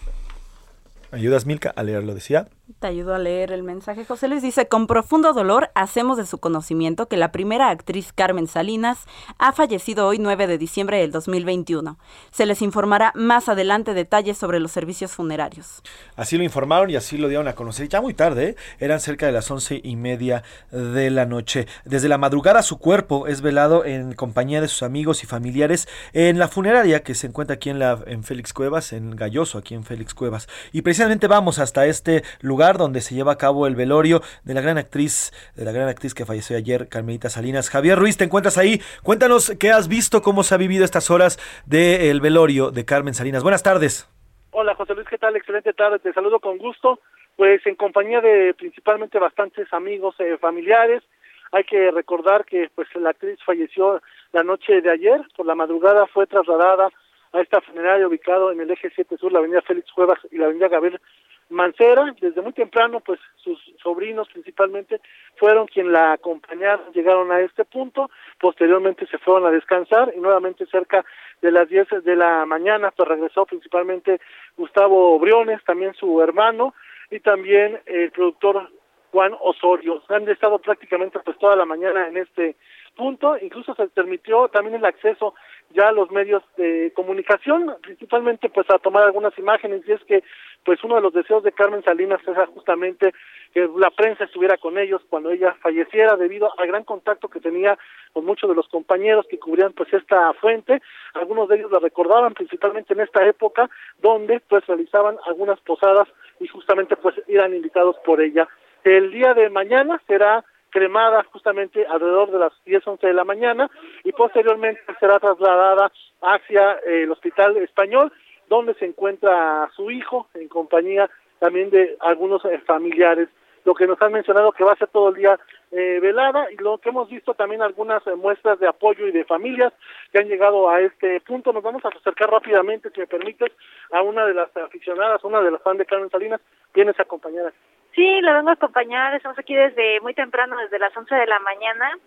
[1.12, 2.14] ¿Ayudas, Milka, a leerlo?
[2.14, 2.48] Decía.
[2.80, 4.03] Te ayudo a leer el mensaje.
[4.03, 8.45] José les dice, con profundo dolor hacemos de su conocimiento que la primera actriz Carmen
[8.45, 9.06] Salinas
[9.38, 11.98] ha fallecido hoy 9 de diciembre del 2021.
[12.30, 15.81] Se les informará más adelante detalles sobre los servicios funerarios.
[16.18, 17.88] Así lo informaron y así lo dieron a conocer.
[17.88, 18.56] Ya muy tarde, ¿eh?
[18.80, 21.68] eran cerca de las once y media de la noche.
[21.85, 26.38] Desde la madrugada su cuerpo es velado en compañía de sus amigos y familiares en
[26.38, 29.85] la funeraria que se encuentra aquí en, la, en Félix Cuevas, en Galloso, aquí en
[29.85, 30.49] Félix Cuevas.
[30.73, 34.62] Y precisamente vamos hasta este lugar donde se lleva a cabo el velorio de la
[34.62, 37.70] gran actriz, de la gran actriz que falleció ayer, Carmelita Salinas.
[37.70, 38.82] Javier Ruiz, te encuentras ahí.
[39.04, 43.44] Cuéntanos qué has visto, cómo se ha vivido estas horas del velorio de Carmen Salinas.
[43.44, 44.10] Buenas tardes.
[44.52, 45.36] Hola José Luis, ¿qué tal?
[45.36, 47.00] Excelente tarde, te saludo con gusto.
[47.36, 51.04] Pues en compañía de principalmente bastantes amigos, eh, familiares.
[51.52, 54.02] Hay que recordar que pues la actriz falleció
[54.34, 56.90] la noche de ayer, por la madrugada fue trasladada
[57.34, 60.46] a esta funeraria ubicado en el eje 7 sur, la avenida Félix Cuevas y la
[60.46, 61.00] avenida Gabriel
[61.49, 64.99] Mancera, desde muy temprano, pues sus sobrinos principalmente
[65.38, 68.10] fueron quien la acompañaron, llegaron a este punto,
[68.40, 71.06] posteriormente se fueron a descansar y nuevamente cerca
[71.41, 74.19] de las 10 de la mañana, pues regresó principalmente
[74.57, 76.74] Gustavo Briones, también su hermano,
[77.10, 78.69] y también el productor
[79.11, 80.03] Juan Osorio.
[80.10, 82.56] Han estado prácticamente pues toda la mañana en este
[82.95, 85.36] punto, incluso se permitió también el acceso
[85.72, 90.23] ya los medios de comunicación, principalmente pues a tomar algunas imágenes y es que
[90.64, 93.14] pues uno de los deseos de Carmen Salinas era justamente
[93.53, 97.77] que la prensa estuviera con ellos cuando ella falleciera debido al gran contacto que tenía
[98.14, 100.81] con muchos de los compañeros que cubrían pues esta fuente,
[101.14, 103.69] algunos de ellos la recordaban principalmente en esta época
[104.02, 106.07] donde pues realizaban algunas posadas
[106.39, 108.48] y justamente pues eran invitados por ella.
[108.84, 113.69] El día de mañana será cremada justamente alrededor de las 10, 11 de la mañana
[114.03, 115.91] y posteriormente será trasladada
[116.22, 118.11] hacia el Hospital Español
[118.49, 123.30] donde se encuentra su hijo en compañía también de algunos eh, familiares.
[123.65, 125.38] Lo que nos han mencionado que va a ser todo el día
[125.72, 129.26] eh, velada y lo que hemos visto también algunas eh, muestras de apoyo y de
[129.26, 129.73] familias
[130.11, 131.52] que han llegado a este punto.
[131.52, 133.52] Nos vamos a acercar rápidamente, si me permites,
[133.91, 136.39] a una de las aficionadas, una de las fans de Carmen Salinas.
[136.73, 137.52] ¿Vienes a acompañar?
[137.98, 139.15] Sí, la vengo a acompañar.
[139.15, 141.98] Estamos aquí desde muy temprano, desde las 11 de la mañana.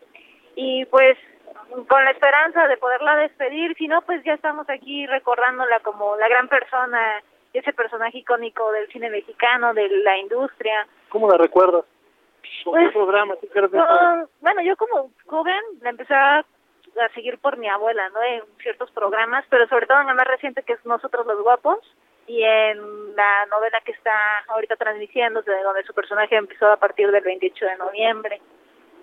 [0.55, 1.19] Y pues
[1.89, 6.29] con la esperanza de poderla despedir, si no, pues ya estamos aquí recordándola como la
[6.29, 7.21] gran persona,
[7.53, 10.87] ese personaje icónico del cine mexicano, de la industria.
[11.09, 11.85] ¿Cómo la recuerdas?
[12.63, 13.35] ¿Con qué pues, programa?
[14.41, 16.45] bueno, yo como joven la empecé a,
[17.15, 18.23] seguir por mi abuela, ¿no?
[18.23, 21.81] En ciertos programas, pero sobre todo en el más reciente que es Nosotros los Guapos
[22.31, 24.13] y en la novela que está
[24.47, 28.41] ahorita transmitiéndose, donde su personaje empezó a partir del 28 de noviembre.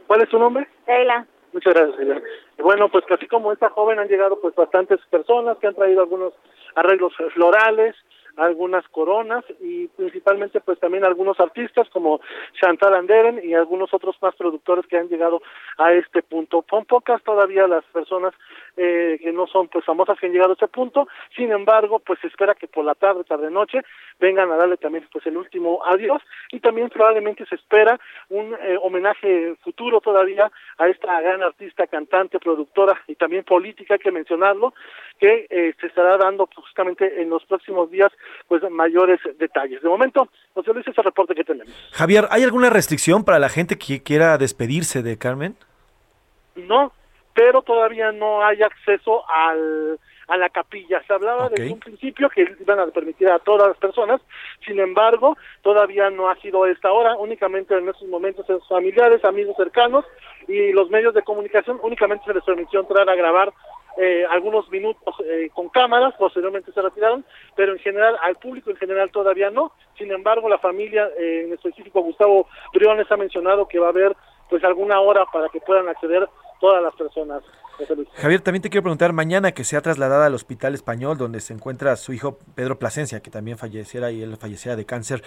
[0.07, 0.65] ¿Cuál es su nombre?
[0.87, 1.25] Leila.
[1.51, 2.23] Muchas gracias.
[2.57, 6.01] Y bueno, pues así como esta joven han llegado pues bastantes personas que han traído
[6.01, 6.33] algunos
[6.75, 7.95] arreglos florales,
[8.37, 12.21] algunas coronas y principalmente pues también algunos artistas como
[12.59, 15.41] Chantal Anderen y algunos otros más productores que han llegado
[15.77, 16.63] a este punto.
[16.69, 18.33] Son pocas todavía las personas
[18.77, 22.19] eh, que no son pues famosas que han llegado a este punto, sin embargo pues
[22.19, 23.81] se espera que por la tarde, tarde noche
[24.19, 27.99] vengan a darle también pues el último adiós y también probablemente se espera
[28.29, 33.99] un eh, homenaje futuro todavía a esta gran artista, cantante, productora y también política, hay
[33.99, 34.73] que mencionarlo,
[35.19, 38.11] que eh, se estará dando justamente en los próximos días
[38.47, 39.81] pues mayores detalles.
[39.81, 41.73] De momento, José Luis, ese reporte que tenemos.
[41.91, 45.55] Javier, ¿hay alguna restricción para la gente que quiera despedirse de Carmen?
[46.55, 46.91] No,
[47.33, 51.01] pero todavía no hay acceso al a la capilla.
[51.07, 54.21] Se hablaba desde un principio que iban a permitir a todas las personas,
[54.65, 59.55] sin embargo, todavía no ha sido esta hora, únicamente en estos momentos sus familiares, amigos
[59.55, 60.05] cercanos
[60.47, 63.53] y los medios de comunicación únicamente se les permitió entrar a grabar
[63.99, 67.25] eh, algunos minutos eh, con cámaras, posteriormente se retiraron,
[67.55, 69.71] pero en general, al público en general todavía no.
[69.97, 74.15] Sin embargo, la familia, eh, en específico Gustavo Briones, ha mencionado que va a haber
[74.51, 76.29] pues alguna hora para que puedan acceder
[76.59, 77.41] todas las personas.
[78.15, 81.95] Javier, también te quiero preguntar, mañana que sea trasladada al Hospital Español, donde se encuentra
[81.95, 85.21] su hijo Pedro Plasencia, que también falleciera y él falleciera de cáncer,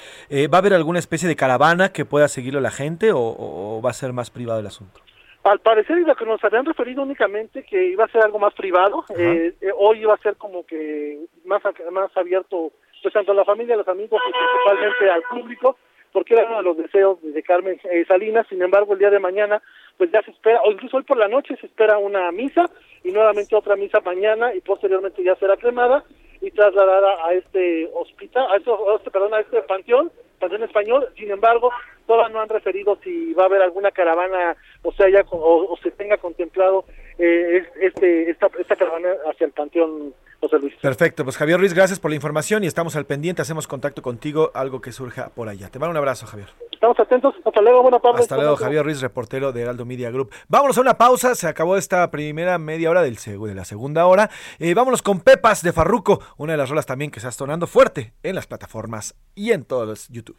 [0.52, 3.94] ¿va a haber alguna especie de caravana que pueda seguirlo la gente o va a
[3.94, 5.00] ser más privado el asunto?
[5.42, 8.52] Al parecer, y lo que nos habían referido únicamente que iba a ser algo más
[8.52, 12.72] privado, eh, eh, hoy iba a ser como que más, más abierto,
[13.02, 15.76] pues tanto a la familia, a los amigos y principalmente al público,
[16.12, 18.46] porque era uno de los deseos de Carmen eh, Salinas.
[18.48, 19.62] Sin embargo, el día de mañana,
[19.96, 22.68] pues ya se espera, o incluso hoy por la noche se espera una misa
[23.02, 26.04] y nuevamente otra misa mañana y posteriormente ya será cremada
[26.42, 30.10] y trasladada a este hospital, a este, perdón, a este panteón,
[30.40, 31.08] panteón español.
[31.16, 31.70] Sin embargo,
[32.06, 35.92] todavía no han referido si va a haber alguna caravana, o sea, ya o, se
[35.92, 36.84] tenga contemplado
[37.18, 40.74] eh, este esta, esta caravana hacia el panteón José Luis.
[40.80, 44.50] Perfecto, pues Javier Ruiz, gracias por la información y estamos al pendiente, hacemos contacto contigo,
[44.54, 45.68] algo que surja por allá.
[45.68, 46.48] Te mando un abrazo, Javier.
[46.72, 48.22] Estamos atentos, hasta luego, buenas tardes.
[48.22, 50.30] Hasta luego, Javier Ruiz, reportero de Heraldo Media Group.
[50.48, 54.30] Vámonos a una pausa, se acabó esta primera media hora del de la segunda hora.
[54.58, 58.14] Eh, vámonos con Pepas de Farruco, una de las rolas también que está sonando fuerte
[58.22, 60.38] en las plataformas y en todos los YouTube.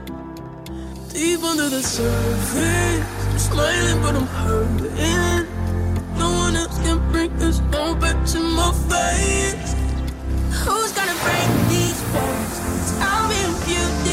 [1.13, 5.45] Deep under the surface, I'm smiling but I'm hurting.
[6.17, 9.73] No one else can bring this no back to my face.
[10.63, 12.97] Who's gonna break these walls?
[13.01, 14.10] I'll be beautiful.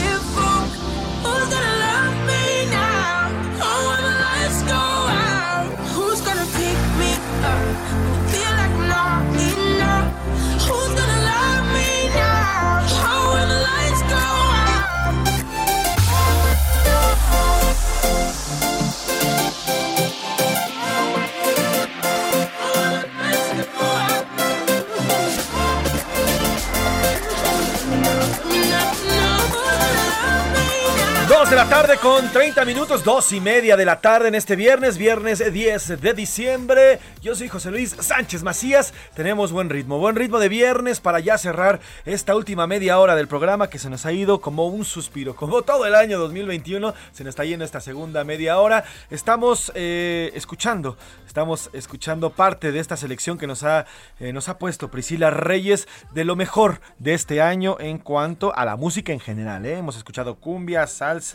[31.45, 34.99] De la tarde con 30 minutos, dos y media de la tarde en este viernes,
[34.99, 36.99] viernes 10 de diciembre.
[37.23, 38.93] Yo soy José Luis Sánchez Macías.
[39.15, 43.29] Tenemos buen ritmo, buen ritmo de viernes para ya cerrar esta última media hora del
[43.29, 46.93] programa que se nos ha ido como un suspiro, como todo el año 2021.
[47.13, 48.85] Se nos está yendo esta segunda media hora.
[49.09, 53.87] Estamos eh, escuchando, estamos escuchando parte de esta selección que nos ha,
[54.19, 58.65] eh, nos ha puesto Priscila Reyes de lo mejor de este año en cuanto a
[58.65, 59.65] la música en general.
[59.67, 59.79] ¿eh?
[59.79, 61.28] Hemos escuchado cumbia, salsa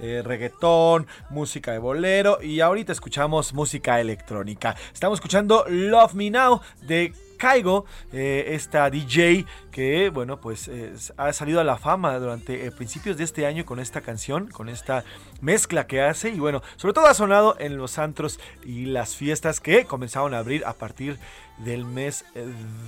[0.00, 4.76] eh, reggaetón, música de bolero y ahorita escuchamos música electrónica.
[4.92, 11.32] Estamos escuchando Love Me Now de Caigo, eh, esta DJ que, bueno, pues eh, ha
[11.32, 15.04] salido a la fama durante eh, principios de este año con esta canción, con esta
[15.40, 19.60] mezcla que hace y bueno, sobre todo ha sonado en los antros y las fiestas
[19.60, 21.18] que comenzaron a abrir a partir
[21.58, 22.24] del mes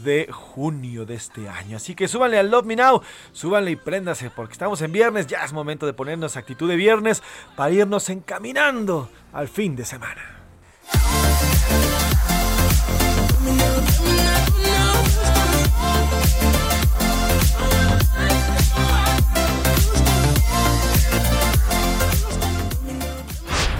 [0.04, 1.76] de junio de este año.
[1.76, 3.02] Así que súbanle al Love Me Now,
[3.32, 7.22] súbanle y préndase porque estamos en viernes, ya es momento de ponernos actitud de viernes
[7.56, 10.40] para irnos encaminando al fin de semana.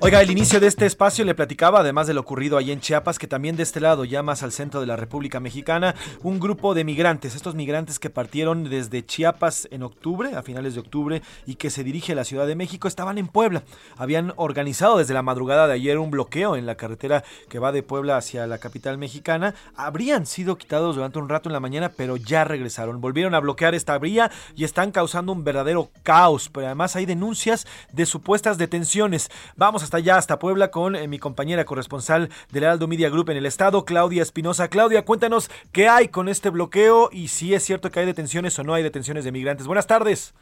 [0.00, 3.18] Oiga, el inicio de este espacio le platicaba, además de lo ocurrido allí en Chiapas,
[3.18, 6.72] que también de este lado, ya más al centro de la República Mexicana, un grupo
[6.72, 11.56] de migrantes, estos migrantes que partieron desde Chiapas en octubre, a finales de octubre, y
[11.56, 13.64] que se dirige a la Ciudad de México, estaban en Puebla.
[13.96, 17.82] Habían organizado desde la madrugada de ayer un bloqueo en la carretera que va de
[17.82, 19.56] Puebla hacia la capital mexicana.
[19.74, 23.00] Habrían sido quitados durante un rato en la mañana, pero ya regresaron.
[23.00, 26.50] Volvieron a bloquear esta vía y están causando un verdadero caos.
[26.50, 29.28] Pero además hay denuncias de supuestas detenciones.
[29.56, 33.30] Vamos a hasta allá, hasta Puebla, con eh, mi compañera corresponsal del Aldo Media Group
[33.30, 34.68] en el estado, Claudia Espinosa.
[34.68, 38.64] Claudia, cuéntanos qué hay con este bloqueo y si es cierto que hay detenciones o
[38.64, 39.66] no hay detenciones de migrantes.
[39.66, 40.34] Buenas tardes.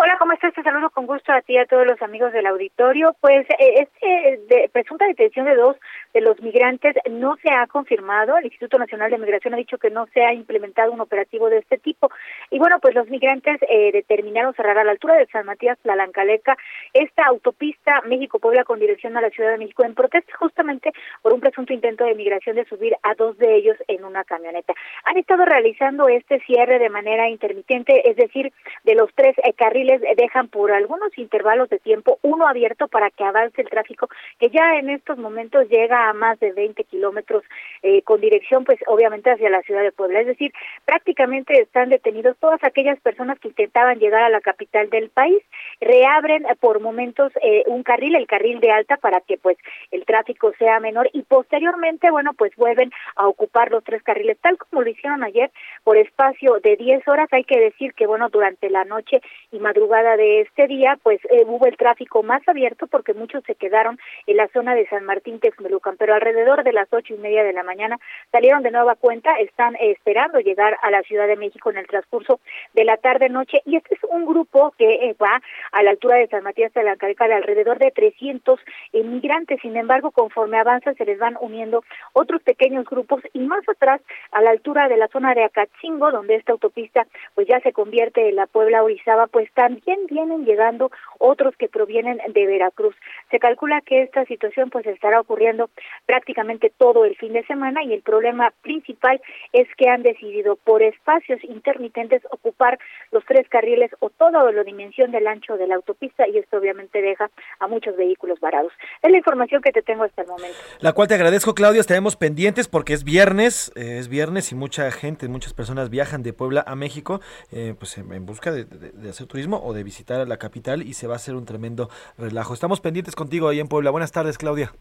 [0.00, 0.54] Hola, ¿cómo estás?
[0.54, 3.16] Te saludo con gusto a ti y a todos los amigos del auditorio.
[3.20, 5.76] Pues este de, presunta detención de dos
[6.14, 8.38] de los migrantes no se ha confirmado.
[8.38, 11.58] El Instituto Nacional de Migración ha dicho que no se ha implementado un operativo de
[11.58, 12.12] este tipo.
[12.52, 16.56] Y bueno, pues los migrantes eh, determinaron cerrar a la altura de San Matías, Tlalancaleca,
[16.92, 20.92] esta autopista México-Puebla con dirección a la Ciudad de México en protesta justamente
[21.22, 24.74] por un presunto intento de migración de subir a dos de ellos en una camioneta.
[25.06, 28.52] Han estado realizando este cierre de manera intermitente, es decir,
[28.84, 33.24] de los tres eh, carriles dejan por algunos intervalos de tiempo uno abierto para que
[33.24, 34.08] avance el tráfico,
[34.38, 37.42] que ya en estos momentos llega a más de 20 kilómetros
[37.82, 40.20] eh, con dirección, pues obviamente hacia la ciudad de Puebla.
[40.20, 40.52] Es decir,
[40.84, 45.42] prácticamente están detenidos todas aquellas personas que intentaban llegar a la capital del país.
[45.80, 49.56] Reabren por momentos eh, un carril, el carril de alta, para que pues
[49.90, 54.58] el tráfico sea menor y posteriormente, bueno, pues vuelven a ocupar los tres carriles, tal
[54.58, 55.50] como lo hicieron ayer
[55.84, 57.28] por espacio de 10 horas.
[57.32, 59.20] Hay que decir que, bueno, durante la noche
[59.52, 63.44] y madrugada madrugada de este día, pues eh, hubo el tráfico más abierto porque muchos
[63.44, 63.96] se quedaron
[64.26, 67.52] en la zona de San Martín Texmelucan, pero alrededor de las ocho y media de
[67.52, 67.96] la mañana
[68.32, 71.86] salieron de nueva cuenta, están eh, esperando llegar a la Ciudad de México en el
[71.86, 72.40] transcurso
[72.74, 73.62] de la tarde-noche.
[73.66, 75.40] Y este es un grupo que eh, va
[75.70, 78.58] a la altura de San Matías de la Calca de alrededor de 300
[78.92, 81.84] inmigrantes, sin embargo, conforme avanza se les van uniendo
[82.14, 84.00] otros pequeños grupos y más atrás,
[84.32, 87.06] a la altura de la zona de Acatzingo, donde esta autopista
[87.36, 91.68] pues ya se convierte en la Puebla Orizaba, pues está también vienen llegando otros que
[91.68, 92.94] provienen de Veracruz.
[93.30, 95.68] Se calcula que esta situación pues estará ocurriendo
[96.06, 99.20] prácticamente todo el fin de semana y el problema principal
[99.52, 102.78] es que han decidido por espacios intermitentes ocupar
[103.10, 107.02] los tres carriles o toda la dimensión del ancho de la autopista y esto obviamente
[107.02, 107.30] deja
[107.60, 108.72] a muchos vehículos varados.
[109.02, 110.56] Es la información que te tengo hasta el momento.
[110.80, 111.80] La cual te agradezco, Claudia.
[111.80, 116.32] Estaremos pendientes porque es viernes, eh, es viernes y mucha gente, muchas personas viajan de
[116.32, 117.20] Puebla a México
[117.52, 118.66] eh, pues en, busca de
[119.10, 121.90] hacer turismo o de visitar a la capital y se va a hacer un tremendo
[122.16, 122.54] relajo.
[122.54, 123.90] Estamos pendientes contigo ahí en Puebla.
[123.90, 124.72] Buenas tardes, Claudia.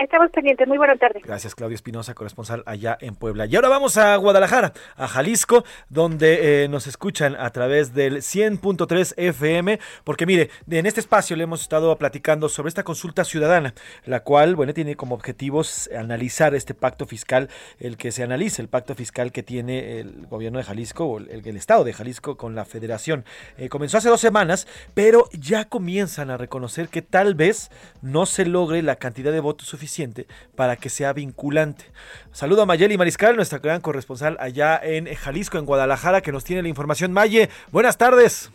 [0.00, 0.66] Estamos pendientes.
[0.66, 1.20] Muy buena tarde.
[1.22, 3.44] Gracias, Claudia Espinosa, corresponsal allá en Puebla.
[3.44, 9.12] Y ahora vamos a Guadalajara, a Jalisco, donde eh, nos escuchan a través del 100.3
[9.18, 13.74] FM, porque mire, en este espacio le hemos estado platicando sobre esta consulta ciudadana,
[14.06, 18.68] la cual, bueno, tiene como objetivos analizar este pacto fiscal, el que se analice el
[18.68, 22.64] pacto fiscal que tiene el gobierno de Jalisco o el, estado de Jalisco con la
[22.64, 23.26] federación.
[23.58, 27.70] Eh, comenzó hace dos semanas, pero ya comienzan a reconocer que tal vez
[28.00, 31.84] no se logre la cantidad de votos suficientes para que sea vinculante.
[32.32, 36.62] Saludo a Mayeli Mariscal, nuestra gran corresponsal allá en Jalisco, en Guadalajara, que nos tiene
[36.62, 37.12] la información.
[37.12, 38.50] Maye, buenas tardes.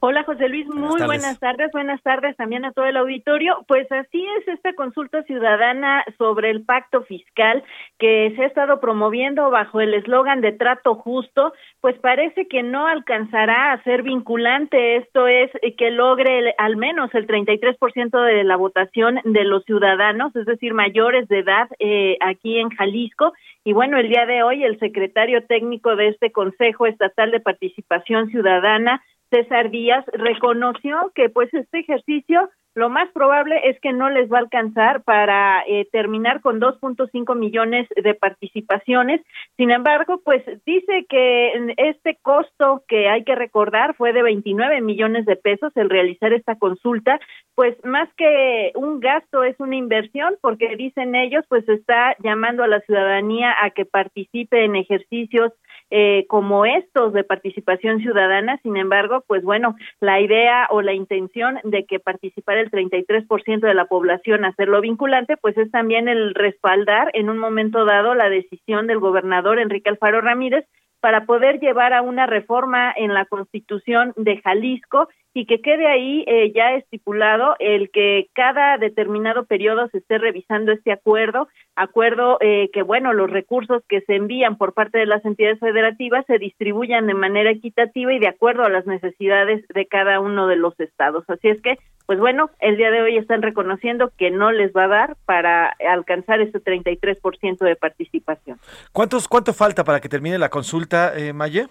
[0.00, 1.70] Hola José Luis, muy buenas tardes.
[1.72, 3.64] buenas tardes también a todo el auditorio.
[3.66, 7.62] Pues así es esta consulta ciudadana sobre el pacto fiscal
[7.98, 12.86] que se ha estado promoviendo bajo el eslogan de trato justo, pues parece que no
[12.86, 19.20] alcanzará a ser vinculante, esto es que logre al menos el 33% de la votación
[19.24, 23.32] de los ciudadanos, es decir, mayores de edad eh, aquí en Jalisco.
[23.64, 28.28] Y bueno, el día de hoy el secretario técnico de este Consejo Estatal de Participación
[28.30, 34.30] Ciudadana, César Díaz reconoció que pues este ejercicio lo más probable es que no les
[34.30, 39.20] va a alcanzar para eh, terminar con 2.5 millones de participaciones.
[39.56, 45.24] Sin embargo, pues dice que este costo que hay que recordar fue de 29 millones
[45.24, 47.20] de pesos el realizar esta consulta,
[47.54, 52.68] pues más que un gasto es una inversión porque dicen ellos, pues está llamando a
[52.68, 55.52] la ciudadanía a que participe en ejercicios
[55.90, 58.58] eh, como estos de participación ciudadana.
[58.62, 63.74] Sin embargo, pues bueno, la idea o la intención de que participara el 33% de
[63.74, 68.86] la población hacerlo vinculante, pues es también el respaldar en un momento dado la decisión
[68.86, 70.66] del gobernador Enrique Alfaro Ramírez
[71.00, 76.24] para poder llevar a una reforma en la Constitución de Jalisco y que quede ahí
[76.28, 82.70] eh, ya estipulado el que cada determinado periodo se esté revisando este acuerdo, acuerdo eh,
[82.72, 87.08] que, bueno, los recursos que se envían por parte de las entidades federativas se distribuyan
[87.08, 91.24] de manera equitativa y de acuerdo a las necesidades de cada uno de los estados.
[91.28, 94.84] Así es que, pues bueno, el día de hoy están reconociendo que no les va
[94.84, 98.58] a dar para alcanzar ese 33% de participación.
[98.92, 101.66] ¿Cuántos, ¿Cuánto falta para que termine la consulta, eh, Maye?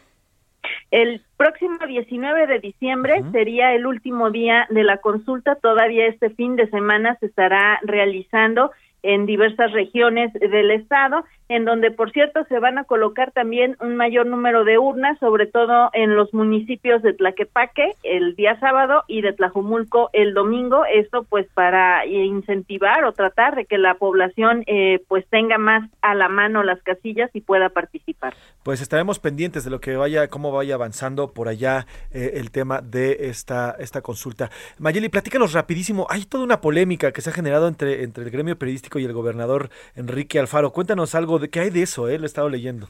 [0.91, 5.55] El próximo 19 de diciembre sería el último día de la consulta.
[5.55, 8.71] Todavía este fin de semana se estará realizando
[9.01, 13.95] en diversas regiones del estado, en donde, por cierto, se van a colocar también un
[13.95, 19.21] mayor número de urnas, sobre todo en los municipios de Tlaquepaque el día sábado y
[19.21, 20.85] de Tlajumulco el domingo.
[20.85, 26.15] Esto, pues, para incentivar o tratar de que la población, eh, pues, tenga más a
[26.15, 28.33] la mano las casillas y pueda participar.
[28.63, 32.81] Pues estaremos pendientes de lo que vaya, cómo vaya avanzando por allá eh, el tema
[32.81, 34.49] de esta esta consulta.
[34.79, 36.07] Mayeli, platícanos rapidísimo.
[36.09, 39.13] Hay toda una polémica que se ha generado entre entre el gremio periodístico y el
[39.13, 40.71] gobernador Enrique Alfaro.
[40.71, 42.17] Cuéntanos algo de qué hay de eso, ¿eh?
[42.17, 42.87] lo he estado leyendo.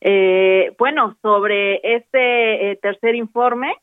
[0.00, 3.74] Eh, bueno, sobre este eh, tercer informe,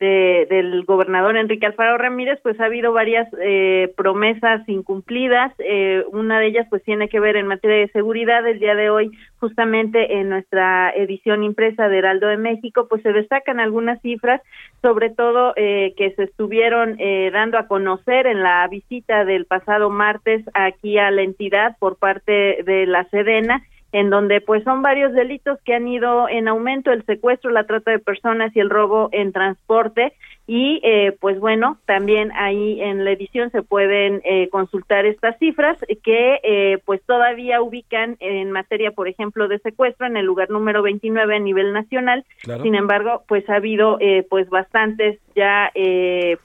[0.00, 5.52] del gobernador Enrique Alfaro Ramírez, pues ha habido varias eh, promesas incumplidas.
[5.58, 8.46] Eh, una de ellas, pues tiene que ver en materia de seguridad.
[8.46, 13.12] El día de hoy, justamente en nuestra edición impresa de Heraldo de México, pues se
[13.12, 14.40] destacan algunas cifras,
[14.82, 16.98] sobre todo eh, que se estuvieron
[17.32, 22.62] dando a conocer en la visita del pasado martes aquí a la entidad por parte
[22.64, 23.62] de la Sedena
[23.94, 27.92] en donde pues son varios delitos que han ido en aumento, el secuestro, la trata
[27.92, 30.14] de personas y el robo en transporte
[30.46, 35.78] y eh, pues bueno, también ahí en la edición se pueden eh, consultar estas cifras
[36.02, 40.82] que eh, pues todavía ubican en materia, por ejemplo, de secuestro en el lugar número
[40.82, 42.26] 29 a nivel nacional.
[42.62, 43.98] Sin embargo, pues ha habido
[44.28, 45.72] pues bastantes ya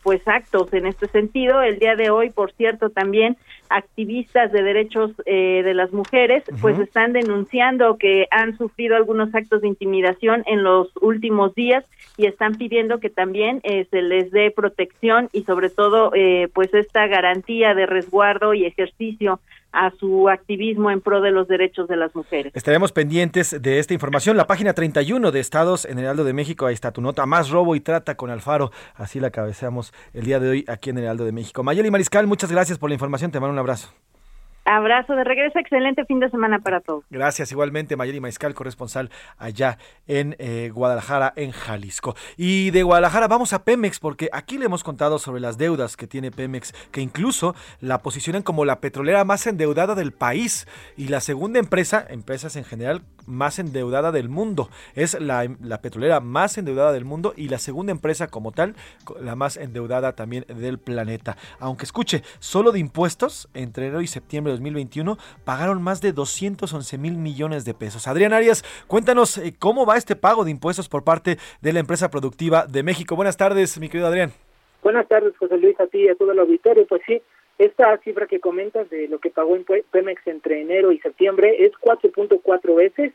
[0.03, 1.61] pues actos en este sentido.
[1.61, 3.37] El día de hoy, por cierto, también
[3.69, 9.61] activistas de derechos eh, de las mujeres, pues están denunciando que han sufrido algunos actos
[9.61, 11.85] de intimidación en los últimos días
[12.17, 16.73] y están pidiendo que también eh, se les dé protección y sobre todo eh, pues
[16.73, 19.39] esta garantía de resguardo y ejercicio
[19.71, 22.51] a su activismo en pro de los derechos de las mujeres.
[22.55, 24.35] Estaremos pendientes de esta información.
[24.35, 27.75] La página 31 de Estados en Heraldo de México, ahí está tu nota, más robo
[27.75, 28.71] y trata con Alfaro.
[28.95, 31.63] Así la cabeceamos el día de hoy aquí en Heraldo de México.
[31.63, 33.31] Mayeli Mariscal, muchas gracias por la información.
[33.31, 33.93] Te mando un abrazo.
[34.69, 37.03] Abrazo de regreso, excelente fin de semana para todos.
[37.09, 39.09] Gracias, igualmente Mayeli Maiscal, corresponsal
[39.39, 42.15] allá en eh, Guadalajara, en Jalisco.
[42.37, 46.05] Y de Guadalajara vamos a Pemex, porque aquí le hemos contado sobre las deudas que
[46.05, 51.19] tiene Pemex, que incluso la posicionan como la petrolera más endeudada del país y la
[51.19, 54.69] segunda empresa, empresas en general, más endeudada del mundo.
[54.95, 58.75] Es la, la petrolera más endeudada del mundo y la segunda empresa como tal,
[59.21, 61.37] la más endeudada también del planeta.
[61.59, 66.97] Aunque escuche, solo de impuestos entre enero y septiembre de 2021 pagaron más de 211
[66.97, 68.07] mil millones de pesos.
[68.07, 72.09] Adrián Arias, cuéntanos eh, cómo va este pago de impuestos por parte de la empresa
[72.09, 73.15] productiva de México.
[73.15, 74.31] Buenas tardes, mi querido Adrián.
[74.81, 76.85] Buenas tardes, José Luis, a ti y a todo el auditorio.
[76.87, 77.21] Pues sí,
[77.59, 81.73] esta cifra que comentas de lo que pagó en Pemex entre enero y septiembre es
[81.73, 83.13] 4.4 veces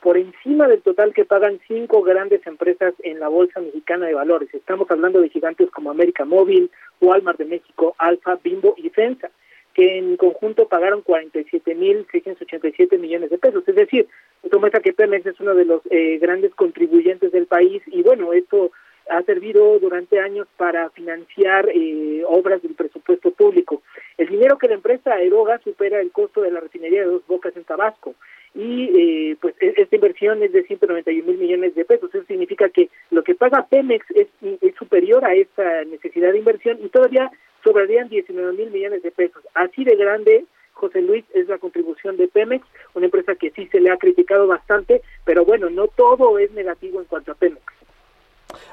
[0.00, 4.52] por encima del total que pagan cinco grandes empresas en la Bolsa Mexicana de Valores.
[4.52, 9.30] Estamos hablando de gigantes como América Móvil, Walmart de México, Alfa, Bimbo y Fensa
[9.76, 13.62] que en conjunto pagaron 47.687 millones de pesos.
[13.66, 14.08] Es decir,
[14.42, 18.32] esto muestra que Pemex es uno de los eh, grandes contribuyentes del país y bueno,
[18.32, 18.70] esto
[19.08, 23.82] ha servido durante años para financiar eh, obras del presupuesto público.
[24.18, 27.56] El dinero que la empresa eroga supera el costo de la refinería de Dos Bocas
[27.56, 28.14] en Tabasco
[28.54, 32.14] y eh, pues e-, esta inversión es de 191 mil millones de pesos.
[32.14, 34.28] Eso significa que lo que paga Pemex es,
[34.60, 37.30] es superior a esta necesidad de inversión y todavía
[37.62, 39.42] sobrarían 19 mil millones de pesos.
[39.54, 43.80] Así de grande, José Luis, es la contribución de Pemex, una empresa que sí se
[43.80, 47.75] le ha criticado bastante, pero bueno, no todo es negativo en cuanto a Pemex.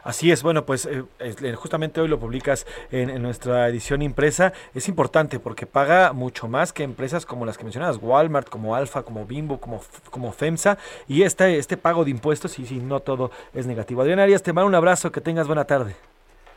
[0.04, 4.54] Así es, bueno, pues eh, eh, justamente hoy lo publicas en, en, nuestra edición impresa.
[4.74, 9.04] Es importante porque paga mucho más que empresas como las que mencionabas, Walmart, como Alfa,
[9.04, 10.78] como Bimbo, como, como FEMSA.
[11.08, 14.02] Y este, este pago de impuestos, y sí, no todo es negativo.
[14.02, 15.96] Adriana Arias, te mando un abrazo, que tengas buena tarde.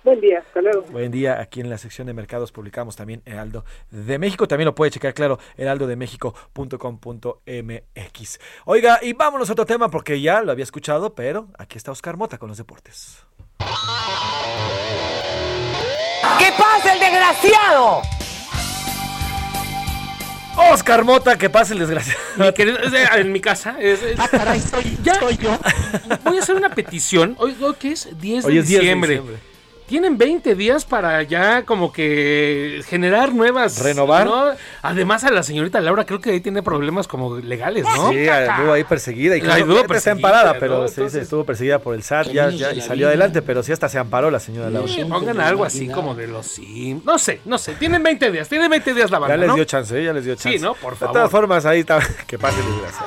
[0.06, 0.82] Buen día, hasta luego.
[0.82, 4.74] Buen día, aquí en la sección de mercados publicamos también Heraldo de México, también lo
[4.76, 8.40] puede checar, claro, heraldodemexico.com.mx.
[8.66, 12.16] Oiga, y vámonos a otro tema porque ya lo había escuchado, pero aquí está Oscar
[12.16, 13.26] Mota con los deportes.
[16.38, 18.02] ¿Qué pasa el desgraciado?
[20.72, 22.18] Oscar Mota, que pase el desgraciado.
[22.36, 22.78] Mi querido,
[23.16, 23.76] en mi casa.
[23.78, 25.58] Es, es, ah, caray, soy, ya, soy yo.
[26.24, 27.36] Voy a hacer una petición.
[27.38, 28.08] Hoy, hoy ¿qué es?
[28.18, 29.10] 10 de Hoy es 10 de diciembre.
[29.10, 29.55] diciembre.
[29.86, 33.78] Tienen 20 días para ya como que generar nuevas...
[33.82, 34.26] Renovar.
[34.26, 34.46] ¿no?
[34.82, 38.10] Además a la señorita Laura creo que ahí tiene problemas como legales, ¿no?
[38.10, 40.58] Sí, estuvo ahí perseguida y La claro, estuvo está perseguida, amparada, ¿no?
[40.60, 43.62] pero se dice, Entonces- estuvo perseguida por el SAT ya, ya, y salió adelante, pero
[43.62, 44.88] sí hasta se amparó la señora Laura.
[44.92, 47.04] Sí, pongan algo así como de los Sims.
[47.04, 47.74] No sé, no sé.
[47.74, 49.54] Tienen 20 días, tienen 20 días la banda, Ya les ¿no?
[49.54, 50.04] dio chance, ¿eh?
[50.04, 50.58] ya les dio chance.
[50.58, 50.74] Sí, ¿no?
[50.74, 51.12] Por De favor.
[51.14, 52.56] todas formas, ahí está, que pase.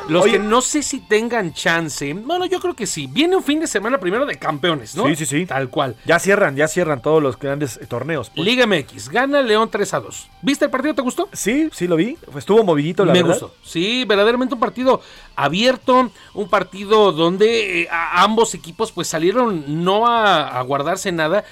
[0.08, 2.14] Los Oye, que no sé si tengan chance.
[2.14, 3.08] Bueno, yo creo que sí.
[3.12, 5.08] Viene un fin de semana primero de campeones, ¿no?
[5.08, 5.46] Sí, sí, sí.
[5.46, 5.96] Tal cual.
[6.06, 8.30] Ya cierran, ya cierran todos los grandes eh, torneos.
[8.30, 8.46] pues.
[8.46, 10.28] Liga MX, gana León 3 a 2.
[10.42, 10.96] ¿Viste el partido?
[10.96, 11.28] ¿Te gustó?
[11.34, 12.18] Sí, sí lo vi.
[12.38, 13.40] Estuvo movidito, la Me verdad.
[13.42, 13.56] gustó.
[13.64, 15.02] Sí, verdaderamente un partido
[15.36, 21.44] abierto, un partido donde eh, ambos equipos pues salieron no a, a guardarse nada.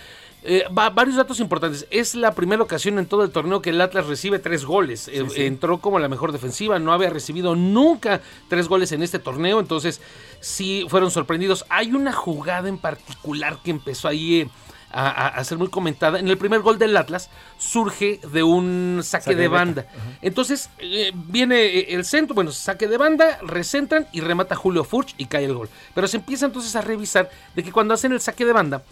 [0.44, 1.88] Eh, va- varios datos importantes.
[1.90, 5.08] Es la primera ocasión en todo el torneo que el Atlas recibe tres goles.
[5.10, 5.44] Eh, sí.
[5.44, 10.00] Entró como la mejor defensiva, no había recibido nunca tres goles en este torneo, entonces
[10.40, 11.66] sí fueron sorprendidos.
[11.70, 14.50] Hay una jugada en particular que empezó ahí eh,
[14.92, 16.20] a, ser muy comentada.
[16.20, 19.86] En el primer gol del Atlas surge de un saque, Saque de de banda.
[20.22, 25.14] Entonces eh, viene eh, el centro, bueno, saque de banda, recentran y remata Julio Furch
[25.18, 25.70] y cae el gol.
[25.94, 28.84] Pero se empieza entonces a revisar de que cuando hacen el saque de banda,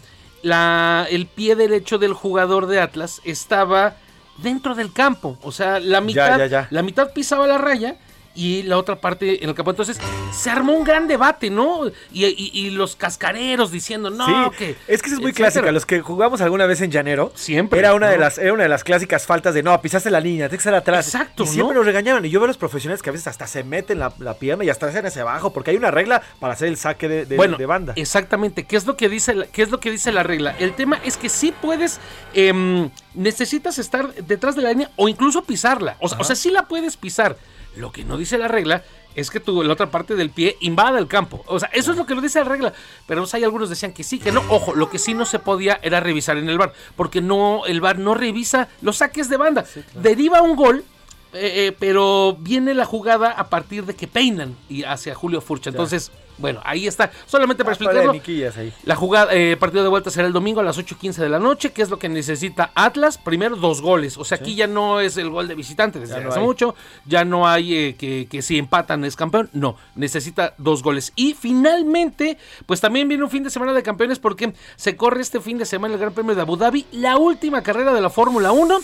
[0.42, 3.96] la, el pie derecho del jugador de Atlas estaba
[4.38, 5.38] dentro del campo.
[5.42, 6.68] O sea, la mitad, ya, ya.
[6.70, 7.96] La mitad pisaba la raya
[8.36, 9.70] y la otra parte en el campo.
[9.70, 9.98] Entonces
[10.32, 11.86] se armó un gran debate, ¿no?
[12.12, 14.70] Y, y- y los cascareros diciendo, no, sí, que.
[14.86, 15.32] es que esa es muy etcétera.
[15.52, 15.72] clásica.
[15.72, 18.68] Los que jugamos alguna vez en llanero, Siempre, era una de las era una de
[18.68, 21.06] las clásicas faltas de no, pisaste la línea, tienes que estar atrás.
[21.06, 21.80] Exacto, Y siempre ¿no?
[21.80, 22.24] nos regañaban.
[22.24, 24.64] Y yo veo a los profesionales que a veces hasta se meten la, la pierna
[24.64, 27.36] y hasta hacen hacia abajo, porque hay una regla para hacer el saque de, de-
[27.36, 27.92] bueno, de banda.
[27.96, 28.64] Exactamente.
[28.64, 30.54] ¿Qué es lo que dice la, qué es lo que dice la regla?
[30.58, 31.98] El tema es que sí puedes,
[32.34, 35.96] em, necesitas estar detrás de la línea o incluso pisarla.
[36.00, 37.36] O, sea- o sea, sí la puedes pisar.
[37.76, 38.82] Lo que no dice la regla
[39.14, 41.42] es que tu, la otra parte del pie invada el campo.
[41.46, 42.72] O sea, eso es lo que lo dice la regla.
[43.06, 44.42] Pero hay algunos decían que sí, que no.
[44.48, 46.72] Ojo, lo que sí no se podía era revisar en el bar.
[46.96, 49.64] Porque no, el bar no revisa los saques de banda.
[49.94, 50.84] Deriva un gol.
[51.32, 55.70] eh, eh, pero viene la jugada a partir de que peinan y hacia Julio Furcha.
[55.70, 57.10] Entonces, bueno, ahí está.
[57.26, 58.12] Solamente para Ah, explicarlo.
[58.12, 58.72] ahí.
[58.84, 61.72] La jugada, eh, partido de vuelta será el domingo a las 8.15 de la noche,
[61.72, 63.18] que es lo que necesita Atlas.
[63.18, 64.16] Primero, dos goles.
[64.18, 66.44] O sea, aquí ya no es el gol de visitante desde Ya no hace hay.
[66.44, 66.74] mucho.
[67.06, 69.48] Ya no hay eh, que, que si empatan es campeón.
[69.52, 71.12] No, necesita dos goles.
[71.16, 75.40] Y finalmente, pues también viene un fin de semana de campeones porque se corre este
[75.40, 78.52] fin de semana el Gran Premio de Abu Dhabi, la última carrera de la Fórmula
[78.52, 78.78] 1.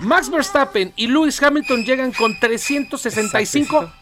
[0.00, 3.92] Max Verstappen y Lewis Hamilton llegan con 365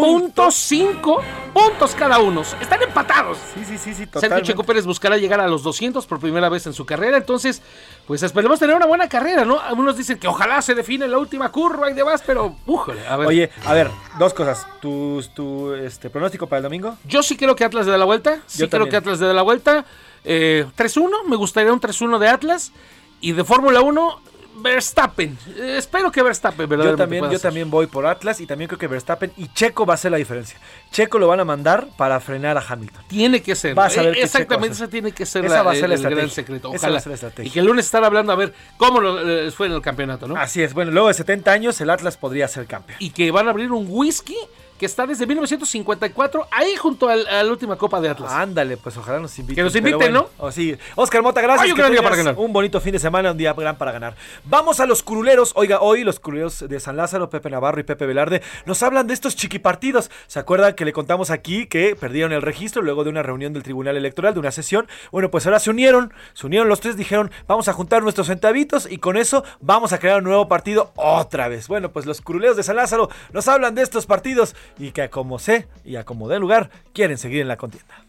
[0.00, 2.40] puntos 5 puntos cada uno.
[2.40, 3.36] Están empatados.
[3.52, 4.40] Sí, sí, sí, sí, Sergio.
[4.40, 7.18] Checo Pérez buscará llegar a los 200 por primera vez en su carrera.
[7.18, 7.60] Entonces,
[8.06, 9.60] pues esperemos tener una buena carrera, ¿no?
[9.60, 13.28] Algunos dicen que ojalá se define la última curva y demás, pero újole, a ver.
[13.28, 14.66] Oye, a ver, dos cosas.
[14.80, 16.96] ¿Tu, tu este, pronóstico para el domingo?
[17.04, 18.40] Yo sí creo que Atlas le da la vuelta.
[18.46, 18.90] Sí Yo creo también.
[18.90, 19.84] que Atlas le da la vuelta.
[20.24, 22.72] Eh, 3-1, me gustaría un 3-1 de Atlas.
[23.20, 24.20] Y de Fórmula 1,
[24.62, 25.36] Verstappen.
[25.56, 26.84] Eh, espero que Verstappen, ¿verdad?
[26.86, 29.94] Yo también, yo también voy por Atlas y también creo que Verstappen y Checo va
[29.94, 30.58] a ser la diferencia.
[30.90, 33.04] Checo lo van a mandar para frenar a Hamilton.
[33.08, 33.74] Tiene que ser.
[33.74, 35.88] Vas a ver Eh, qué Exactamente, esa tiene que ser Esa la- va a ser
[35.88, 36.34] la el, gran estrategia.
[36.34, 36.72] secreto.
[36.74, 37.48] Esa va a ser la estrategia.
[37.48, 40.26] Y que el lunes estar hablando a ver cómo lo, eh, fue en el campeonato,
[40.28, 40.36] ¿no?
[40.36, 42.96] Así es, bueno, luego de 70 años el Atlas podría ser campeón.
[43.00, 44.36] y que van a abrir un whisky
[44.82, 48.32] que está desde 1954 ahí junto al- a la última Copa de Atlas.
[48.32, 49.54] Ándale, pues ojalá nos inviten.
[49.54, 50.76] Que nos inviten, bueno, oh, sí.
[50.96, 51.66] Oscar Mota, gracias.
[51.66, 52.34] Ay, un que gran día para ganar.
[52.36, 54.16] Un bonito fin de semana, un día gran para ganar.
[54.42, 55.52] Vamos a los curuleros.
[55.54, 59.14] Oiga, hoy los curuleros de San Lázaro, Pepe Navarro y Pepe Velarde, nos hablan de
[59.14, 60.10] estos chiquipartidos.
[60.26, 63.62] ¿Se acuerdan que le contamos aquí que perdieron el registro luego de una reunión del
[63.62, 64.88] Tribunal Electoral, de una sesión?
[65.12, 68.90] Bueno, pues ahora se unieron, se unieron los tres, dijeron, vamos a juntar nuestros centavitos
[68.90, 71.68] y con eso vamos a crear un nuevo partido otra vez.
[71.68, 75.38] Bueno, pues los curuleros de San Lázaro nos hablan de estos partidos y que como
[75.38, 78.04] sé y a como dé lugar, quieren seguir en la contienda.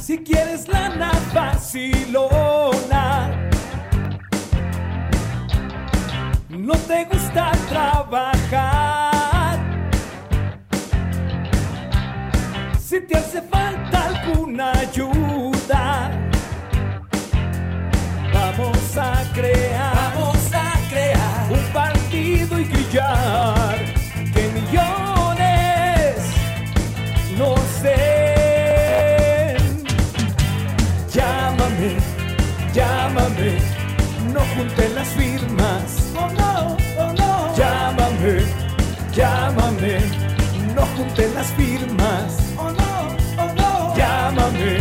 [0.00, 2.70] Si quieres lana vacilona,
[6.50, 9.58] no te gusta gusta trabajar.
[12.78, 15.31] Si te hace falta alguna ayuda,
[19.32, 23.76] crear, vamos a crear un partido y grillar
[24.34, 26.16] que millones
[27.38, 29.56] no sé.
[31.12, 31.96] Llámame,
[32.72, 33.58] llámame,
[34.32, 36.12] no junten las firmas.
[36.14, 37.56] Oh no, oh no.
[37.56, 38.44] Llámame,
[39.14, 40.00] llámame,
[40.74, 42.38] no junten las firmas.
[42.56, 43.96] Oh no, oh no.
[43.96, 44.80] Llámame,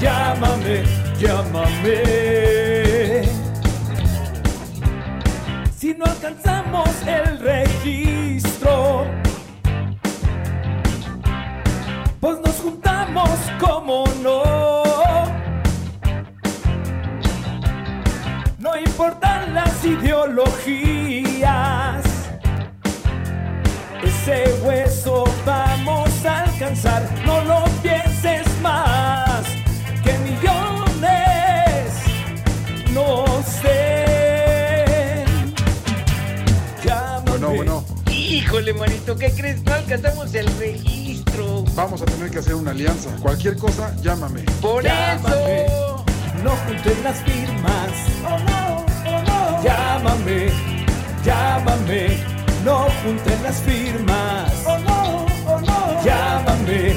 [0.00, 0.84] llámame,
[1.18, 2.27] llámame.
[6.28, 9.06] Alcanzamos el registro,
[12.20, 14.42] pues nos juntamos como no.
[18.58, 22.04] No importan las ideologías,
[24.02, 27.08] ese hueso vamos a alcanzar.
[27.24, 29.27] No lo pienses más,
[38.58, 39.62] Híjole, manito, ¿qué crees?
[39.62, 41.62] No alcanzamos el registro.
[41.76, 43.08] Vamos a tener que hacer una alianza.
[43.22, 44.40] Cualquier cosa, llámame.
[44.60, 45.66] Por Llámame.
[45.66, 46.04] eso.
[46.42, 47.90] No junten las firmas.
[48.26, 49.62] Oh no, oh no.
[49.62, 50.50] Llámame,
[51.24, 52.18] llámame.
[52.64, 54.52] No junten las firmas.
[54.66, 56.04] Oh no, oh no.
[56.04, 56.96] Llámame,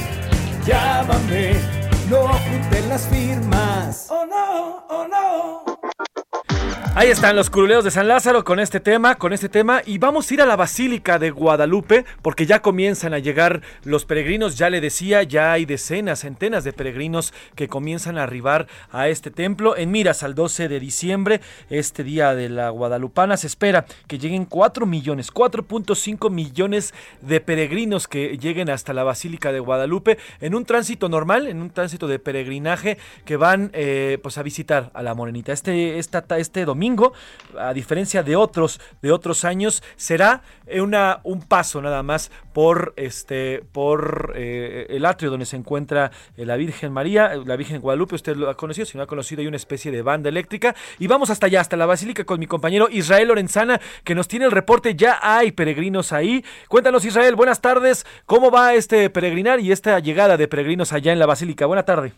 [0.66, 1.54] llámame.
[2.10, 4.06] No junten las firmas.
[4.10, 5.71] Oh no, oh no.
[6.94, 9.80] Ahí están los curuleos de San Lázaro con este tema, con este tema.
[9.86, 14.04] Y vamos a ir a la Basílica de Guadalupe porque ya comienzan a llegar los
[14.04, 19.08] peregrinos, ya le decía, ya hay decenas, centenas de peregrinos que comienzan a arribar a
[19.08, 21.40] este templo en miras al 12 de diciembre,
[21.70, 23.38] este día de la Guadalupana.
[23.38, 26.92] Se espera que lleguen 4 millones, 4.5 millones
[27.22, 31.70] de peregrinos que lleguen hasta la Basílica de Guadalupe en un tránsito normal, en un
[31.70, 35.54] tránsito de peregrinaje que van eh, pues a visitar a la Morenita.
[35.54, 36.81] Este, esta, este domingo,
[37.58, 40.42] a diferencia de otros, de otros años, será
[40.80, 46.44] una, un paso nada más por, este, por eh, el atrio donde se encuentra eh,
[46.44, 49.46] la Virgen María, la Virgen Guadalupe, usted lo ha conocido, si no ha conocido, hay
[49.46, 50.74] una especie de banda eléctrica.
[50.98, 54.46] Y vamos hasta allá, hasta la Basílica con mi compañero Israel Lorenzana, que nos tiene
[54.46, 56.44] el reporte, ya hay peregrinos ahí.
[56.68, 61.18] Cuéntanos Israel, buenas tardes, ¿cómo va este peregrinar y esta llegada de peregrinos allá en
[61.18, 61.66] la Basílica?
[61.66, 62.12] Buena tarde.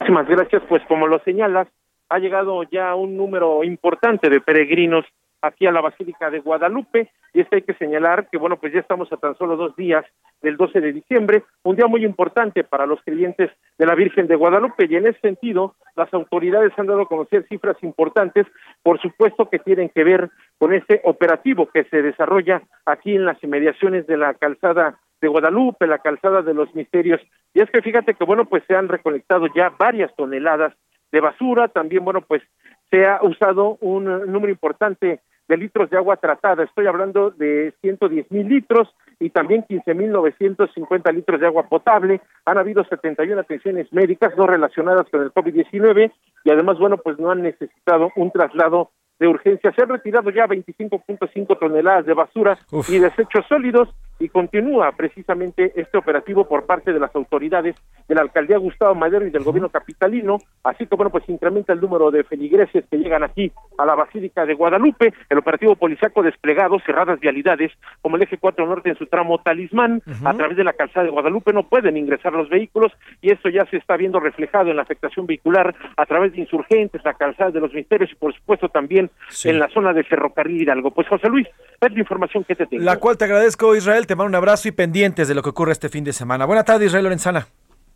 [0.00, 1.68] Muchísimas gracias, pues como lo señalas,
[2.12, 5.06] ha llegado ya un número importante de peregrinos
[5.40, 8.80] aquí a la Basílica de Guadalupe y es hay que señalar que bueno pues ya
[8.80, 10.04] estamos a tan solo dos días
[10.42, 14.36] del 12 de diciembre, un día muy importante para los creyentes de la Virgen de
[14.36, 18.46] Guadalupe y en ese sentido las autoridades han dado a conocer cifras importantes,
[18.82, 23.42] por supuesto que tienen que ver con este operativo que se desarrolla aquí en las
[23.42, 27.20] inmediaciones de la calzada de Guadalupe, la calzada de los misterios.
[27.54, 30.74] Y es que fíjate que bueno pues se han recolectado ya varias toneladas
[31.12, 32.42] de basura, también bueno pues
[32.90, 36.64] se ha usado un número importante de litros de agua tratada.
[36.64, 42.20] Estoy hablando de 110 mil litros y también 15 mil 950 litros de agua potable.
[42.44, 46.12] Han habido 71 atenciones médicas no relacionadas con el COVID-19
[46.44, 49.72] y además, bueno, pues no han necesitado un traslado de urgencia.
[49.72, 52.90] Se han retirado ya 25.5 toneladas de basura Uf.
[52.90, 53.88] y desechos sólidos
[54.22, 57.74] y continúa precisamente este operativo por parte de las autoridades
[58.08, 61.80] de la alcaldía Gustavo Madero y del gobierno capitalino, así que bueno, pues incrementa el
[61.80, 66.78] número de feligreses que llegan aquí a la Basílica de Guadalupe, el operativo policiaco desplegado,
[66.86, 70.72] cerradas vialidades como el eje 4 norte en su tramo Talismán, a través de la
[70.72, 74.70] calzada de Guadalupe no pueden ingresar los vehículos y esto ya se está viendo reflejado
[74.70, 78.32] en la afectación vehicular a través de insurgentes, la calzada de los misterios y por
[78.34, 79.10] supuesto también
[79.44, 80.92] en la zona de Ferrocarril Hidalgo.
[80.92, 81.48] Pues José Luis,
[81.80, 82.84] es la información que te tengo.
[82.84, 85.72] La cual te agradezco Israel, te mando un abrazo y pendientes de lo que ocurre
[85.72, 86.44] este fin de semana.
[86.44, 87.48] Buena tarde Israel Lorenzana.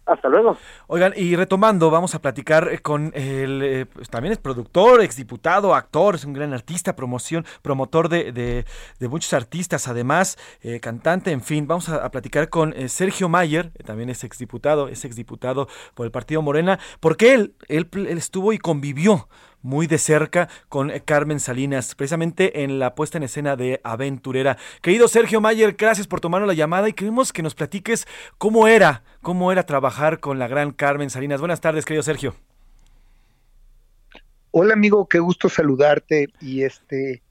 [0.06, 0.56] Hasta luego.
[0.86, 5.74] Oigan, y retomando, vamos a platicar eh, con el, eh, pues, también es productor, exdiputado,
[5.74, 8.64] actor, es un gran artista, promoción, promotor de, de-
[8.98, 13.28] de muchos artistas, además, eh, cantante, en fin, vamos a, a platicar con eh, Sergio
[13.28, 18.54] Mayer, también es exdiputado, es exdiputado por el Partido Morena, porque él, él, él estuvo
[18.54, 19.28] y convivió
[19.66, 24.56] muy de cerca con Carmen Salinas, precisamente en la puesta en escena de Aventurera.
[24.80, 28.06] Querido Sergio Mayer, gracias por tomarnos la llamada y queremos que nos platiques
[28.38, 31.40] cómo era, cómo era trabajar con la gran Carmen Salinas.
[31.40, 32.36] Buenas tardes, querido Sergio.
[34.52, 37.22] Hola amigo, qué gusto saludarte y este,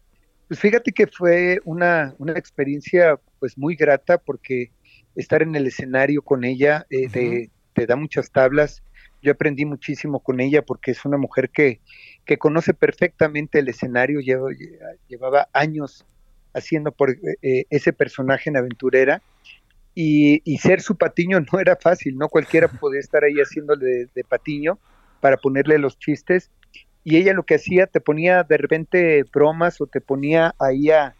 [0.50, 4.72] pues fíjate que fue una, una experiencia pues muy grata porque
[5.16, 8.84] estar en el escenario con ella eh, te, te da muchas tablas.
[9.22, 11.80] Yo aprendí muchísimo con ella porque es una mujer que,
[12.26, 16.06] que conoce perfectamente el escenario, llevaba años
[16.54, 17.12] haciendo por
[17.42, 19.22] eh, ese personaje en aventurera
[19.94, 24.80] y, ser su patiño no era fácil, no cualquiera podía estar ahí haciéndole de, patiño
[25.22, 26.52] para ponerle los chistes
[27.04, 31.16] y ella lo que hacía te ponía de repente bromas o te ponía ahí a,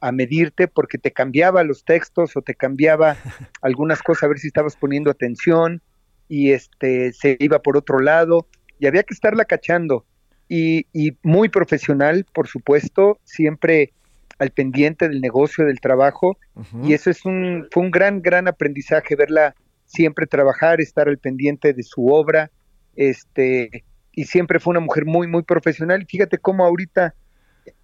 [0.00, 3.16] a, medirte porque te cambiaba los textos o te cambiaba
[3.62, 5.82] algunas cosas a ver si estabas poniendo atención
[6.28, 8.46] y este se iba por otro lado
[8.78, 10.06] y había que estarla cachando
[10.50, 13.92] y, y muy profesional por supuesto siempre
[14.38, 16.36] al pendiente del negocio, del trabajo,
[16.82, 19.54] y eso es un, fue un gran, gran aprendizaje, verla
[19.84, 22.50] siempre trabajar, estar al pendiente de su obra,
[22.96, 26.06] este, y siempre fue una mujer muy, muy profesional.
[26.08, 27.14] Fíjate cómo ahorita,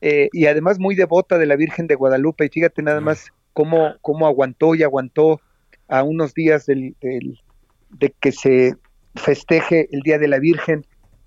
[0.00, 3.94] eh, y además muy devota de la Virgen de Guadalupe, y fíjate nada más cómo,
[4.00, 5.42] cómo aguantó y aguantó
[5.88, 8.76] a unos días del, de que se
[9.14, 10.86] festeje el Día de la Virgen,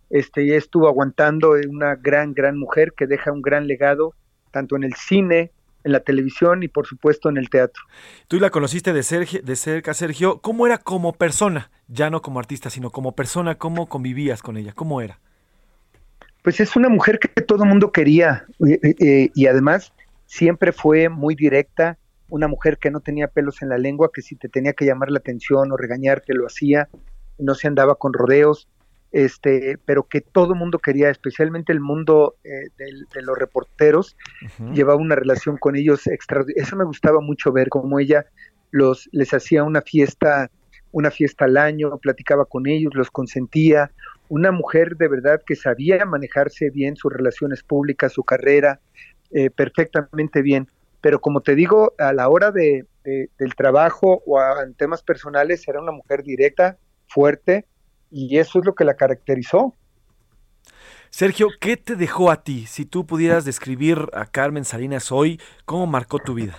[0.10, 4.14] este, estuvo aguantando una gran, gran mujer que deja un gran legado
[4.52, 5.52] tanto en el cine,
[5.84, 7.84] en la televisión y por supuesto en el teatro.
[8.28, 10.40] Tú la conociste de, Sergio, de cerca, Sergio.
[10.40, 11.72] ¿Cómo era como persona?
[11.88, 13.56] Ya no como artista, sino como persona.
[13.56, 14.74] ¿Cómo convivías con ella?
[14.74, 15.20] ¿Cómo era?
[16.44, 19.94] Pues es una mujer que todo el mundo quería eh, eh, y además
[20.26, 21.98] siempre fue muy directa,
[22.30, 25.12] una mujer que no tenía pelos en la lengua, que si te tenía que llamar
[25.12, 26.88] la atención o regañarte lo hacía,
[27.38, 28.68] no se andaba con rodeos
[29.12, 34.16] este, pero que todo el mundo quería, especialmente el mundo eh, de los reporteros,
[34.74, 36.44] llevaba una relación con ellos extra.
[36.56, 38.26] Eso me gustaba mucho ver cómo ella
[38.72, 40.52] los les hacía una fiesta,
[40.92, 43.92] una fiesta al año, platicaba con ellos, los consentía.
[44.28, 48.80] Una mujer de verdad que sabía manejarse bien sus relaciones públicas, su carrera,
[49.32, 50.68] eh, perfectamente bien.
[51.02, 55.82] Pero como te digo, a la hora de, del trabajo o en temas personales, era
[55.82, 56.78] una mujer directa,
[57.08, 57.66] fuerte,
[58.12, 59.74] y eso es lo que la caracterizó.
[61.10, 62.66] Sergio, ¿qué te dejó a ti?
[62.68, 66.56] Si tú pudieras describir a Carmen Salinas hoy, ¿cómo marcó tu vida?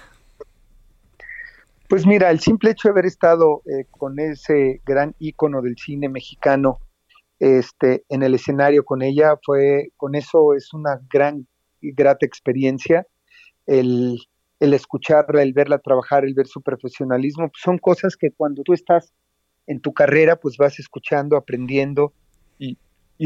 [1.88, 6.08] Pues mira, el simple hecho de haber estado eh, con ese gran ícono del cine
[6.08, 6.78] mexicano
[7.38, 11.46] este, en el escenario con ella, fue, con eso es una gran
[11.80, 13.06] y grata experiencia.
[13.66, 14.18] El,
[14.60, 18.72] el escucharla, el verla trabajar, el ver su profesionalismo, pues son cosas que cuando tú
[18.72, 19.12] estás
[19.70, 22.12] en tu carrera pues vas escuchando, aprendiendo
[22.58, 22.76] y,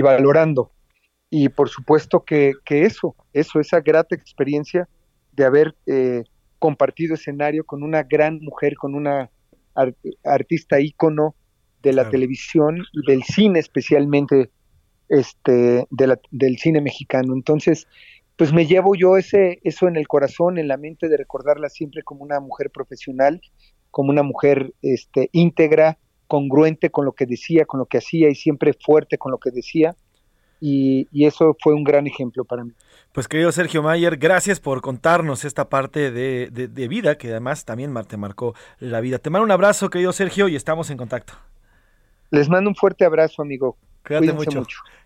[0.02, 0.72] valorando.
[1.30, 4.86] Y por supuesto que, eso, eso, esa grata experiencia
[5.32, 6.24] de haber eh,
[6.58, 9.30] compartido escenario con una gran mujer, con una
[10.22, 11.34] artista ícono
[11.82, 14.50] de la televisión y del cine especialmente,
[15.08, 17.32] este, del cine mexicano.
[17.32, 17.88] Entonces,
[18.36, 22.02] pues me llevo yo ese, eso en el corazón, en la mente de recordarla siempre
[22.02, 23.40] como una mujer profesional,
[23.90, 28.34] como una mujer este, íntegra, congruente con lo que decía, con lo que hacía y
[28.34, 29.94] siempre fuerte con lo que decía.
[30.60, 32.72] Y, eso fue un gran ejemplo para mí.
[33.12, 38.16] Pues querido Sergio Mayer, gracias por contarnos esta parte de, vida que además también te
[38.16, 39.18] marcó la vida.
[39.18, 41.34] Te mando un abrazo, querido Sergio, y estamos en contacto.
[42.30, 43.76] Les mando un fuerte abrazo, amigo.
[44.06, 44.64] Cuídate mucho.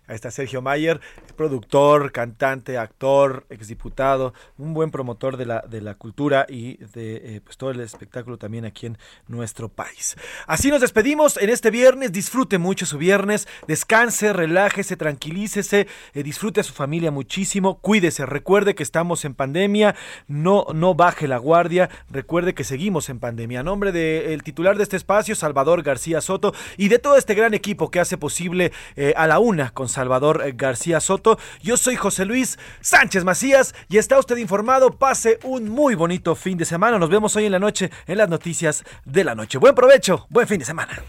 [0.09, 0.99] Ahí está Sergio Mayer,
[1.35, 7.41] productor, cantante, actor, exdiputado, un buen promotor de la, de la cultura y de eh,
[7.43, 10.17] pues todo el espectáculo también aquí en nuestro país.
[10.47, 12.11] Así nos despedimos en este viernes.
[12.11, 13.47] Disfrute mucho su viernes.
[13.67, 17.77] Descanse, relájese, tranquilícese, eh, disfrute a su familia muchísimo.
[17.77, 19.95] Cuídese, recuerde que estamos en pandemia.
[20.27, 21.87] No, no baje la guardia.
[22.09, 23.59] Recuerde que seguimos en pandemia.
[23.59, 27.53] A nombre del titular de este espacio, Salvador García Soto, y de todo este gran
[27.53, 31.37] equipo que hace posible eh, a la una con Salvador eh, García Soto.
[31.61, 34.91] Yo soy José Luis Sánchez Macías y está usted informado.
[34.91, 36.97] Pase un muy bonito fin de semana.
[36.97, 39.57] Nos vemos hoy en la noche en las noticias de la noche.
[39.57, 41.03] Buen provecho, buen fin de semana.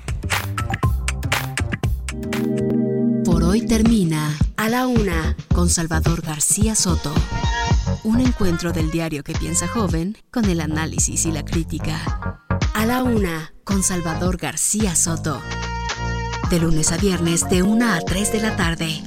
[3.24, 7.14] Por hoy termina A la Una con Salvador García Soto.
[8.02, 12.42] Un encuentro del diario que piensa joven con el análisis y la crítica.
[12.74, 15.40] A la Una con Salvador García Soto
[16.50, 19.02] de lunes a viernes de 1 a 3 de la tarde.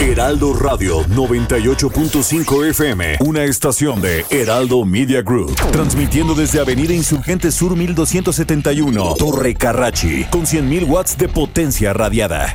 [0.00, 7.74] Heraldo Radio 98.5 FM, una estación de Heraldo Media Group, transmitiendo desde Avenida Insurgente Sur
[7.76, 12.54] 1271, Torre Carrachi, con 100.000 watts de potencia radiada.